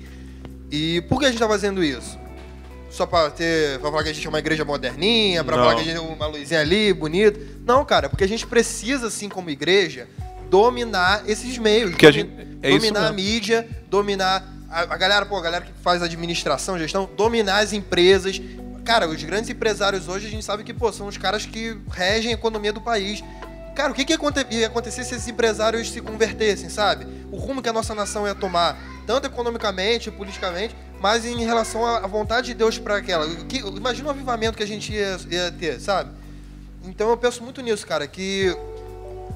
E 0.71 1.01
por 1.01 1.19
que 1.19 1.25
a 1.25 1.29
gente 1.29 1.39
tá 1.39 1.47
fazendo 1.47 1.83
isso? 1.83 2.17
Só 2.91 3.05
pra 3.05 3.29
ter. 3.31 3.79
pra 3.79 3.89
falar 3.89 4.03
que 4.03 4.09
a 4.09 4.13
gente 4.13 4.25
é 4.25 4.29
uma 4.29 4.39
igreja 4.39 4.65
moderninha, 4.65 5.43
pra 5.43 5.55
Não. 5.55 5.63
falar 5.63 5.75
que 5.75 5.81
a 5.81 5.85
gente 5.85 5.97
é 5.97 5.99
uma 6.01 6.27
luzinha 6.27 6.59
ali, 6.59 6.93
bonita. 6.93 7.39
Não, 7.65 7.83
cara, 7.85 8.09
porque 8.09 8.23
a 8.23 8.27
gente 8.27 8.45
precisa, 8.45 9.07
assim, 9.07 9.29
como 9.29 9.49
igreja, 9.49 10.07
dominar 10.49 11.23
esses 11.27 11.57
meios. 11.57 11.95
Que 11.95 12.05
a 12.05 12.11
gente- 12.11 12.29
é 12.61 12.69
isso 12.69 12.79
dominar 12.79 13.07
a 13.07 13.11
mídia, 13.13 13.67
dominar 13.89 14.45
a, 14.69 14.81
a 14.81 14.97
galera, 14.97 15.25
pô, 15.25 15.37
a 15.37 15.41
galera 15.41 15.63
que 15.65 15.71
faz 15.81 16.01
administração, 16.03 16.77
gestão, 16.77 17.09
dominar 17.15 17.59
as 17.59 17.71
empresas. 17.73 18.41
Cara, 18.83 19.07
os 19.07 19.23
grandes 19.23 19.49
empresários 19.49 20.07
hoje 20.07 20.27
a 20.27 20.29
gente 20.29 20.43
sabe 20.43 20.63
que, 20.63 20.73
pô, 20.73 20.91
são 20.91 21.07
os 21.07 21.17
caras 21.17 21.45
que 21.45 21.77
regem 21.91 22.31
a 22.31 22.33
economia 22.33 22.73
do 22.73 22.81
país. 22.81 23.23
Cara, 23.75 23.91
o 23.91 23.95
que, 23.95 24.03
que 24.03 24.11
ia 24.51 24.67
acontecer 24.67 25.03
se 25.05 25.15
esses 25.15 25.27
empresários 25.29 25.89
se 25.89 26.01
convertessem, 26.01 26.67
sabe? 26.69 27.07
O 27.31 27.37
rumo 27.37 27.61
que 27.61 27.69
a 27.69 27.73
nossa 27.73 27.95
nação 27.95 28.27
ia 28.27 28.35
tomar, 28.35 28.77
tanto 29.07 29.27
economicamente, 29.27 30.11
politicamente, 30.11 30.75
mas 31.01 31.25
em 31.25 31.43
relação 31.43 31.85
à 31.85 32.05
vontade 32.05 32.47
de 32.47 32.53
Deus 32.53 32.77
para 32.77 32.97
aquela. 32.97 33.27
Que- 33.45 33.57
imagina 33.57 34.07
o 34.07 34.11
avivamento 34.11 34.55
que 34.55 34.63
a 34.63 34.67
gente 34.67 34.93
ia, 34.93 35.17
ia 35.29 35.51
ter, 35.51 35.79
sabe? 35.81 36.11
Então 36.85 37.09
eu 37.09 37.17
penso 37.17 37.43
muito 37.43 37.59
nisso, 37.61 37.85
cara, 37.87 38.07
que 38.07 38.55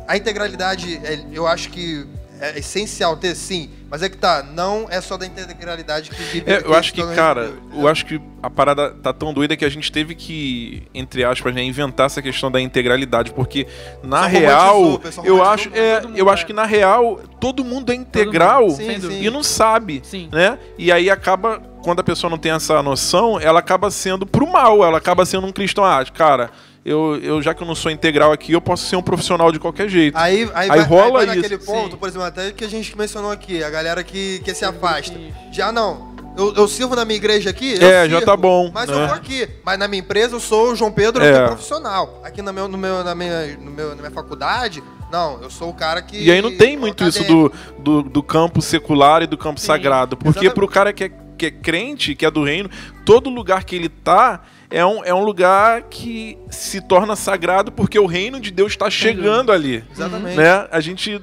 a 0.07 0.15
integralidade, 0.15 0.97
é, 1.03 1.25
eu 1.31 1.47
acho 1.47 1.69
que 1.71 2.05
é 2.39 2.59
essencial 2.59 3.15
ter 3.17 3.35
sim, 3.35 3.69
mas 3.89 4.01
é 4.01 4.09
que 4.09 4.17
tá, 4.17 4.43
não 4.43 4.87
é 4.89 4.99
só 5.01 5.17
da 5.17 5.25
integralidade 5.25 6.09
que 6.09 6.21
vive. 6.23 6.51
É, 6.51 6.61
eu 6.63 6.73
acho 6.73 6.93
que, 6.93 7.01
cara, 7.15 7.53
eu 7.73 7.87
acho 7.87 8.05
que 8.05 8.19
a 8.41 8.49
parada 8.49 8.91
tá 8.91 9.13
tão 9.13 9.33
doida 9.33 9.55
que 9.55 9.65
a 9.65 9.69
gente 9.69 9.91
teve 9.91 10.15
que, 10.15 10.87
entre 10.93 11.23
aspas, 11.23 11.53
né, 11.53 11.63
inventar 11.63 12.07
essa 12.07 12.21
questão 12.21 12.51
da 12.51 12.59
integralidade, 12.59 13.31
porque 13.33 13.67
na 14.03 14.23
Só 14.23 14.27
real, 14.27 14.99
pessoal 14.99 15.25
eu 15.25 15.43
acho, 15.43 15.69
é, 15.73 16.01
mundo, 16.01 16.17
eu 16.17 16.29
é. 16.29 16.33
acho 16.33 16.45
que 16.45 16.53
na 16.53 16.65
real 16.65 17.21
todo 17.39 17.63
mundo 17.63 17.91
é 17.91 17.95
integral 17.95 18.69
Sim, 18.71 18.75
Sem 18.75 18.95
sim. 18.95 19.01
dúvida. 19.01 19.25
e 19.25 19.29
não 19.29 19.43
sabe, 19.43 20.01
Sim. 20.03 20.29
né? 20.31 20.57
E 20.77 20.91
aí 20.91 21.09
acaba 21.09 21.61
quando 21.85 21.99
a 21.99 22.03
pessoa 22.03 22.29
não 22.31 22.37
tem 22.37 22.51
essa 22.51 22.81
noção, 22.81 23.39
ela 23.39 23.59
acaba 23.59 23.91
sendo 23.91 24.25
pro 24.25 24.51
mal, 24.51 24.83
ela 24.83 24.97
acaba 24.97 25.23
sendo 25.23 25.45
um 25.45 25.51
cristão, 25.51 25.85
ah, 25.85 26.03
cara, 26.11 26.49
eu, 26.85 27.19
eu 27.21 27.41
já 27.41 27.53
que 27.55 27.63
eu 27.63 27.67
não 27.67 27.73
sou 27.73 27.91
integral 27.91 28.31
aqui, 28.31 28.51
eu 28.51 28.61
posso 28.61 28.85
ser 28.85 28.95
um 28.95 29.01
profissional 29.01 29.51
de 29.51 29.59
qualquer 29.59 29.89
jeito. 29.89 30.15
Aí, 30.15 30.43
aí, 30.53 30.69
Aí 30.69 30.79
vai, 30.79 30.81
rola 30.83 31.21
aí 31.21 31.25
vai 31.27 31.35
naquele 31.37 31.55
isso. 31.55 31.65
ponto, 31.65 31.91
Sim. 31.93 31.97
por 31.97 32.07
exemplo, 32.07 32.27
até 32.27 32.51
que 32.51 32.63
a 32.63 32.69
gente 32.69 32.95
mencionou 32.95 33.31
aqui, 33.31 33.63
a 33.63 33.69
galera 33.71 34.03
que, 34.03 34.39
que 34.39 34.53
se 34.53 34.63
afasta. 34.63 35.19
Já 35.51 35.71
não. 35.71 36.13
Eu, 36.37 36.53
eu 36.53 36.67
sirvo 36.67 36.95
na 36.95 37.03
minha 37.03 37.15
igreja 37.15 37.49
aqui? 37.49 37.73
É, 37.75 38.03
já 38.07 38.17
sirvo, 38.19 38.25
tá 38.25 38.37
bom, 38.37 38.69
Mas 38.71 38.87
né? 38.89 39.03
eu 39.03 39.07
tô 39.07 39.13
aqui. 39.15 39.49
Mas 39.63 39.79
na 39.79 39.87
minha 39.87 40.01
empresa 40.01 40.35
eu 40.35 40.39
sou 40.39 40.73
o 40.73 40.75
João 40.75 40.91
Pedro, 40.91 41.23
eu 41.23 41.33
É. 41.33 41.37
sou 41.37 41.47
profissional. 41.47 42.21
Aqui 42.23 42.41
no 42.41 42.53
meu, 42.53 42.67
no 42.67 42.77
meu, 42.77 43.03
na, 43.03 43.15
minha, 43.15 43.57
no 43.57 43.71
meu, 43.71 43.89
na 43.89 43.95
minha 43.95 44.11
faculdade, 44.11 44.83
não, 45.11 45.41
eu 45.41 45.49
sou 45.49 45.69
o 45.69 45.73
cara 45.73 46.01
que. 46.01 46.21
E 46.21 46.29
aí 46.29 46.41
não 46.41 46.55
tem 46.55 46.77
muito 46.77 47.03
isso 47.05 47.23
do, 47.23 47.51
do, 47.79 48.03
do 48.03 48.21
campo 48.21 48.61
secular 48.61 49.23
e 49.23 49.27
do 49.27 49.37
campo 49.37 49.59
Sim, 49.59 49.65
sagrado. 49.67 50.15
Porque 50.17 50.39
exatamente. 50.39 50.53
pro 50.55 50.67
cara 50.67 50.91
que 50.93 51.05
é, 51.05 51.11
que 51.37 51.45
é 51.47 51.51
crente, 51.51 52.13
que 52.15 52.25
é 52.25 52.29
do 52.29 52.43
reino, 52.43 52.69
todo 53.05 53.29
lugar 53.29 53.63
que 53.63 53.75
ele 53.75 53.89
tá 53.89 54.41
é 54.69 54.85
um, 54.85 55.03
é 55.03 55.13
um 55.13 55.23
lugar 55.23 55.83
que 55.83 56.37
se 56.49 56.81
torna 56.81 57.15
sagrado 57.15 57.71
porque 57.71 57.97
o 57.99 58.05
reino 58.05 58.39
de 58.39 58.51
Deus 58.51 58.71
está 58.73 58.89
chegando 58.89 59.51
ali. 59.51 59.83
Exatamente. 59.91 60.35
Né? 60.37 60.67
A 60.71 60.79
gente 60.79 61.21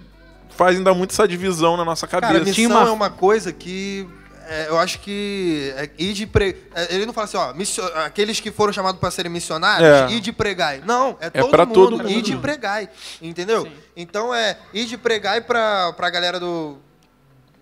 faz 0.51 0.77
ainda 0.77 0.93
muito 0.95 1.11
essa 1.13 1.27
divisão 1.27 1.77
na 1.77 1.85
nossa 1.85 2.07
Cara, 2.07 2.27
cabeça. 2.29 2.45
missão 2.45 2.55
Tinha 2.55 2.69
uma- 2.69 2.89
é 2.89 2.91
uma 2.91 3.11
coisa 3.11 3.53
que 3.53 4.07
é, 4.49 4.69
eu 4.69 4.79
acho 4.79 4.99
que 4.99 5.73
é, 5.77 5.89
ir 5.99 6.13
de 6.13 6.27
pre... 6.27 6.57
é, 6.75 6.95
ele 6.95 7.07
não 7.07 7.13
fala 7.13 7.25
assim, 7.25 7.37
ó, 7.37 7.55
missio- 7.55 7.85
aqueles 8.05 8.39
que 8.41 8.51
foram 8.51 8.73
chamados 8.73 9.01
para 9.01 9.11
serem 9.11 9.31
missionários, 9.33 9.89
É. 9.89 10.11
ir 10.15 10.21
de 10.21 10.33
pregai. 10.33 10.83
Não, 10.85 11.17
é 11.21 11.31
todo 11.31 11.51
pra 11.51 11.65
mundo, 11.65 11.75
todo 11.75 11.99
mundo. 11.99 12.11
ir 12.11 12.21
de 12.23 12.37
pregai, 12.37 12.89
entendeu? 13.23 13.63
Sim. 13.63 13.73
Então 13.97 14.35
é 14.35 14.59
ir 14.75 14.85
de 14.87 14.99
pregai 14.99 15.41
pra, 15.41 15.93
pra 15.95 16.11
galera 16.11 16.39
do 16.41 16.77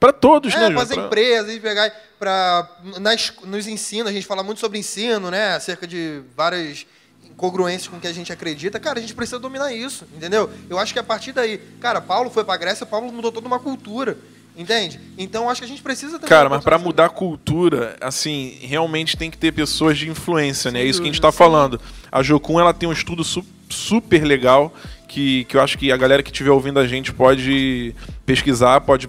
Pra 0.00 0.12
todos, 0.14 0.54
né, 0.54 0.60
é, 0.60 0.62
João? 0.62 0.72
para 0.74 0.82
as 0.82 0.88
Pra- 0.88 1.04
empresas, 1.04 1.58
pregai 1.58 1.92
pra 2.18 2.68
nas, 3.00 3.32
nos 3.44 3.66
ensinos, 3.68 4.08
a 4.08 4.12
gente 4.12 4.26
fala 4.26 4.42
muito 4.42 4.58
sobre 4.58 4.78
ensino, 4.78 5.30
né, 5.30 5.54
acerca 5.54 5.86
de 5.86 6.22
várias 6.34 6.86
incongruências 7.30 7.86
com 7.88 7.98
o 7.98 8.00
que 8.00 8.06
a 8.06 8.12
gente 8.12 8.32
acredita. 8.32 8.80
Cara, 8.80 8.98
a 8.98 9.02
gente 9.02 9.14
precisa 9.14 9.38
dominar 9.38 9.72
isso, 9.74 10.06
entendeu? 10.16 10.48
Eu 10.70 10.78
acho 10.78 10.92
que 10.94 10.98
a 10.98 11.02
partir 11.04 11.32
daí, 11.32 11.58
cara, 11.80 12.00
Paulo 12.00 12.30
foi 12.30 12.44
pra 12.44 12.56
Grécia, 12.56 12.86
Paulo 12.86 13.12
mudou 13.12 13.30
toda 13.30 13.46
uma 13.46 13.60
cultura. 13.60 14.16
Entende? 14.56 15.00
Então 15.16 15.44
eu 15.44 15.48
acho 15.48 15.60
que 15.60 15.64
a 15.64 15.68
gente 15.68 15.80
precisa 15.80 16.14
também 16.14 16.28
Cara, 16.28 16.48
mas 16.50 16.62
pra 16.62 16.74
oportunidade. 16.76 16.84
mudar 16.84 17.06
a 17.06 17.08
cultura, 17.08 17.96
assim, 18.00 18.58
realmente 18.60 19.16
tem 19.16 19.30
que 19.30 19.38
ter 19.38 19.52
pessoas 19.52 19.96
de 19.96 20.10
influência, 20.10 20.72
né? 20.72 20.80
É 20.80 20.84
isso 20.84 20.98
que 21.00 21.04
a 21.04 21.06
gente 21.12 21.20
dúvida, 21.20 21.28
tá 21.28 21.32
falando. 21.32 21.80
A 22.10 22.20
Jocum, 22.22 22.58
ela 22.58 22.74
tem 22.74 22.86
um 22.88 22.92
estudo 22.92 23.22
su- 23.22 23.44
super 23.70 24.22
legal 24.24 24.74
que, 25.08 25.44
que 25.44 25.56
eu 25.56 25.60
acho 25.62 25.78
que 25.78 25.90
a 25.92 25.96
galera 25.96 26.20
que 26.22 26.30
estiver 26.30 26.50
ouvindo 26.50 26.80
a 26.80 26.86
gente 26.86 27.12
pode 27.12 27.94
pesquisar, 28.26 28.80
pode 28.80 29.06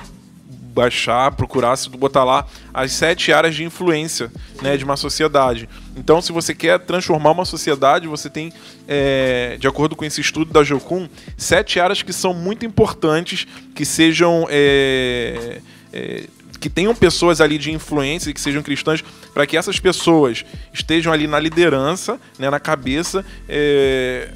baixar, 0.71 1.31
procurar, 1.33 1.75
se 1.75 1.89
tu 1.89 1.97
botar 1.97 2.23
lá 2.23 2.45
as 2.73 2.91
sete 2.91 3.31
áreas 3.31 3.55
de 3.55 3.63
influência 3.63 4.31
né, 4.61 4.77
de 4.77 4.83
uma 4.83 4.95
sociedade. 4.95 5.67
Então, 5.95 6.21
se 6.21 6.31
você 6.31 6.55
quer 6.55 6.79
transformar 6.79 7.31
uma 7.31 7.45
sociedade, 7.45 8.07
você 8.07 8.29
tem, 8.29 8.51
é, 8.87 9.57
de 9.59 9.67
acordo 9.67 9.95
com 9.95 10.05
esse 10.05 10.21
estudo 10.21 10.51
da 10.51 10.63
Jocum, 10.63 11.07
sete 11.37 11.79
áreas 11.79 12.01
que 12.01 12.13
são 12.13 12.33
muito 12.33 12.65
importantes, 12.65 13.45
que 13.75 13.85
sejam. 13.85 14.47
é, 14.49 15.59
é, 15.93 16.23
que 16.59 16.69
tenham 16.69 16.93
pessoas 16.93 17.41
ali 17.41 17.57
de 17.57 17.71
influência 17.71 18.31
que 18.31 18.39
sejam 18.39 18.61
cristãs, 18.61 19.03
para 19.33 19.47
que 19.47 19.57
essas 19.57 19.79
pessoas 19.79 20.45
estejam 20.71 21.11
ali 21.11 21.25
na 21.25 21.39
liderança, 21.39 22.19
né, 22.37 22.51
na 22.51 22.59
cabeça, 22.59 23.25
é, 23.49 24.29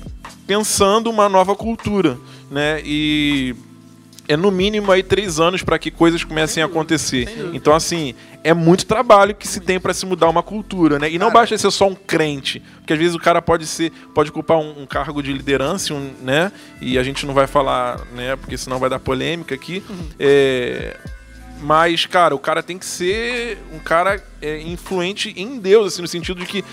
pensando 0.47 1.11
uma 1.11 1.29
nova 1.29 1.55
cultura, 1.55 2.17
né? 2.49 2.81
E 2.83 3.55
é 4.27 4.35
no 4.35 4.51
mínimo 4.51 4.91
aí 4.91 5.03
três 5.03 5.39
anos 5.39 5.63
para 5.63 5.77
que 5.77 5.91
coisas 5.91 6.23
comecem 6.23 6.61
a 6.61 6.65
acontecer. 6.65 7.27
Então, 7.53 7.73
assim, 7.75 8.15
é 8.43 8.53
muito 8.53 8.85
trabalho 8.85 9.35
que 9.35 9.47
se 9.47 9.59
tem 9.59 9.79
para 9.79 9.93
se 9.93 10.05
mudar 10.05 10.29
uma 10.29 10.43
cultura, 10.43 10.99
né? 10.99 11.09
E 11.09 11.17
não 11.17 11.27
Cara, 11.27 11.41
basta 11.41 11.57
ser 11.57 11.71
só 11.71 11.87
um 11.87 11.95
crente, 11.95 12.61
porque 12.77 12.93
às 12.93 12.99
vezes 12.99 13.15
o 13.15 13.19
cara 13.19 13.41
pode 13.41 13.65
ser, 13.65 13.91
pode 14.13 14.29
ocupar 14.29 14.57
um, 14.57 14.83
um 14.83 14.85
cargo 14.85 15.21
de 15.21 15.31
liderança, 15.31 15.93
um, 15.93 16.11
né? 16.21 16.51
E 16.81 16.97
a 16.97 17.03
gente 17.03 17.25
não 17.25 17.33
vai 17.33 17.47
falar, 17.47 17.99
né? 18.13 18.35
Porque 18.35 18.57
senão 18.57 18.79
vai 18.79 18.89
dar 18.89 18.99
polêmica 18.99 19.53
aqui. 19.55 19.83
É, 20.19 20.97
mas, 21.61 22.05
cara, 22.05 22.35
o 22.35 22.39
cara 22.39 22.61
tem 22.61 22.77
que 22.77 22.85
ser 22.85 23.57
um 23.73 23.79
cara 23.79 24.21
é, 24.41 24.61
influente 24.61 25.33
em 25.37 25.59
Deus, 25.59 25.93
assim, 25.93 26.01
no 26.01 26.07
sentido 26.07 26.39
de 26.39 26.45
que 26.45 26.63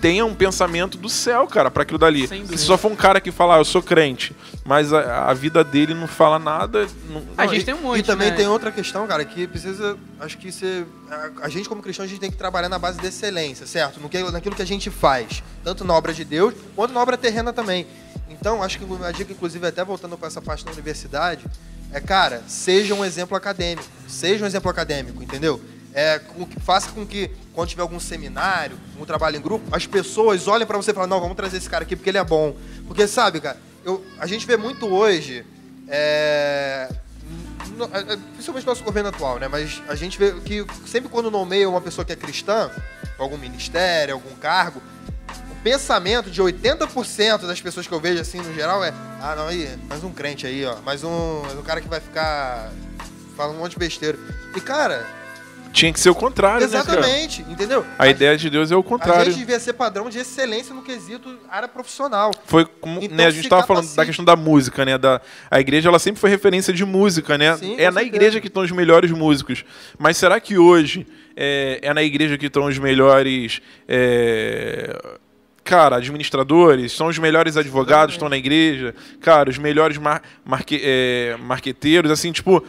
tenha 0.00 0.24
um 0.24 0.34
pensamento 0.34 0.96
do 0.96 1.08
céu, 1.08 1.46
cara, 1.46 1.70
para 1.70 1.82
aquilo 1.82 1.98
dali. 1.98 2.26
Se 2.26 2.58
só 2.58 2.78
for 2.78 2.90
um 2.90 2.96
cara 2.96 3.20
que 3.20 3.30
fala, 3.30 3.56
ah, 3.56 3.58
eu 3.58 3.64
sou 3.64 3.82
crente, 3.82 4.34
mas 4.64 4.92
a, 4.92 5.26
a 5.28 5.34
vida 5.34 5.62
dele 5.62 5.94
não 5.94 6.06
fala 6.06 6.38
nada. 6.38 6.86
não- 7.08 7.22
A 7.36 7.44
Não, 7.44 7.52
gente 7.52 7.62
e- 7.62 7.64
tem 7.64 7.74
um 7.74 7.82
monte, 7.82 8.00
E 8.00 8.02
também 8.02 8.30
né? 8.30 8.36
tem 8.36 8.46
outra 8.48 8.72
questão, 8.72 9.06
cara, 9.06 9.24
que 9.24 9.46
precisa. 9.46 9.96
Acho 10.18 10.38
que 10.38 10.50
você. 10.50 10.84
A, 11.10 11.46
a 11.46 11.48
gente, 11.48 11.68
como 11.68 11.82
cristão, 11.82 12.04
a 12.04 12.08
gente 12.08 12.20
tem 12.20 12.30
que 12.30 12.36
trabalhar 12.36 12.68
na 12.68 12.78
base 12.78 13.00
da 13.00 13.08
excelência, 13.08 13.66
certo? 13.66 14.00
No 14.00 14.08
que, 14.08 14.22
naquilo 14.30 14.54
que 14.54 14.62
a 14.62 14.66
gente 14.66 14.90
faz. 14.90 15.42
Tanto 15.62 15.84
na 15.84 15.94
obra 15.94 16.12
de 16.14 16.24
Deus, 16.24 16.54
quanto 16.74 16.92
na 16.94 17.00
obra 17.00 17.16
terrena 17.18 17.52
também. 17.52 17.86
Então, 18.28 18.62
acho 18.62 18.78
que 18.78 18.84
a 19.04 19.12
dica, 19.12 19.32
inclusive, 19.32 19.66
até 19.66 19.84
voltando 19.84 20.16
para 20.16 20.28
essa 20.28 20.40
parte 20.40 20.64
da 20.64 20.70
universidade, 20.72 21.44
é, 21.92 22.00
cara, 22.00 22.42
seja 22.46 22.94
um 22.94 23.04
exemplo 23.04 23.36
acadêmico. 23.36 23.86
Seja 24.08 24.44
um 24.44 24.46
exemplo 24.46 24.70
acadêmico, 24.70 25.22
entendeu? 25.22 25.60
É, 25.92 26.20
faça 26.60 26.90
com 26.92 27.04
que, 27.04 27.30
quando 27.52 27.68
tiver 27.68 27.82
algum 27.82 27.98
seminário, 27.98 28.78
um 28.98 29.04
trabalho 29.04 29.36
em 29.36 29.40
grupo, 29.40 29.64
as 29.74 29.86
pessoas 29.86 30.46
olhem 30.46 30.66
para 30.66 30.76
você 30.76 30.92
e 30.92 30.94
falem, 30.94 31.10
não, 31.10 31.20
vamos 31.20 31.36
trazer 31.36 31.56
esse 31.56 31.68
cara 31.68 31.82
aqui 31.82 31.96
porque 31.96 32.10
ele 32.10 32.18
é 32.18 32.24
bom. 32.24 32.54
Porque, 32.86 33.06
sabe, 33.06 33.40
cara, 33.40 33.58
eu, 33.84 34.04
a 34.18 34.26
gente 34.26 34.46
vê 34.46 34.56
muito 34.56 34.86
hoje. 34.86 35.44
É, 35.88 36.88
é, 37.92 38.12
é, 38.12 38.16
principalmente 38.34 38.64
no 38.64 38.72
nosso 38.72 38.84
governo 38.84 39.08
atual, 39.08 39.38
né? 39.38 39.48
Mas 39.48 39.82
a 39.88 39.94
gente 39.94 40.18
vê 40.18 40.32
que 40.40 40.64
sempre 40.86 41.08
quando 41.08 41.30
nomeia 41.30 41.68
uma 41.68 41.80
pessoa 41.80 42.04
que 42.04 42.12
é 42.12 42.16
cristã, 42.16 42.70
algum 43.18 43.38
ministério, 43.38 44.14
algum 44.14 44.34
cargo, 44.36 44.82
o 45.50 45.54
pensamento 45.62 46.30
de 46.30 46.42
80% 46.42 47.46
das 47.46 47.60
pessoas 47.60 47.86
que 47.86 47.92
eu 47.92 48.00
vejo 48.00 48.20
assim 48.20 48.38
no 48.38 48.54
geral 48.54 48.84
é: 48.84 48.92
ah, 49.20 49.34
não, 49.36 49.48
aí, 49.48 49.78
mais 49.88 50.04
um 50.04 50.12
crente 50.12 50.46
aí, 50.46 50.64
ó, 50.64 50.76
mais 50.82 51.02
um, 51.04 51.42
mais 51.42 51.58
um 51.58 51.62
cara 51.62 51.80
que 51.80 51.88
vai 51.88 52.00
ficar 52.00 52.70
falando 53.36 53.56
um 53.56 53.60
monte 53.60 53.72
de 53.72 53.78
besteira. 53.78 54.18
E 54.54 54.60
cara, 54.60 55.06
Tinha 55.72 55.92
que 55.92 56.00
ser 56.00 56.10
o 56.10 56.14
contrário, 56.14 56.60
né, 56.60 56.64
exatamente, 56.64 57.42
entendeu? 57.48 57.84
A 57.98 58.08
ideia 58.08 58.36
de 58.36 58.50
Deus 58.50 58.72
é 58.72 58.76
o 58.76 58.80
a 58.80 58.82
contrário. 58.82 59.26
gente 59.26 59.38
devia 59.38 59.60
ser 59.60 59.72
padrão 59.74 60.10
de 60.10 60.18
excelência 60.18 60.74
no 60.74 60.82
quesito 60.82 61.38
área 61.48 61.68
profissional. 61.68 62.32
Foi 62.44 62.64
como, 62.64 63.00
Então 63.02 63.16
né, 63.16 63.26
a 63.26 63.30
gente 63.30 63.48
tava 63.48 63.66
falando 63.66 63.94
da 63.94 64.04
questão 64.04 64.24
da 64.24 64.34
música, 64.36 64.84
né? 64.84 64.98
Da, 64.98 65.20
a 65.50 65.60
igreja 65.60 65.88
ela 65.88 65.98
sempre 65.98 66.20
foi 66.20 66.28
referência 66.30 66.72
de 66.72 66.84
música, 66.84 67.38
né? 67.38 67.56
Sim, 67.56 67.74
é 67.74 67.90
na 67.90 68.00
certeza. 68.00 68.06
igreja 68.06 68.40
que 68.40 68.48
estão 68.48 68.62
os 68.62 68.70
melhores 68.72 69.10
músicos. 69.12 69.64
Mas 69.98 70.16
será 70.16 70.40
que 70.40 70.58
hoje 70.58 71.06
é, 71.36 71.78
é 71.82 71.94
na 71.94 72.02
igreja 72.02 72.36
que 72.36 72.46
estão 72.46 72.66
os 72.66 72.78
melhores. 72.78 73.60
é, 73.88 75.18
Cara, 75.62 75.96
administradores, 75.96 76.90
são 76.90 77.06
os 77.08 77.18
melhores 77.18 77.56
advogados, 77.56 78.14
estão 78.14 78.28
na 78.28 78.36
igreja, 78.36 78.94
cara, 79.20 79.50
os 79.50 79.58
melhores 79.58 79.98
mar, 79.98 80.20
marque, 80.44 80.80
é, 80.82 81.36
marqueteiros, 81.38 82.10
assim, 82.10 82.32
tipo, 82.32 82.64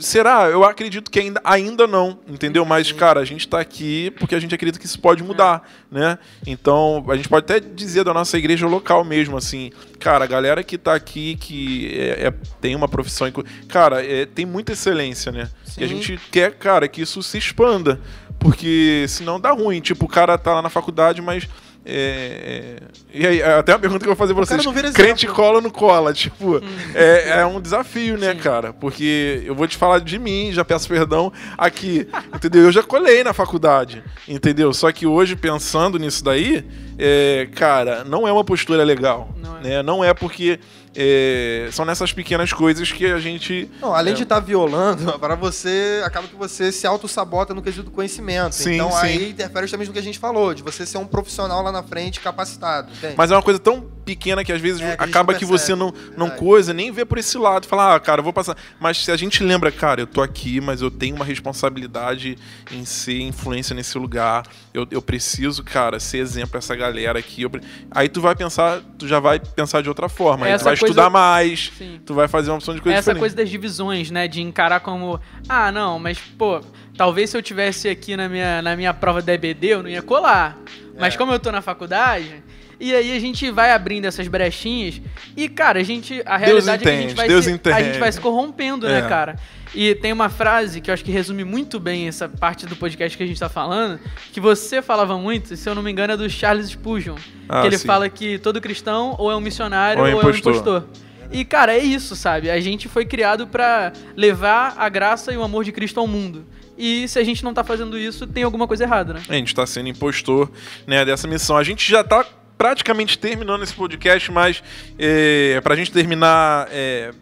será? 0.00 0.48
Eu 0.48 0.64
acredito 0.64 1.10
que 1.10 1.18
ainda, 1.18 1.40
ainda 1.44 1.86
não, 1.86 2.18
entendeu? 2.28 2.64
Mas, 2.64 2.92
cara, 2.92 3.20
a 3.20 3.24
gente 3.24 3.46
tá 3.46 3.60
aqui 3.60 4.10
porque 4.18 4.34
a 4.34 4.40
gente 4.40 4.54
acredita 4.54 4.78
que 4.78 4.86
isso 4.86 4.98
pode 5.00 5.22
mudar, 5.22 5.68
né? 5.90 6.18
Então, 6.46 7.04
a 7.08 7.16
gente 7.16 7.28
pode 7.28 7.44
até 7.44 7.60
dizer 7.60 8.04
da 8.04 8.12
nossa 8.14 8.36
igreja 8.38 8.66
local 8.66 9.04
mesmo, 9.04 9.36
assim, 9.36 9.70
cara, 9.98 10.24
a 10.24 10.26
galera 10.26 10.62
que 10.62 10.76
tá 10.76 10.94
aqui, 10.94 11.36
que 11.36 11.94
é- 11.98 12.26
é- 12.28 12.34
tem 12.60 12.74
uma 12.74 12.88
profissão, 12.88 13.26
cara, 13.68 14.04
é, 14.04 14.26
tem 14.26 14.44
muita 14.46 14.72
excelência, 14.72 15.30
né? 15.32 15.48
E 15.78 15.84
a 15.84 15.88
Sim. 15.88 15.96
gente 16.00 16.20
quer, 16.30 16.52
cara, 16.54 16.88
que 16.88 17.02
isso 17.02 17.22
se 17.22 17.38
expanda, 17.38 18.00
porque 18.38 19.06
senão 19.08 19.40
dá 19.40 19.52
ruim, 19.52 19.80
tipo, 19.80 20.04
o 20.04 20.08
cara 20.08 20.36
tá 20.38 20.54
lá 20.54 20.62
na 20.62 20.70
faculdade, 20.70 21.20
mas... 21.22 21.48
é, 21.88 22.76
é, 22.80 22.82
E 23.14 23.26
aí, 23.26 23.42
até 23.42 23.72
uma 23.72 23.78
pergunta 23.78 24.00
que 24.00 24.10
eu 24.10 24.14
vou 24.14 24.16
fazer 24.16 24.34
pra 24.34 24.42
O 24.42 24.46
vocês. 24.46 24.56
não 24.64 24.72
Crente 24.92 25.26
cola 25.26 25.56
ou 25.56 25.62
não 25.62 25.70
cola? 25.70 26.12
Tipo, 26.12 26.60
é, 26.94 27.40
é 27.40 27.46
um 27.46 27.60
desafio, 27.60 28.18
né, 28.18 28.34
cara? 28.34 28.72
Porque 28.72 29.42
eu 29.46 29.54
vou 29.54 29.68
te 29.68 29.76
falar 29.76 30.00
de 30.00 30.18
mim, 30.18 30.50
já 30.52 30.64
peço 30.64 30.88
perdão 30.88 31.32
aqui, 31.56 32.08
entendeu? 32.34 32.62
Eu 32.64 32.72
já 32.72 32.82
colei 32.82 33.22
na 33.22 33.32
faculdade, 33.32 34.02
entendeu? 34.26 34.72
Só 34.72 34.90
que 34.90 35.06
hoje, 35.06 35.36
pensando 35.36 35.98
nisso 35.98 36.24
daí, 36.24 36.64
é, 36.98 37.48
cara, 37.54 38.04
não 38.04 38.26
é 38.26 38.32
uma 38.32 38.44
postura 38.44 38.82
legal. 38.82 39.28
Não 39.36 39.58
é. 39.58 39.60
Né? 39.60 39.82
Não 39.82 40.04
é 40.04 40.12
porque 40.12 40.58
é, 40.98 41.68
são 41.72 41.84
nessas 41.84 42.12
pequenas 42.12 42.52
coisas 42.52 42.90
que 42.90 43.04
a 43.06 43.18
gente. 43.18 43.70
Não, 43.80 43.94
além 43.94 44.12
É. 44.14 44.16
de 44.16 44.22
estar 44.22 44.40
violando, 44.40 45.16
para 45.20 45.34
você, 45.34 46.02
acaba 46.04 46.26
que 46.26 46.34
você 46.34 46.72
se 46.72 46.86
auto-sabota 46.86 47.52
no 47.52 47.60
quesito 47.62 47.84
do 47.84 47.90
conhecimento. 47.90 48.54
Sim, 48.54 48.74
então 48.74 48.90
sim. 48.92 48.98
aí 49.06 49.30
interfere 49.30 49.66
justamente 49.66 49.88
no 49.88 49.92
que 49.92 49.98
a 49.98 50.02
gente 50.02 50.18
falou, 50.18 50.54
de 50.54 50.62
você 50.62 50.86
ser 50.86 50.98
um 50.98 51.06
profissional 51.06 51.62
lá 51.62 51.70
na 51.70 51.82
frente 51.82 52.20
capacitado. 52.20 52.90
entende? 52.92 53.14
Mas 53.16 53.30
é 53.30 53.34
uma 53.34 53.42
coisa 53.42 53.58
tão 53.58 53.84
pequena 54.06 54.44
que 54.44 54.52
às 54.52 54.60
vezes 54.60 54.80
É, 54.80 54.96
que 54.96 55.02
acaba 55.02 55.32
não 55.32 55.38
que 55.38 55.44
você 55.44 55.74
não, 55.74 55.92
não 56.16 56.26
Verdade. 56.28 56.38
coisa, 56.38 56.72
nem 56.72 56.90
vê 56.92 57.04
por 57.04 57.18
esse 57.18 57.36
lado. 57.36 57.66
Fala, 57.66 57.94
ah, 57.96 58.00
cara, 58.00 58.20
eu 58.20 58.24
vou 58.24 58.32
passar. 58.32 58.56
Mas 58.80 59.04
se 59.04 59.10
a 59.10 59.16
gente 59.16 59.42
lembra, 59.42 59.70
cara, 59.72 60.00
eu 60.00 60.06
tô 60.06 60.22
aqui, 60.22 60.60
mas 60.60 60.80
eu 60.80 60.90
tenho 60.90 61.16
uma 61.16 61.24
responsabilidade 61.24 62.38
em 62.70 62.84
ser 62.84 63.20
influência 63.20 63.74
nesse 63.74 63.98
lugar. 63.98 64.44
Eu, 64.72 64.86
eu 64.90 65.02
preciso, 65.02 65.64
cara, 65.64 65.98
ser 65.98 66.18
exemplo 66.18 66.50
pra 66.50 66.58
essa 66.58 66.76
galera 66.76 67.18
aqui. 67.18 67.42
Eu 67.42 67.50
Aí 67.90 68.08
tu 68.08 68.20
vai 68.20 68.34
pensar, 68.36 68.80
tu 68.98 69.08
já 69.08 69.18
vai 69.18 69.40
pensar 69.40 69.82
de 69.82 69.88
outra 69.88 70.08
forma. 70.08 70.46
Aí 70.46 70.52
tu 70.52 70.54
Essa 70.56 70.64
vai 70.64 70.76
coisa- 70.76 70.92
estudar 70.92 71.10
mais, 71.10 71.72
Sim. 71.76 72.00
tu 72.06 72.14
vai 72.14 72.28
fazer 72.28 72.50
uma 72.50 72.56
opção 72.58 72.74
de 72.74 72.80
coisa 72.80 72.96
Essa 72.96 73.10
diferente. 73.10 73.20
coisa 73.20 73.36
das 73.36 73.50
divisões, 73.50 74.10
né? 74.10 74.28
De 74.28 74.40
encarar 74.40 74.80
como, 74.80 75.20
ah, 75.48 75.72
não, 75.72 75.98
mas, 75.98 76.18
pô, 76.18 76.60
talvez 76.96 77.30
se 77.30 77.36
eu 77.36 77.42
tivesse 77.42 77.88
aqui 77.88 78.16
na 78.16 78.28
minha, 78.28 78.62
na 78.62 78.76
minha 78.76 78.94
prova 78.94 79.20
da 79.20 79.34
EBD, 79.34 79.66
eu 79.68 79.82
não 79.82 79.90
ia 79.90 80.02
colar. 80.02 80.56
Mas 80.98 81.14
É. 81.14 81.16
como 81.16 81.32
eu 81.32 81.38
tô 81.40 81.50
na 81.50 81.60
faculdade, 81.60 82.42
E 82.78 82.94
aí 82.94 83.16
a 83.16 83.20
gente 83.20 83.50
vai 83.50 83.72
abrindo 83.72 84.04
essas 84.04 84.28
brechinhas 84.28 85.00
e, 85.36 85.48
cara, 85.48 85.80
a 85.80 85.82
gente. 85.82 86.22
A 86.26 86.36
realidade 86.36 86.82
é 86.82 86.86
que 86.86 86.88
a 86.88 86.92
gente 86.92 87.02
entende, 87.04 87.14
vai 87.14 87.28
Deus 87.28 87.44
se, 87.44 87.50
a 87.50 87.54
entende. 87.54 87.84
gente 87.84 87.98
vai 87.98 88.12
se 88.12 88.20
corrompendo, 88.20 88.86
né, 88.86 88.98
É. 88.98 89.02
cara? 89.08 89.36
E 89.74 89.94
tem 89.96 90.12
uma 90.12 90.28
frase 90.28 90.80
que 90.80 90.90
eu 90.90 90.94
acho 90.94 91.04
que 91.04 91.10
resume 91.10 91.44
muito 91.44 91.78
bem 91.80 92.08
essa 92.08 92.28
parte 92.28 92.64
do 92.66 92.76
podcast 92.76 93.16
que 93.16 93.22
a 93.22 93.26
gente 93.26 93.38
tá 93.38 93.48
falando, 93.48 93.98
que 94.32 94.40
você 94.40 94.80
falava 94.80 95.18
muito, 95.18 95.56
se 95.56 95.68
eu 95.68 95.74
não 95.74 95.82
me 95.82 95.90
engano, 95.90 96.12
é 96.14 96.16
do 96.16 96.28
Charles 96.30 96.68
Spurgeon. 96.68 97.16
Ah, 97.48 97.60
que 97.62 97.66
ele 97.68 97.78
sim. 97.78 97.86
fala 97.86 98.08
que 98.08 98.38
todo 98.38 98.60
cristão 98.60 99.14
ou 99.18 99.30
é 99.30 99.36
um 99.36 99.40
missionário 99.40 100.00
Ou 100.02 100.08
ou 100.08 100.20
é 100.20 100.24
é 100.24 100.26
um 100.26 100.30
impostor. 100.36 100.86
E, 101.30 101.44
cara, 101.44 101.74
é 101.74 101.78
isso, 101.78 102.14
sabe? 102.14 102.48
A 102.48 102.60
gente 102.60 102.88
foi 102.88 103.04
criado 103.04 103.46
pra 103.46 103.92
levar 104.16 104.74
a 104.78 104.88
graça 104.88 105.32
e 105.32 105.36
o 105.36 105.42
amor 105.42 105.64
de 105.64 105.72
Cristo 105.72 105.98
ao 105.98 106.06
mundo. 106.06 106.46
E 106.78 107.08
se 107.08 107.18
a 107.18 107.24
gente 107.24 107.42
não 107.42 107.52
tá 107.52 107.64
fazendo 107.64 107.98
isso, 107.98 108.26
tem 108.26 108.44
alguma 108.44 108.66
coisa 108.66 108.84
errada, 108.84 109.14
né? 109.14 109.22
A 109.28 109.34
gente 109.34 109.48
está 109.48 109.66
sendo 109.66 109.88
impostor 109.88 110.50
né, 110.86 111.04
dessa 111.04 111.26
missão. 111.26 111.56
A 111.56 111.64
gente 111.64 111.90
já 111.90 112.02
está 112.02 112.24
praticamente 112.56 113.18
terminando 113.18 113.62
esse 113.62 113.74
podcast, 113.74 114.30
mas 114.30 114.62
é, 114.98 115.60
para 115.62 115.74
a 115.74 115.76
gente 115.76 115.92
terminar 115.92 116.68
é, 116.70 117.12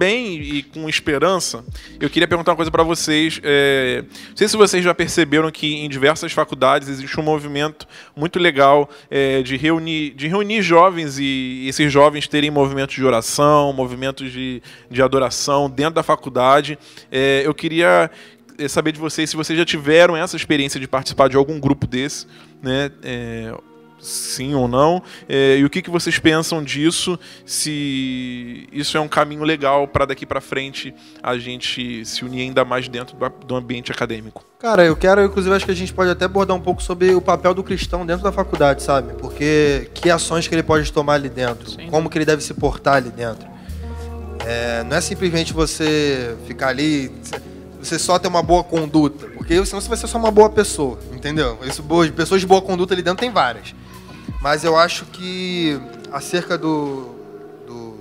bem 0.00 0.40
e 0.40 0.62
com 0.62 0.88
esperança, 0.88 1.64
eu 2.00 2.08
queria 2.08 2.26
perguntar 2.26 2.52
uma 2.52 2.56
coisa 2.56 2.70
para 2.70 2.82
vocês. 2.82 3.40
É, 3.42 4.02
não 4.30 4.36
sei 4.36 4.48
se 4.48 4.56
vocês 4.56 4.82
já 4.82 4.94
perceberam 4.94 5.50
que 5.50 5.74
em 5.74 5.88
diversas 5.88 6.32
faculdades 6.32 6.88
existe 6.88 7.20
um 7.20 7.22
movimento 7.22 7.86
muito 8.16 8.38
legal 8.38 8.88
é, 9.10 9.42
de, 9.42 9.58
reunir, 9.58 10.14
de 10.14 10.26
reunir 10.26 10.62
jovens 10.62 11.18
e 11.18 11.66
esses 11.68 11.92
jovens 11.92 12.26
terem 12.26 12.50
movimentos 12.50 12.94
de 12.94 13.04
oração, 13.04 13.72
movimentos 13.72 14.32
de, 14.32 14.62
de 14.90 15.02
adoração 15.02 15.68
dentro 15.68 15.94
da 15.94 16.02
faculdade. 16.02 16.78
É, 17.12 17.42
eu 17.44 17.52
queria 17.52 18.10
é, 18.58 18.68
saber 18.68 18.92
de 18.92 18.98
vocês 18.98 19.28
se 19.28 19.36
vocês 19.36 19.58
já 19.58 19.64
tiveram 19.64 20.16
essa 20.16 20.34
experiência 20.34 20.80
de 20.80 20.88
participar 20.88 21.28
de 21.28 21.36
algum 21.36 21.60
grupo 21.60 21.86
desse, 21.86 22.26
né? 22.62 22.90
Sim 24.00 24.54
ou 24.54 24.66
não? 24.66 25.02
É, 25.28 25.58
e 25.58 25.64
o 25.64 25.70
que, 25.70 25.82
que 25.82 25.90
vocês 25.90 26.18
pensam 26.18 26.62
disso? 26.62 27.18
Se 27.44 28.68
isso 28.72 28.96
é 28.96 29.00
um 29.00 29.08
caminho 29.08 29.44
legal 29.44 29.86
para 29.86 30.06
daqui 30.06 30.24
para 30.24 30.40
frente 30.40 30.94
a 31.22 31.36
gente 31.38 32.04
se 32.04 32.24
unir 32.24 32.42
ainda 32.42 32.64
mais 32.64 32.88
dentro 32.88 33.16
do, 33.16 33.28
do 33.46 33.56
ambiente 33.56 33.92
acadêmico? 33.92 34.44
Cara, 34.58 34.84
eu 34.84 34.94
quero, 34.94 35.24
inclusive, 35.24 35.54
acho 35.54 35.64
que 35.64 35.70
a 35.70 35.74
gente 35.74 35.92
pode 35.92 36.10
até 36.10 36.24
abordar 36.24 36.56
um 36.56 36.60
pouco 36.60 36.82
sobre 36.82 37.14
o 37.14 37.20
papel 37.20 37.54
do 37.54 37.62
cristão 37.62 38.04
dentro 38.04 38.22
da 38.22 38.32
faculdade, 38.32 38.82
sabe? 38.82 39.14
Porque 39.14 39.90
que 39.94 40.10
ações 40.10 40.46
que 40.46 40.54
ele 40.54 40.62
pode 40.62 40.92
tomar 40.92 41.14
ali 41.14 41.28
dentro, 41.28 41.70
Sim. 41.70 41.88
como 41.88 42.10
que 42.10 42.18
ele 42.18 42.26
deve 42.26 42.42
se 42.42 42.52
portar 42.54 42.96
ali 42.96 43.10
dentro. 43.10 43.48
É, 44.46 44.82
não 44.84 44.96
é 44.96 45.00
simplesmente 45.00 45.52
você 45.52 46.36
ficar 46.46 46.68
ali, 46.68 47.10
você 47.78 47.98
só 47.98 48.18
ter 48.18 48.28
uma 48.28 48.42
boa 48.42 48.64
conduta, 48.64 49.26
porque 49.28 49.54
senão 49.64 49.80
você 49.80 49.88
vai 49.88 49.96
ser 49.96 50.06
só 50.06 50.18
uma 50.18 50.30
boa 50.30 50.50
pessoa, 50.50 50.98
entendeu? 51.12 51.58
Isso, 51.62 51.82
boas, 51.82 52.10
pessoas 52.10 52.40
de 52.40 52.46
boa 52.46 52.60
conduta 52.62 52.94
ali 52.94 53.02
dentro 53.02 53.20
tem 53.20 53.30
várias. 53.30 53.74
Mas 54.40 54.64
eu 54.64 54.76
acho 54.76 55.04
que 55.06 55.78
acerca 56.12 56.56
do, 56.56 57.14
do 57.66 57.94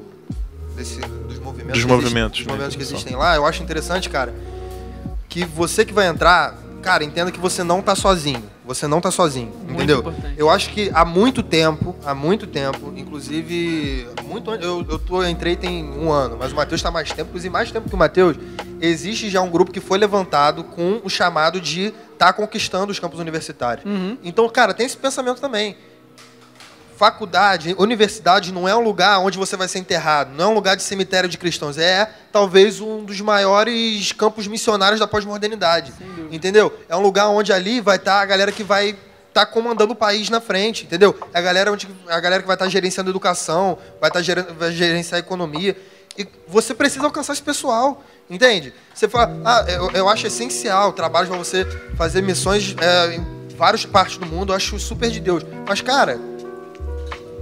desse- 0.75 1.01
dos 1.01 1.39
movimentos, 1.39 1.73
Dos 1.73 1.83
que 1.83 1.87
movimentos, 1.87 2.39
né, 2.39 2.45
movimentos 2.47 2.75
que 2.75 2.81
existem 2.81 3.15
lá, 3.15 3.35
eu 3.35 3.45
acho 3.45 3.61
interessante, 3.61 4.09
cara, 4.09 4.33
que 5.27 5.43
você 5.45 5.83
que 5.83 5.93
vai 5.93 6.07
entrar, 6.07 6.55
cara, 6.81 7.03
entenda 7.03 7.31
que 7.31 7.39
você 7.39 7.63
não 7.63 7.81
tá 7.81 7.95
sozinho. 7.95 8.43
Você 8.65 8.85
não 8.85 9.01
tá 9.01 9.09
sozinho, 9.09 9.51
Muito 9.61 9.73
entendeu? 9.73 9.99
importante. 9.99 10.35
Eu 10.37 10.47
acho 10.47 10.69
que 10.69 10.91
há 10.93 11.03
muito 11.03 11.41
tempo, 11.41 11.95
há 12.05 12.13
muito 12.13 12.45
tempo, 12.45 12.93
inclusive, 12.95 14.07
muito 14.23 14.51
eu, 14.51 14.85
eu, 14.87 14.99
tô, 14.99 15.23
eu 15.23 15.29
entrei 15.29 15.55
tem 15.55 15.83
um 15.83 16.11
ano, 16.11 16.37
mas 16.39 16.51
o 16.51 16.55
Matheus 16.55 16.79
está 16.79 16.91
mais 16.91 17.09
tempo, 17.11 17.29
inclusive 17.29 17.51
mais 17.51 17.71
tempo 17.71 17.89
que 17.89 17.95
o 17.95 17.97
Matheus, 17.97 18.37
existe 18.79 19.27
já 19.27 19.41
um 19.41 19.49
grupo 19.49 19.71
que 19.71 19.79
foi 19.79 19.97
levantado 19.97 20.63
com 20.63 21.01
o 21.03 21.09
chamado 21.09 21.59
de 21.59 21.85
estar 21.85 22.27
tá 22.27 22.33
conquistando 22.33 22.91
os 22.91 22.99
campos 22.99 23.19
universitários. 23.19 23.83
Uhum. 23.87 24.19
Então, 24.23 24.47
cara, 24.49 24.71
tem 24.71 24.85
esse 24.85 24.97
pensamento 24.97 25.41
também. 25.41 25.75
Faculdade, 26.99 27.73
universidade 27.77 28.51
não 28.51 28.67
é 28.67 28.75
um 28.75 28.81
lugar 28.81 29.19
onde 29.19 29.37
você 29.37 29.55
vai 29.55 29.69
ser 29.69 29.79
enterrado, 29.79 30.35
não 30.35 30.43
é 30.43 30.47
um 30.49 30.53
lugar 30.53 30.75
de 30.75 30.83
cemitério 30.83 31.29
de 31.29 31.37
cristãos, 31.37 31.77
é 31.77 32.11
talvez 32.29 32.81
um 32.81 33.05
dos 33.05 33.21
maiores 33.21 34.11
campos 34.11 34.47
missionários 34.47 34.99
da 34.99 35.07
pós-modernidade. 35.07 35.93
Entendeu? 36.29 36.77
É 36.89 36.97
um 36.97 36.99
lugar 36.99 37.29
onde 37.29 37.53
ali 37.53 37.79
vai 37.79 37.95
estar 37.95 38.19
a 38.19 38.25
galera 38.25 38.51
que 38.51 38.65
vai 38.65 38.97
estar 39.29 39.45
comandando 39.45 39.93
o 39.93 39.95
país 39.95 40.29
na 40.29 40.41
frente, 40.41 40.83
entendeu? 40.83 41.17
É 41.33 41.39
a 41.39 41.41
galera, 41.41 41.71
onde, 41.71 41.87
a 42.09 42.19
galera 42.19 42.41
que 42.41 42.47
vai 42.47 42.57
estar 42.57 42.67
gerenciando 42.67 43.09
a 43.09 43.11
educação, 43.11 43.77
vai 44.01 44.09
estar 44.09 44.21
gerenciando, 44.21 44.59
vai 44.59 44.71
gerenciar 44.73 45.15
a 45.15 45.19
economia. 45.19 45.77
E 46.17 46.27
você 46.49 46.73
precisa 46.73 47.05
alcançar 47.05 47.31
esse 47.31 47.41
pessoal, 47.41 48.03
entende? 48.29 48.73
Você 48.93 49.07
fala, 49.07 49.33
ah, 49.45 49.65
eu, 49.69 49.89
eu 49.91 50.09
acho 50.09 50.27
essencial 50.27 50.91
trabalho 50.91 51.29
para 51.29 51.37
você 51.37 51.65
fazer 51.95 52.21
missões 52.21 52.75
é, 52.77 53.15
em 53.15 53.55
várias 53.55 53.85
partes 53.85 54.17
do 54.17 54.25
mundo, 54.25 54.51
eu 54.51 54.57
acho 54.57 54.77
super 54.77 55.09
de 55.09 55.21
Deus. 55.21 55.45
Mas, 55.65 55.79
cara, 55.79 56.19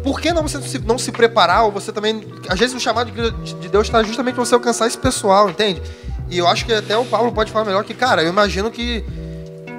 por 0.04 0.20
que 0.22 0.32
não 0.32 0.44
você 0.44 0.62
se- 0.62 0.80
não 0.80 0.98
se 0.98 1.12
preparar 1.12 1.64
ou 1.66 1.72
você 1.72 1.92
também. 1.92 2.26
Às 2.50 2.60
vezes 2.60 2.76
o 2.76 2.80
chamado 2.80 3.12
de 3.12 3.32
de 3.56 3.70
Deus 3.70 3.88
está 3.88 4.02
justamente 4.04 4.36
para 4.36 4.46
você 4.46 4.56
alcançar 4.56 4.88
esse 4.88 4.98
pessoal, 4.98 5.50
entende? 5.50 5.82
E 6.30 6.38
eu 6.38 6.48
acho 6.48 6.66
que 6.66 6.74
até 6.74 6.98
o 6.98 7.06
Paulo 7.06 7.32
pode 7.32 7.52
falar 7.52 7.66
melhor 7.66 7.84
que, 7.84 7.94
cara, 7.94 8.22
eu 8.24 8.30
imagino 8.30 8.70
que. 8.72 9.04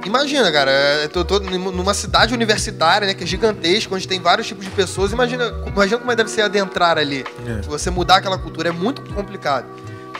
Imagina, 0.06 0.50
cara, 0.52 0.70
eu 1.02 1.08
tô, 1.08 1.24
tô 1.24 1.40
numa 1.40 1.92
cidade 1.92 2.32
universitária, 2.32 3.06
né, 3.06 3.14
que 3.14 3.24
é 3.24 3.26
gigantesca, 3.26 3.94
onde 3.94 4.06
tem 4.06 4.20
vários 4.20 4.46
tipos 4.46 4.64
de 4.64 4.70
pessoas. 4.70 5.12
Imagina, 5.12 5.52
imagina 5.66 5.98
como 5.98 6.10
é 6.12 6.16
deve 6.16 6.30
ser 6.30 6.42
adentrar 6.42 6.96
ali. 6.96 7.24
É. 7.46 7.60
Você 7.62 7.90
mudar 7.90 8.16
aquela 8.16 8.38
cultura 8.38 8.68
é 8.68 8.72
muito 8.72 9.02
complicado. 9.12 9.66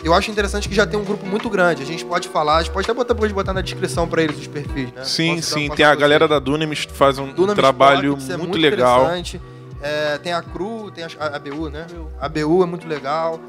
Eu 0.04 0.12
acho 0.14 0.30
interessante 0.30 0.68
que 0.68 0.74
já 0.74 0.86
tem 0.86 0.98
um 0.98 1.04
grupo 1.04 1.24
muito 1.26 1.48
grande. 1.48 1.82
A 1.82 1.86
gente 1.86 2.04
pode 2.04 2.28
falar, 2.28 2.56
a 2.58 2.62
gente 2.62 2.72
pode 2.72 2.84
até 2.86 2.92
botar, 2.94 3.14
pode 3.14 3.32
botar 3.32 3.52
na 3.52 3.60
descrição 3.60 4.06
para 4.06 4.22
eles 4.22 4.36
os 4.38 4.46
perfis, 4.46 4.92
né? 4.92 5.04
Sim, 5.04 5.36
dar- 5.36 5.42
sim. 5.42 5.68
Tem 5.70 5.86
a 5.86 5.94
galera 5.94 6.28
da 6.28 6.38
Dunamis 6.38 6.84
que 6.84 6.92
faz 6.92 7.18
um 7.18 7.32
Dunamis 7.32 7.54
trabalho 7.56 8.10
Pockets 8.12 8.30
é 8.30 8.36
muito, 8.36 8.58
legal. 8.58 9.02
interessante. 9.04 9.40
É, 9.82 10.18
tem 10.18 10.32
a 10.32 10.42
CRU, 10.42 10.90
tem 10.90 11.04
a, 11.04 11.08
a 11.18 11.36
ABU, 11.36 11.70
né? 11.70 11.86
A 12.20 12.26
ABU 12.26 12.62
é 12.62 12.66
muito 12.66 12.86
legal. 12.86 13.40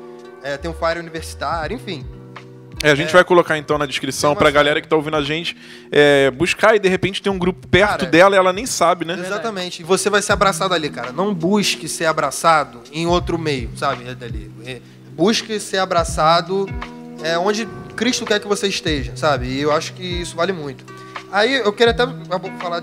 É, 0.44 0.58
tem 0.58 0.70
o 0.70 0.74
Fire 0.74 1.00
Universitário, 1.00 1.76
enfim. 1.76 2.06
É, 2.82 2.92
a 2.92 2.96
gente 2.96 3.12
vai 3.12 3.26
colocar 3.26 3.58
então 3.58 3.78
na 3.78 3.86
descrição 3.86 4.34
pra 4.34 4.50
galera 4.50 4.80
que 4.80 4.88
tá 4.88 4.96
ouvindo 4.96 5.18
a 5.18 5.22
gente 5.22 5.58
é, 5.92 6.32
buscar 6.32 6.76
e 6.76 6.80
de 6.80 6.88
repente 6.88 7.22
tem 7.22 7.30
um 7.30 7.38
grupo 7.38 7.68
perto 7.68 8.00
Cara, 8.00 8.06
dela 8.06 8.36
e 8.36 8.38
ela 8.38 8.54
nem 8.54 8.66
sabe, 8.66 9.04
né? 9.04 9.16
Exatamente. 9.20 9.82
E 9.82 9.84
você 9.84 10.10
vai 10.10 10.22
ser 10.22 10.32
abraçado 10.32 10.74
ali, 10.74 10.90
cara. 10.90 11.12
Não 11.12 11.34
busque 11.34 11.90
ser 11.90 12.06
abraçado 12.06 12.82
em 12.94 13.06
outro 13.06 13.38
meio, 13.38 13.70
sabe? 13.76 14.08
É 14.08 14.16
dali. 14.16 14.50
É, 14.66 14.80
Busque 15.20 15.60
ser 15.60 15.80
abraçado 15.80 16.66
é, 17.22 17.38
onde 17.38 17.68
Cristo 17.98 18.26
quer 18.26 18.40
que 18.40 18.48
você 18.48 18.70
esteja, 18.70 19.12
sabe? 19.18 19.48
E 19.48 19.60
eu 19.60 19.70
acho 19.70 19.92
que 19.92 20.04
isso 20.04 20.34
vale 20.34 20.54
muito. 20.54 20.86
Aí 21.30 21.56
eu 21.56 21.74
queria 21.74 21.92
até 21.92 22.08
falar 22.58 22.82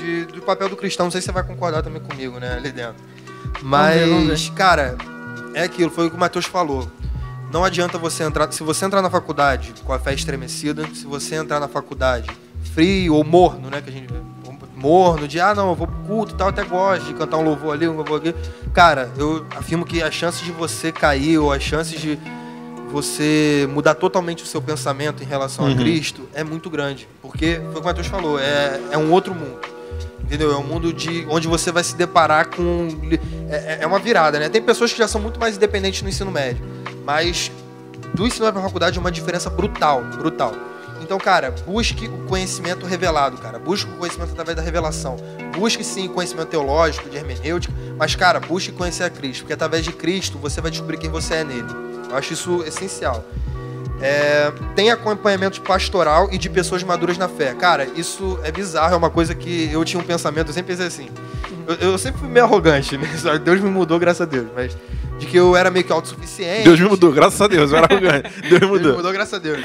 de- 0.00 0.24
do 0.26 0.42
papel 0.42 0.68
do 0.68 0.76
cristão. 0.76 1.06
Não 1.06 1.10
sei 1.10 1.20
se 1.20 1.26
você 1.26 1.32
vai 1.32 1.42
concordar 1.42 1.82
também 1.82 2.00
comigo, 2.02 2.38
né? 2.38 2.54
Ali 2.54 2.72
dentro. 2.72 2.96
Mas, 3.62 4.00
ver, 4.00 4.08
vamos 4.08 4.48
ver. 4.48 4.54
cara, 4.54 4.96
é 5.54 5.62
aquilo. 5.64 5.90
Foi 5.90 6.06
o 6.06 6.10
que 6.10 6.16
o 6.16 6.18
Matheus 6.18 6.46
falou. 6.46 6.90
Não 7.52 7.64
adianta 7.64 7.98
você 7.98 8.22
entrar. 8.22 8.50
Se 8.52 8.62
você 8.62 8.84
entrar 8.84 9.02
na 9.02 9.10
faculdade 9.10 9.74
com 9.84 9.92
a 9.92 9.98
fé 9.98 10.14
estremecida, 10.14 10.86
se 10.94 11.04
você 11.04 11.34
entrar 11.34 11.58
na 11.60 11.66
faculdade 11.68 12.30
frio 12.74 13.14
ou 13.14 13.24
morno, 13.24 13.68
né? 13.70 13.80
Que 13.80 13.90
a 13.90 13.92
gente 13.92 14.12
vê. 14.12 14.20
Morno, 14.76 15.28
de 15.28 15.38
ah, 15.38 15.54
não, 15.54 15.68
eu 15.70 15.74
vou 15.74 15.86
pro 15.86 15.96
culto 16.06 16.32
e 16.32 16.36
tal, 16.38 16.48
até 16.48 16.64
gosto 16.64 17.04
de 17.04 17.12
cantar 17.12 17.36
um 17.36 17.42
louvor 17.42 17.74
ali, 17.74 17.86
um 17.86 17.96
louvor 17.96 18.16
aqui. 18.18 18.34
Cara, 18.72 19.10
eu 19.18 19.44
afirmo 19.54 19.84
que 19.84 20.02
as 20.02 20.14
chances 20.14 20.40
de 20.42 20.50
você 20.52 20.90
cair 20.90 21.36
ou 21.36 21.52
as 21.52 21.62
chances 21.62 22.00
de 22.00 22.18
você 22.90 23.68
mudar 23.70 23.94
totalmente 23.94 24.42
o 24.42 24.46
seu 24.46 24.60
pensamento 24.62 25.22
em 25.22 25.26
relação 25.26 25.66
Uhum. 25.66 25.72
a 25.72 25.76
Cristo 25.76 26.28
é 26.32 26.42
muito 26.42 26.70
grande. 26.70 27.06
Porque, 27.20 27.56
foi 27.56 27.68
o 27.68 27.72
que 27.74 27.80
o 27.80 27.84
Matheus 27.84 28.06
falou, 28.06 28.38
é, 28.40 28.80
é 28.90 28.96
um 28.96 29.10
outro 29.12 29.34
mundo. 29.34 29.58
Entendeu? 30.30 30.52
É 30.52 30.56
um 30.56 30.62
mundo 30.62 30.92
de 30.92 31.26
onde 31.28 31.48
você 31.48 31.72
vai 31.72 31.82
se 31.82 31.96
deparar 31.96 32.46
com. 32.54 32.86
É, 33.50 33.56
é- 33.56 33.78
é 33.80 33.86
uma 33.86 33.98
virada, 33.98 34.38
né? 34.38 34.48
Tem 34.48 34.62
pessoas 34.62 34.92
que 34.92 34.98
já 34.98 35.08
são 35.08 35.20
muito 35.20 35.40
mais 35.40 35.56
independentes 35.56 36.02
no 36.02 36.08
ensino 36.08 36.30
médio. 36.30 36.64
Mas 37.04 37.50
do 38.14 38.24
ensino 38.24 38.44
médio 38.44 38.52
pra 38.60 38.62
faculdade 38.62 38.96
é 38.96 39.00
uma 39.00 39.10
diferença 39.10 39.50
brutal, 39.50 40.04
brutal. 40.18 40.54
Então, 41.02 41.18
cara, 41.18 41.50
busque 41.66 42.06
o 42.06 42.26
conhecimento 42.28 42.86
revelado, 42.86 43.38
cara. 43.38 43.58
Busque 43.58 43.90
o 43.90 43.96
conhecimento 43.96 44.30
através 44.30 44.56
da 44.56 44.62
revelação. 44.62 45.16
Busque 45.56 45.82
sim 45.82 46.06
conhecimento 46.06 46.46
teológico, 46.48 47.10
de 47.10 47.16
hermenêutica, 47.16 47.74
mas, 47.98 48.14
cara, 48.14 48.38
busque 48.38 48.70
conhecer 48.70 49.02
a 49.02 49.10
Cristo, 49.10 49.40
porque 49.40 49.54
através 49.54 49.84
de 49.84 49.90
Cristo 49.92 50.38
você 50.38 50.60
vai 50.60 50.70
descobrir 50.70 50.98
quem 50.98 51.10
você 51.10 51.34
é 51.36 51.44
nele. 51.44 51.66
Eu 52.08 52.16
acho 52.16 52.32
isso 52.34 52.62
essencial. 52.64 53.24
É, 54.00 54.50
tem 54.74 54.90
acompanhamento 54.90 55.60
pastoral 55.60 56.28
e 56.32 56.38
de 56.38 56.48
pessoas 56.48 56.82
maduras 56.82 57.18
na 57.18 57.28
fé. 57.28 57.54
Cara, 57.54 57.84
isso 57.96 58.38
é 58.42 58.50
bizarro, 58.50 58.94
é 58.94 58.96
uma 58.96 59.10
coisa 59.10 59.34
que 59.34 59.70
eu 59.70 59.84
tinha 59.84 60.00
um 60.00 60.04
pensamento, 60.04 60.48
eu 60.48 60.54
sempre 60.54 60.74
pensei 60.74 60.86
assim. 60.86 61.10
Eu, 61.66 61.90
eu 61.90 61.98
sempre 61.98 62.20
fui 62.20 62.28
meio 62.28 62.46
arrogante, 62.46 62.96
né? 62.96 63.06
Deus 63.44 63.60
me 63.60 63.68
mudou, 63.70 63.98
graças 63.98 64.22
a 64.22 64.24
Deus. 64.24 64.48
Mas 64.54 64.76
de 65.18 65.26
que 65.26 65.36
eu 65.36 65.54
era 65.54 65.70
meio 65.70 65.84
que 65.84 65.92
autossuficiente. 65.92 66.64
Deus 66.64 66.80
me 66.80 66.88
mudou, 66.88 67.12
graças 67.12 67.40
a 67.40 67.46
Deus, 67.46 67.70
eu 67.70 67.76
era 67.76 67.86
arrogante. 67.90 68.30
Deus 68.40 68.52
me 68.52 68.58
Deus 68.58 68.60
me 68.62 68.66
mudou. 68.68 68.96
mudou, 68.96 69.12
graças 69.12 69.34
a 69.34 69.38
Deus. 69.38 69.62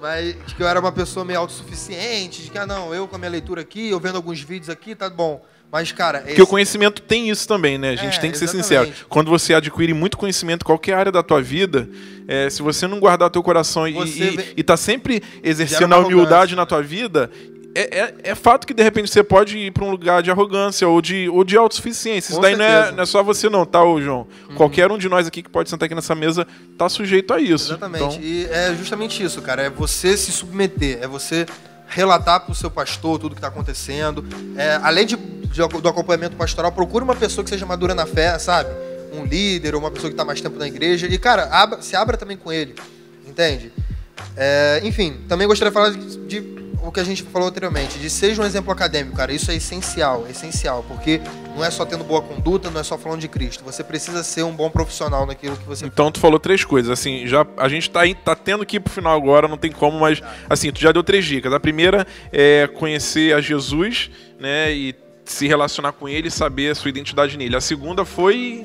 Mas 0.00 0.34
de 0.46 0.54
que 0.54 0.62
eu 0.62 0.66
era 0.66 0.80
uma 0.80 0.92
pessoa 0.92 1.24
meio 1.24 1.40
autossuficiente, 1.40 2.42
de 2.42 2.50
que, 2.50 2.58
ah, 2.58 2.66
não, 2.66 2.94
eu 2.94 3.06
com 3.06 3.16
a 3.16 3.18
minha 3.18 3.30
leitura 3.30 3.60
aqui, 3.60 3.90
eu 3.90 4.00
vendo 4.00 4.16
alguns 4.16 4.40
vídeos 4.40 4.70
aqui, 4.70 4.94
tá 4.94 5.10
bom. 5.10 5.44
Mas, 5.70 5.92
cara, 5.92 6.20
Porque 6.20 6.40
o 6.40 6.46
conhecimento 6.46 7.02
tem 7.02 7.28
isso 7.28 7.46
também, 7.46 7.76
né? 7.76 7.90
A 7.90 7.96
gente 7.96 8.16
É, 8.16 8.20
tem 8.20 8.30
que 8.30 8.38
ser 8.38 8.44
exatamente. 8.44 8.66
sincero. 8.92 9.06
Quando 9.08 9.30
você 9.30 9.52
adquire 9.52 9.92
muito 9.92 10.16
conhecimento, 10.16 10.64
qualquer 10.64 10.94
área 10.94 11.12
da 11.12 11.22
tua 11.22 11.42
vida, 11.42 11.88
é, 12.26 12.48
se 12.48 12.62
você 12.62 12.86
não 12.86 12.98
guardar 12.98 13.30
teu 13.30 13.42
coração 13.42 13.86
e, 13.86 13.92
Você 13.92 14.24
e, 14.24 14.54
e 14.58 14.62
tá 14.62 14.76
sempre 14.76 15.22
exercendo 15.42 15.92
a 15.92 15.98
humildade 15.98 16.54
na 16.56 16.64
tua 16.64 16.82
vida, 16.82 17.30
é, 17.74 17.98
é, 17.98 18.14
é 18.30 18.34
fato 18.34 18.66
que 18.66 18.72
de 18.72 18.82
repente 18.82 19.10
você 19.10 19.22
pode 19.22 19.58
ir 19.58 19.70
para 19.70 19.84
um 19.84 19.90
lugar 19.90 20.22
de 20.22 20.30
arrogância 20.30 20.88
ou 20.88 21.02
de, 21.02 21.28
ou 21.28 21.44
de 21.44 21.58
autossuficiência. 21.58 22.30
Isso 22.30 22.36
Com 22.36 22.42
daí 22.42 22.56
não 22.56 22.64
é, 22.64 22.92
não 22.92 23.02
é 23.02 23.06
só 23.06 23.22
você, 23.22 23.50
não, 23.50 23.66
tá, 23.66 23.84
ô 23.84 24.00
João? 24.00 24.26
Qualquer 24.54 24.90
um 24.90 24.96
de 24.96 25.10
nós 25.10 25.26
aqui 25.26 25.42
que 25.42 25.50
pode 25.50 25.68
sentar 25.68 25.84
aqui 25.84 25.94
nessa 25.94 26.14
mesa 26.14 26.46
tá 26.78 26.88
sujeito 26.88 27.34
a 27.34 27.40
isso. 27.40 27.72
Exatamente. 27.72 28.16
Então, 28.16 28.22
E 28.22 28.46
é 28.46 28.74
justamente 28.74 29.22
isso, 29.22 29.42
cara. 29.42 29.62
É 29.62 29.68
você 29.68 30.16
se 30.16 30.32
submeter, 30.32 31.00
é 31.02 31.06
você 31.06 31.44
relatar 31.88 32.40
pro 32.40 32.54
seu 32.54 32.70
pastor 32.70 33.18
tudo 33.18 33.34
que 33.34 33.40
tá 33.40 33.48
acontecendo. 33.48 34.24
É, 34.56 34.78
além 34.82 35.06
de, 35.06 35.16
de- 35.16 35.80
do 35.80 35.88
acompanhamento 35.88 36.36
pastoral, 36.36 36.72
procure 36.72 37.04
uma 37.04 37.14
pessoa 37.16 37.42
que 37.44 37.50
seja 37.50 37.64
madura 37.66 37.94
na 37.94 38.06
fé, 38.06 38.38
sabe? 38.38 38.70
Um 39.12 39.24
líder 39.24 39.74
ou 39.74 39.80
uma 39.80 39.90
pessoa 39.90 40.10
que 40.10 40.16
tá 40.16 40.24
mais 40.24 40.40
tempo 40.40 40.58
na 40.58 40.66
igreja. 40.66 41.06
E, 41.06 41.16
cara, 41.18 41.44
abra- 41.50 41.80
se 41.82 41.94
abra 41.96 42.16
também 42.16 42.36
com 42.36 42.52
ele. 42.52 42.74
Entende? 43.26 43.72
É, 44.36 44.80
enfim, 44.84 45.18
também 45.28 45.46
gostaria 45.46 45.70
de 45.70 45.74
falar 45.74 45.90
de, 45.90 46.16
de 46.26 46.40
o 46.82 46.92
que 46.92 47.00
a 47.00 47.04
gente 47.04 47.22
falou 47.22 47.48
anteriormente, 47.48 47.98
de 47.98 48.08
seja 48.08 48.40
um 48.40 48.44
exemplo 48.44 48.72
acadêmico, 48.72 49.16
cara. 49.16 49.32
Isso 49.32 49.50
é 49.50 49.54
essencial, 49.54 50.24
é 50.26 50.30
essencial, 50.30 50.84
porque 50.86 51.20
não 51.54 51.64
é 51.64 51.70
só 51.70 51.84
tendo 51.84 52.04
boa 52.04 52.22
conduta, 52.22 52.70
não 52.70 52.80
é 52.80 52.84
só 52.84 52.96
falando 52.96 53.20
de 53.20 53.28
Cristo. 53.28 53.64
Você 53.64 53.82
precisa 53.82 54.22
ser 54.22 54.42
um 54.42 54.54
bom 54.54 54.70
profissional 54.70 55.26
naquilo 55.26 55.56
que 55.56 55.64
você 55.64 55.86
Então 55.86 56.10
tu 56.12 56.20
falou 56.20 56.38
três 56.38 56.64
coisas, 56.64 56.90
assim, 56.90 57.26
já 57.26 57.46
a 57.56 57.68
gente 57.68 57.90
tá, 57.90 58.00
tá 58.24 58.34
tendo 58.34 58.64
que 58.64 58.76
ir 58.76 58.80
pro 58.80 58.92
final 58.92 59.16
agora, 59.16 59.48
não 59.48 59.56
tem 59.56 59.72
como, 59.72 59.98
mas 59.98 60.20
assim, 60.48 60.70
tu 60.70 60.80
já 60.80 60.92
deu 60.92 61.02
três 61.02 61.24
dicas. 61.24 61.52
A 61.52 61.60
primeira 61.60 62.06
é 62.32 62.66
conhecer 62.66 63.34
a 63.34 63.40
Jesus, 63.40 64.10
né, 64.38 64.72
e 64.72 64.94
se 65.24 65.46
relacionar 65.46 65.92
com 65.92 66.08
ele, 66.08 66.28
e 66.28 66.30
saber 66.30 66.70
a 66.70 66.74
sua 66.74 66.88
identidade 66.88 67.36
nele. 67.36 67.56
A 67.56 67.60
segunda 67.60 68.04
foi 68.04 68.64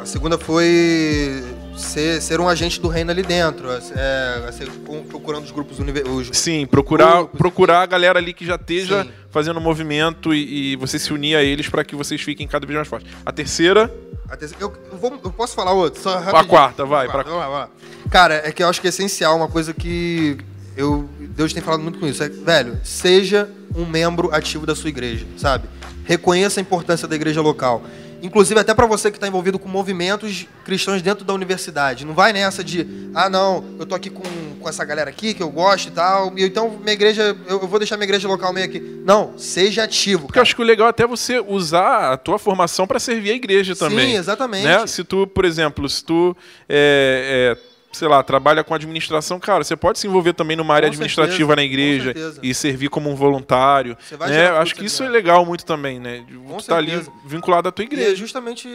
A 0.00 0.06
segunda 0.06 0.38
foi 0.38 1.42
ser, 1.78 2.20
ser 2.20 2.40
um 2.40 2.48
agente 2.48 2.80
do 2.80 2.88
reino 2.88 3.10
ali 3.10 3.22
dentro, 3.22 3.68
é, 3.70 4.50
ser, 4.52 4.68
procurando 5.08 5.44
os 5.44 5.50
grupos 5.50 5.78
univer- 5.78 6.06
os, 6.08 6.30
sim, 6.32 6.66
procurar 6.66 7.18
Grupos, 7.18 7.38
procurar 7.38 7.82
a 7.82 7.86
galera 7.86 8.18
ali 8.18 8.32
que 8.34 8.44
já 8.44 8.56
esteja 8.56 9.04
Sim. 9.04 9.10
fazendo 9.30 9.60
movimento 9.60 10.34
e, 10.34 10.72
e 10.72 10.76
você 10.76 10.98
se 10.98 11.12
unir 11.12 11.36
a 11.36 11.42
eles 11.42 11.68
para 11.68 11.84
que 11.84 11.94
vocês 11.96 12.20
fiquem 12.20 12.46
cada 12.46 12.66
vez 12.66 12.76
mais 12.76 12.88
fortes. 12.88 13.10
A 13.24 13.32
terceira, 13.32 13.92
a 14.28 14.36
terceira- 14.36 14.62
eu, 14.64 14.72
eu 14.92 14.98
vou- 14.98 15.20
eu 15.24 15.30
posso 15.30 15.54
falar 15.54 15.72
outro? 15.72 16.00
Só 16.02 16.18
a 16.18 16.44
quarta, 16.44 16.84
vai, 16.84 17.06
pra, 17.08 17.22
Vamos 17.22 17.38
lá, 17.38 17.44
vamos 17.46 17.58
lá. 17.60 17.70
Cara, 18.10 18.34
é 18.44 18.52
que 18.52 18.62
eu 18.62 18.68
acho 18.68 18.80
que 18.80 18.86
é 18.86 18.90
essencial, 18.90 19.36
uma 19.36 19.48
coisa 19.48 19.72
que 19.72 20.38
eu, 20.76 21.08
Deus 21.20 21.52
tem 21.52 21.62
falado 21.62 21.82
muito 21.82 21.98
com 21.98 22.06
isso. 22.06 22.22
É, 22.22 22.28
velho, 22.28 22.78
seja 22.84 23.48
um 23.74 23.84
membro 23.84 24.34
ativo 24.34 24.64
da 24.66 24.74
sua 24.74 24.88
igreja, 24.88 25.26
sabe? 25.36 25.68
Reconheça 26.04 26.58
a 26.58 26.62
importância 26.62 27.06
da 27.06 27.14
igreja 27.14 27.40
local. 27.42 27.82
Inclusive, 28.22 28.58
até 28.58 28.74
para 28.74 28.86
você 28.86 29.10
que 29.10 29.16
está 29.16 29.28
envolvido 29.28 29.58
com 29.58 29.68
movimentos 29.68 30.46
cristãos 30.64 31.00
dentro 31.02 31.24
da 31.24 31.32
universidade. 31.32 32.04
Não 32.04 32.14
vai 32.14 32.32
nessa 32.32 32.64
de, 32.64 32.86
ah, 33.14 33.30
não, 33.30 33.64
eu 33.78 33.86
tô 33.86 33.94
aqui 33.94 34.10
com, 34.10 34.22
com 34.60 34.68
essa 34.68 34.84
galera 34.84 35.08
aqui 35.08 35.34
que 35.34 35.42
eu 35.42 35.50
gosto 35.50 35.88
e 35.88 35.90
tal, 35.90 36.32
e 36.36 36.44
então 36.44 36.78
minha 36.80 36.92
igreja, 36.92 37.36
eu, 37.46 37.60
eu 37.60 37.68
vou 37.68 37.78
deixar 37.78 37.96
minha 37.96 38.06
igreja 38.06 38.26
local 38.26 38.52
meio 38.52 38.66
aqui. 38.66 38.80
Não, 39.04 39.38
seja 39.38 39.84
ativo. 39.84 40.26
porque 40.26 40.38
eu 40.38 40.42
acho 40.42 40.54
que 40.54 40.62
o 40.62 40.64
legal 40.64 40.88
é 40.88 40.90
até 40.90 41.06
você 41.06 41.38
usar 41.38 42.12
a 42.12 42.16
tua 42.16 42.38
formação 42.38 42.86
para 42.86 42.98
servir 42.98 43.30
a 43.30 43.34
igreja 43.34 43.76
também. 43.76 44.10
Sim, 44.10 44.16
exatamente. 44.16 44.64
né? 44.64 44.86
Se 44.86 45.04
tu, 45.04 45.26
por 45.26 45.44
exemplo, 45.44 45.88
se 45.88 46.04
tu, 46.04 46.36
é, 46.68 47.56
é, 47.56 47.67
sei 47.98 48.08
lá, 48.08 48.22
trabalha 48.22 48.62
com 48.62 48.72
administração, 48.72 49.40
cara, 49.40 49.64
você 49.64 49.76
pode 49.76 49.98
se 49.98 50.06
envolver 50.06 50.32
também 50.32 50.56
numa 50.56 50.74
área 50.74 50.88
Com 50.88 50.92
administrativa 50.92 51.36
certeza, 51.36 51.56
na 51.56 51.62
igreja 51.62 52.14
e 52.42 52.54
servir 52.54 52.88
como 52.88 53.10
um 53.10 53.14
voluntário. 53.14 53.96
Você 54.08 54.16
né? 54.16 54.48
acho 54.50 54.74
que 54.74 54.84
isso 54.86 55.02
é 55.02 55.08
legal 55.08 55.44
muito 55.44 55.64
também, 55.64 55.98
né? 55.98 56.24
Tu 56.58 56.66
tá 56.66 56.76
ali 56.76 57.04
vinculado 57.26 57.68
à 57.68 57.72
tua 57.72 57.82
E 57.82 57.86
é 57.86 57.92
igreja. 57.92 58.16
justamente, 58.16 58.68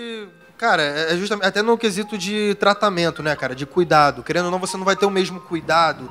cara, 0.58 0.82
é 0.84 1.16
justamente 1.16 1.48
até 1.48 1.62
no 1.62 1.78
quesito 1.78 2.18
de 2.18 2.56
tratamento, 2.56 3.24
né, 3.24 3.36
cara, 3.36 3.56
de 3.56 3.66
cuidado. 3.66 4.24
Querendo 4.24 4.46
ou 4.46 4.52
não, 4.52 4.60
você 4.60 4.76
não 4.78 4.86
vai 4.86 4.96
ter 4.96 5.06
o 5.06 5.12
mesmo 5.12 5.40
cuidado 5.40 6.10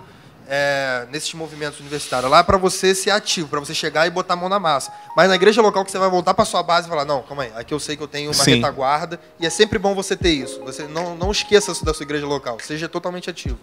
é, 0.49 1.07
nesses 1.11 1.33
movimentos 1.35 1.81
universitários. 1.81 2.31
Lá 2.31 2.39
é 2.39 2.43
pra 2.43 2.57
você 2.57 2.95
ser 2.95 3.11
ativo, 3.11 3.49
pra 3.49 3.61
você 3.61 3.75
chegar 3.75 4.07
e 4.07 4.11
botar 4.11 4.35
a 4.35 4.37
mão 4.37 4.49
na 4.49 4.59
massa. 4.59 4.93
Mas 5.17 5.29
na 5.29 5.35
igreja 5.35 5.63
local 5.63 5.85
que 5.85 5.91
você 5.91 5.99
vai 5.99 6.11
voltar 6.11 6.35
pra 6.35 6.45
sua 6.45 6.63
base 6.63 6.87
e 6.87 6.91
falar, 6.91 7.05
não, 7.05 7.23
calma 7.23 7.45
aí, 7.45 7.53
aqui 7.55 7.73
eu 7.75 7.81
sei 7.81 7.97
que 7.97 8.03
eu 8.03 8.09
tenho 8.09 8.31
uma 8.31 8.45
Sim. 8.45 8.57
retaguarda 8.57 9.21
e 9.39 9.47
é 9.47 9.51
sempre 9.51 9.79
bom 9.79 9.95
você 9.95 10.17
ter 10.17 10.31
isso. 10.31 10.61
Você 10.65 10.85
não, 10.85 11.15
não 11.15 11.31
esqueça 11.31 11.73
da 11.85 11.95
sua 11.95 12.05
igreja 12.05 12.27
local, 12.27 12.59
seja 12.61 12.89
totalmente 12.89 13.29
ativo. 13.29 13.59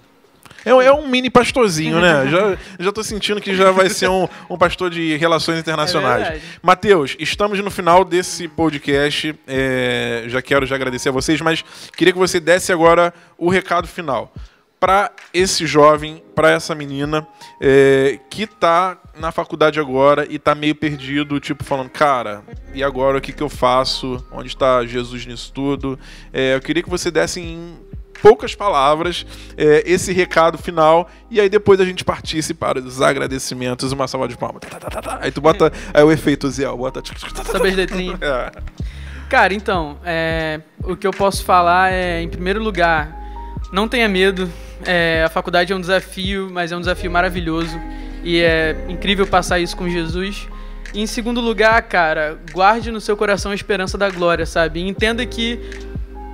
É, 0.66 0.72
é 0.72 0.92
um 0.92 1.08
mini 1.08 1.30
pastorzinho, 1.30 2.02
né? 2.02 2.28
já, 2.30 2.58
já 2.80 2.92
tô 2.92 3.04
sentindo 3.04 3.40
que 3.40 3.56
já 3.56 3.72
vai 3.72 3.90
ser 3.90 4.10
um, 4.10 4.28
um 4.50 4.58
pastor 4.58 4.90
de 4.90 5.16
relações 5.18 5.60
internacionais. 5.60 6.22
verdade. 6.22 6.44
Matheus, 6.62 7.16
estamos 7.20 7.60
no 7.60 7.72
final 7.72 8.04
desse 8.04 8.48
podcast. 8.48 9.36
é, 9.48 10.26
já 10.28 10.42
quero 10.42 10.66
já 10.66 10.76
agradecer 10.76 11.10
a 11.10 11.12
vocês, 11.12 11.40
mas 11.42 11.64
queria 11.96 12.14
que 12.14 12.20
você 12.20 12.40
desse 12.40 12.72
agora 12.72 13.14
o 13.38 13.50
recado 13.50 13.88
final 13.88 14.32
para 14.80 15.12
esse 15.34 15.68
jovem, 15.68 16.24
para 16.34 16.52
essa 16.52 16.74
menina 16.74 17.28
é, 17.60 18.20
que 18.30 18.48
tá 18.48 18.98
na 19.18 19.32
faculdade 19.32 19.80
agora 19.80 20.26
e 20.30 20.40
tá 20.40 20.56
meio 20.56 20.74
perdido, 20.74 21.40
tipo 21.40 21.64
falando, 21.64 21.90
cara, 21.90 22.42
e 22.74 22.82
agora 22.82 23.18
o 23.18 23.22
que, 23.22 23.34
que 23.34 23.44
eu 23.44 23.50
faço? 23.50 24.24
Onde 24.32 24.48
está 24.48 24.86
Jesus 24.86 25.26
nisso 25.26 25.52
tudo? 25.54 26.00
É, 26.32 26.56
eu 26.56 26.62
queria 26.62 26.82
que 26.82 26.90
você 26.90 27.12
desse 27.12 27.42
em 27.42 27.78
poucas 28.22 28.56
palavras 28.56 29.26
é, 29.58 29.84
esse 29.86 30.12
recado 30.14 30.58
final 30.58 31.10
e 31.30 31.40
aí 31.40 31.50
depois 31.50 31.80
a 31.80 31.86
gente 31.86 32.04
partisse 32.04 32.54
para 32.54 32.80
os 32.80 33.02
agradecimentos, 33.02 33.92
uma 33.92 34.08
salva 34.08 34.28
de 34.28 34.38
palmas. 34.38 34.62
Aí 35.20 35.32
tu 35.32 35.42
bota 35.42 35.72
aí 35.94 36.04
o 36.04 36.12
efeito 36.12 36.50
Zé, 36.50 36.68
bota. 36.68 37.02
Sabe 37.46 37.70
as 37.70 37.76
letrinhas? 37.76 38.20
É. 38.22 38.52
Cara, 39.30 39.54
então, 39.54 40.00
é, 40.04 40.60
o 40.84 40.96
que 40.96 41.06
eu 41.06 41.12
posso 41.12 41.46
falar 41.46 41.94
é, 41.94 42.22
em 42.22 42.28
primeiro 42.28 42.64
lugar, 42.64 43.16
não 43.72 43.88
tenha 43.88 44.08
medo. 44.08 44.52
É, 44.86 45.24
a 45.26 45.30
faculdade 45.30 45.74
é 45.74 45.76
um 45.76 45.82
desafio, 45.82 46.50
mas 46.52 46.72
é 46.72 46.78
um 46.78 46.80
desafio 46.80 47.12
maravilhoso. 47.12 47.80
E 48.24 48.40
é 48.40 48.86
incrível 48.88 49.26
passar 49.28 49.60
isso 49.60 49.76
com 49.76 49.90
Jesus. 49.90 50.48
E 50.94 51.02
em 51.02 51.08
segundo 51.08 51.40
lugar, 51.40 51.82
cara, 51.84 52.40
guarde 52.52 52.92
no 52.92 53.00
seu 53.00 53.16
coração 53.16 53.52
a 53.52 53.56
esperança 53.56 53.98
da 53.98 54.10
glória, 54.10 54.46
sabe? 54.46 54.80
E 54.80 54.88
entenda 54.88 55.26
que, 55.26 55.60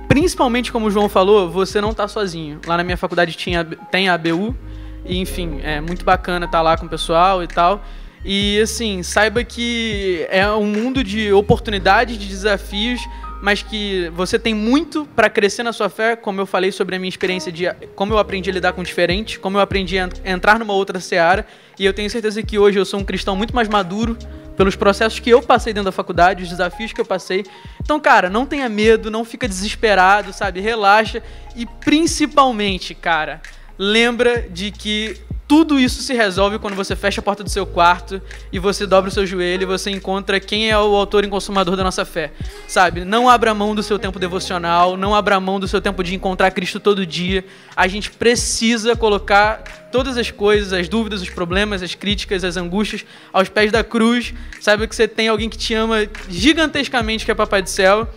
principalmente 0.08 0.72
como 0.72 0.86
o 0.86 0.90
João 0.90 1.08
falou, 1.08 1.50
você 1.50 1.80
não 1.80 1.92
tá 1.92 2.08
sozinho. 2.08 2.60
Lá 2.66 2.76
na 2.76 2.84
minha 2.84 2.96
faculdade 2.96 3.34
tinha, 3.34 3.64
tem 3.64 4.08
a 4.08 4.14
ABU, 4.14 4.56
e 5.04 5.18
enfim, 5.18 5.60
é 5.62 5.80
muito 5.80 6.04
bacana 6.04 6.46
estar 6.46 6.62
lá 6.62 6.76
com 6.76 6.86
o 6.86 6.88
pessoal 6.88 7.42
e 7.42 7.46
tal. 7.46 7.84
E 8.24 8.58
assim, 8.60 9.02
saiba 9.02 9.44
que 9.44 10.26
é 10.30 10.48
um 10.50 10.66
mundo 10.66 11.04
de 11.04 11.32
oportunidades, 11.32 12.18
de 12.18 12.26
desafios, 12.26 13.00
mas 13.42 13.62
que 13.62 14.10
você 14.14 14.38
tem 14.38 14.54
muito 14.54 15.06
para 15.14 15.28
crescer 15.28 15.62
na 15.62 15.72
sua 15.72 15.88
fé, 15.88 16.16
como 16.16 16.40
eu 16.40 16.46
falei 16.46 16.72
sobre 16.72 16.96
a 16.96 16.98
minha 16.98 17.08
experiência 17.08 17.52
de 17.52 17.64
como 17.94 18.14
eu 18.14 18.18
aprendi 18.18 18.50
a 18.50 18.52
lidar 18.52 18.72
com 18.72 18.80
o 18.80 18.84
diferente, 18.84 19.38
como 19.38 19.58
eu 19.58 19.60
aprendi 19.60 19.98
a 19.98 20.08
entrar 20.24 20.58
numa 20.58 20.72
outra 20.72 21.00
seara, 21.00 21.46
e 21.78 21.84
eu 21.84 21.92
tenho 21.92 22.08
certeza 22.08 22.42
que 22.42 22.58
hoje 22.58 22.78
eu 22.78 22.84
sou 22.84 23.00
um 23.00 23.04
cristão 23.04 23.36
muito 23.36 23.54
mais 23.54 23.68
maduro 23.68 24.16
pelos 24.56 24.74
processos 24.74 25.20
que 25.20 25.28
eu 25.28 25.42
passei 25.42 25.72
dentro 25.72 25.86
da 25.86 25.92
faculdade, 25.92 26.42
os 26.42 26.48
desafios 26.48 26.92
que 26.92 27.00
eu 27.00 27.04
passei. 27.04 27.44
Então, 27.82 28.00
cara, 28.00 28.30
não 28.30 28.46
tenha 28.46 28.68
medo, 28.68 29.10
não 29.10 29.24
fica 29.24 29.46
desesperado, 29.46 30.32
sabe? 30.32 30.60
Relaxa 30.60 31.22
e 31.54 31.66
principalmente, 31.66 32.94
cara, 32.94 33.42
lembra 33.78 34.46
de 34.48 34.70
que 34.70 35.20
tudo 35.48 35.78
isso 35.78 36.02
se 36.02 36.12
resolve 36.12 36.58
quando 36.58 36.74
você 36.74 36.96
fecha 36.96 37.20
a 37.20 37.24
porta 37.24 37.44
do 37.44 37.50
seu 37.50 37.64
quarto 37.64 38.20
e 38.52 38.58
você 38.58 38.84
dobra 38.84 39.08
o 39.08 39.12
seu 39.12 39.24
joelho 39.24 39.62
e 39.62 39.66
você 39.66 39.90
encontra 39.90 40.40
quem 40.40 40.68
é 40.68 40.76
o 40.76 40.96
autor 40.96 41.24
e 41.24 41.28
consumador 41.28 41.76
da 41.76 41.84
nossa 41.84 42.04
fé. 42.04 42.32
Sabe? 42.66 43.04
Não 43.04 43.28
abra 43.28 43.54
mão 43.54 43.72
do 43.72 43.82
seu 43.82 43.96
tempo 43.96 44.18
devocional, 44.18 44.96
não 44.96 45.14
abra 45.14 45.38
mão 45.38 45.60
do 45.60 45.68
seu 45.68 45.80
tempo 45.80 46.02
de 46.02 46.14
encontrar 46.14 46.50
Cristo 46.50 46.80
todo 46.80 47.06
dia. 47.06 47.44
A 47.76 47.86
gente 47.86 48.10
precisa 48.10 48.96
colocar 48.96 49.88
todas 49.92 50.16
as 50.16 50.32
coisas, 50.32 50.72
as 50.72 50.88
dúvidas, 50.88 51.22
os 51.22 51.30
problemas, 51.30 51.80
as 51.80 51.94
críticas, 51.94 52.42
as 52.42 52.56
angústias 52.56 53.04
aos 53.32 53.48
pés 53.48 53.70
da 53.70 53.84
cruz. 53.84 54.34
Saiba 54.60 54.86
que 54.86 54.96
você 54.96 55.06
tem 55.06 55.28
alguém 55.28 55.48
que 55.48 55.56
te 55.56 55.74
ama 55.74 56.08
gigantescamente, 56.28 57.24
que 57.24 57.30
é 57.30 57.34
Papai 57.34 57.62
do 57.62 57.70
Céu. 57.70 58.08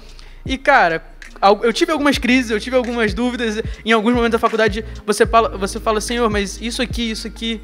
E, 0.44 0.58
cara, 0.58 1.04
eu 1.64 1.72
tive 1.72 1.92
algumas 1.92 2.18
crises, 2.18 2.52
eu 2.52 2.60
tive 2.60 2.76
algumas 2.76 3.14
dúvidas. 3.14 3.62
Em 3.86 3.92
alguns 3.92 4.14
momentos 4.14 4.34
da 4.34 4.40
faculdade, 4.40 4.84
você 5.06 5.26
fala, 5.26 5.58
você 5.58 5.80
fala 5.80 6.02
Senhor, 6.02 6.30
mas 6.30 6.62
isso 6.62 6.82
aqui, 6.82 7.12
isso 7.12 7.28
aqui. 7.28 7.62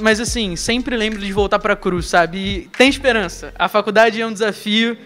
Mas 0.00 0.20
assim, 0.20 0.56
sempre 0.56 0.96
lembre 0.96 1.20
de 1.20 1.32
voltar 1.32 1.58
para 1.58 1.72
a 1.72 1.76
cruz, 1.76 2.06
sabe? 2.06 2.38
E 2.38 2.68
tem 2.76 2.88
esperança. 2.88 3.52
A 3.58 3.68
faculdade 3.68 4.20
é 4.20 4.26
um 4.26 4.32
desafio, 4.32 4.96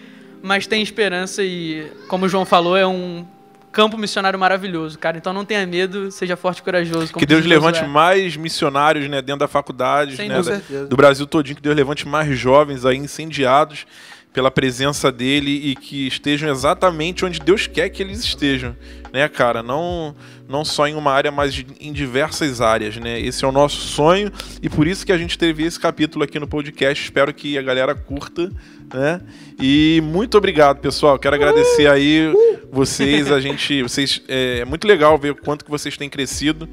mas 0.41 0.67
tem 0.67 0.81
esperança 0.81 1.43
e, 1.43 1.91
como 2.07 2.25
o 2.25 2.29
João 2.29 2.45
falou, 2.45 2.75
é 2.75 2.85
um 2.85 3.25
campo 3.71 3.97
missionário 3.97 4.37
maravilhoso, 4.37 4.99
cara. 4.99 5.17
Então 5.17 5.33
não 5.33 5.43
tenha 5.43 5.65
medo, 5.65 6.11
seja 6.11 6.37
forte 6.37 6.59
e 6.59 6.61
corajoso. 6.61 7.13
Que 7.13 7.25
Deus 7.25 7.41
diz 7.41 7.49
levante 7.49 7.79
Josué. 7.79 7.91
mais 7.91 8.37
missionários 8.37 9.09
né, 9.09 9.21
dentro 9.21 9.39
da 9.39 9.47
faculdade, 9.47 10.15
né, 10.27 10.39
do 10.87 10.95
Brasil 10.95 11.25
todinho, 11.25 11.55
que 11.55 11.61
Deus 11.61 11.75
levante 11.75 12.07
mais 12.07 12.37
jovens 12.37 12.85
aí 12.85 12.97
incendiados 12.97 13.85
pela 14.33 14.49
presença 14.49 15.11
dele 15.11 15.51
e 15.51 15.75
que 15.75 16.07
estejam 16.07 16.49
exatamente 16.49 17.23
onde 17.23 17.39
Deus 17.39 17.67
quer 17.67 17.89
que 17.89 18.01
eles 18.01 18.19
estejam, 18.19 18.75
né, 19.13 19.29
cara? 19.29 19.61
Não, 19.61 20.15
não 20.49 20.65
só 20.65 20.87
em 20.87 20.95
uma 20.95 21.11
área, 21.11 21.31
mas 21.31 21.63
em 21.79 21.93
diversas 21.93 22.59
áreas, 22.59 22.97
né? 22.97 23.19
Esse 23.19 23.45
é 23.45 23.47
o 23.47 23.51
nosso 23.51 23.77
sonho 23.77 24.31
e 24.61 24.67
por 24.69 24.87
isso 24.87 25.05
que 25.05 25.11
a 25.11 25.17
gente 25.17 25.37
teve 25.37 25.63
esse 25.63 25.79
capítulo 25.79 26.23
aqui 26.23 26.39
no 26.39 26.47
podcast. 26.47 27.03
Espero 27.03 27.31
que 27.31 27.57
a 27.57 27.61
galera 27.61 27.93
curta, 27.93 28.51
né? 28.91 29.21
E 29.61 30.01
muito 30.03 30.35
obrigado, 30.35 30.79
pessoal. 30.79 31.19
Quero 31.19 31.35
agradecer 31.35 31.87
aí 31.87 32.33
vocês, 32.71 33.31
a 33.31 33.39
gente, 33.39 33.83
vocês 33.83 34.19
é 34.27 34.65
muito 34.65 34.87
legal 34.87 35.15
ver 35.15 35.29
o 35.29 35.35
quanto 35.35 35.63
que 35.63 35.69
vocês 35.69 35.95
têm 35.95 36.09
crescido 36.09 36.67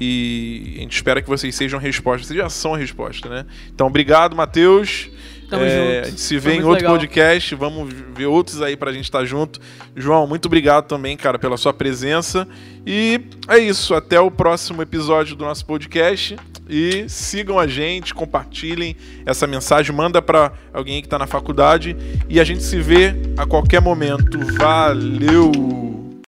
e 0.00 0.74
a 0.78 0.80
gente 0.80 0.96
espera 0.96 1.22
que 1.22 1.28
vocês 1.28 1.54
sejam 1.54 1.78
respostas. 1.78 2.26
Vocês 2.26 2.38
já 2.40 2.48
são 2.48 2.74
a 2.74 2.76
resposta, 2.76 3.28
né? 3.28 3.46
Então, 3.72 3.86
obrigado, 3.86 4.34
Matheus. 4.34 5.08
Tamo 5.54 5.64
É, 5.64 5.94
junto. 5.96 6.06
a 6.06 6.10
gente 6.10 6.20
se 6.20 6.40
Foi 6.40 6.40
vê 6.40 6.50
em 6.50 6.54
muito 6.56 6.68
outro 6.68 6.82
legal. 6.84 6.96
podcast. 6.98 7.54
Vamos 7.54 7.92
ver 8.14 8.26
outros 8.26 8.60
aí 8.62 8.76
pra 8.76 8.92
gente 8.92 9.04
estar 9.04 9.24
junto. 9.24 9.60
João, 9.96 10.26
muito 10.26 10.46
obrigado 10.46 10.86
também, 10.86 11.16
cara, 11.16 11.38
pela 11.38 11.56
sua 11.56 11.72
presença. 11.72 12.46
E 12.86 13.20
é 13.48 13.58
isso. 13.58 13.94
Até 13.94 14.18
o 14.20 14.30
próximo 14.30 14.82
episódio 14.82 15.34
do 15.36 15.44
nosso 15.44 15.64
podcast. 15.64 16.36
E 16.68 17.04
sigam 17.08 17.58
a 17.58 17.66
gente, 17.66 18.14
compartilhem 18.14 18.96
essa 19.26 19.46
mensagem, 19.46 19.94
manda 19.94 20.22
pra 20.22 20.52
alguém 20.72 21.02
que 21.02 21.08
tá 21.08 21.18
na 21.18 21.26
faculdade. 21.26 21.94
E 22.28 22.40
a 22.40 22.44
gente 22.44 22.62
se 22.62 22.80
vê 22.80 23.14
a 23.36 23.44
qualquer 23.46 23.80
momento. 23.82 24.38
Valeu! 24.56 26.03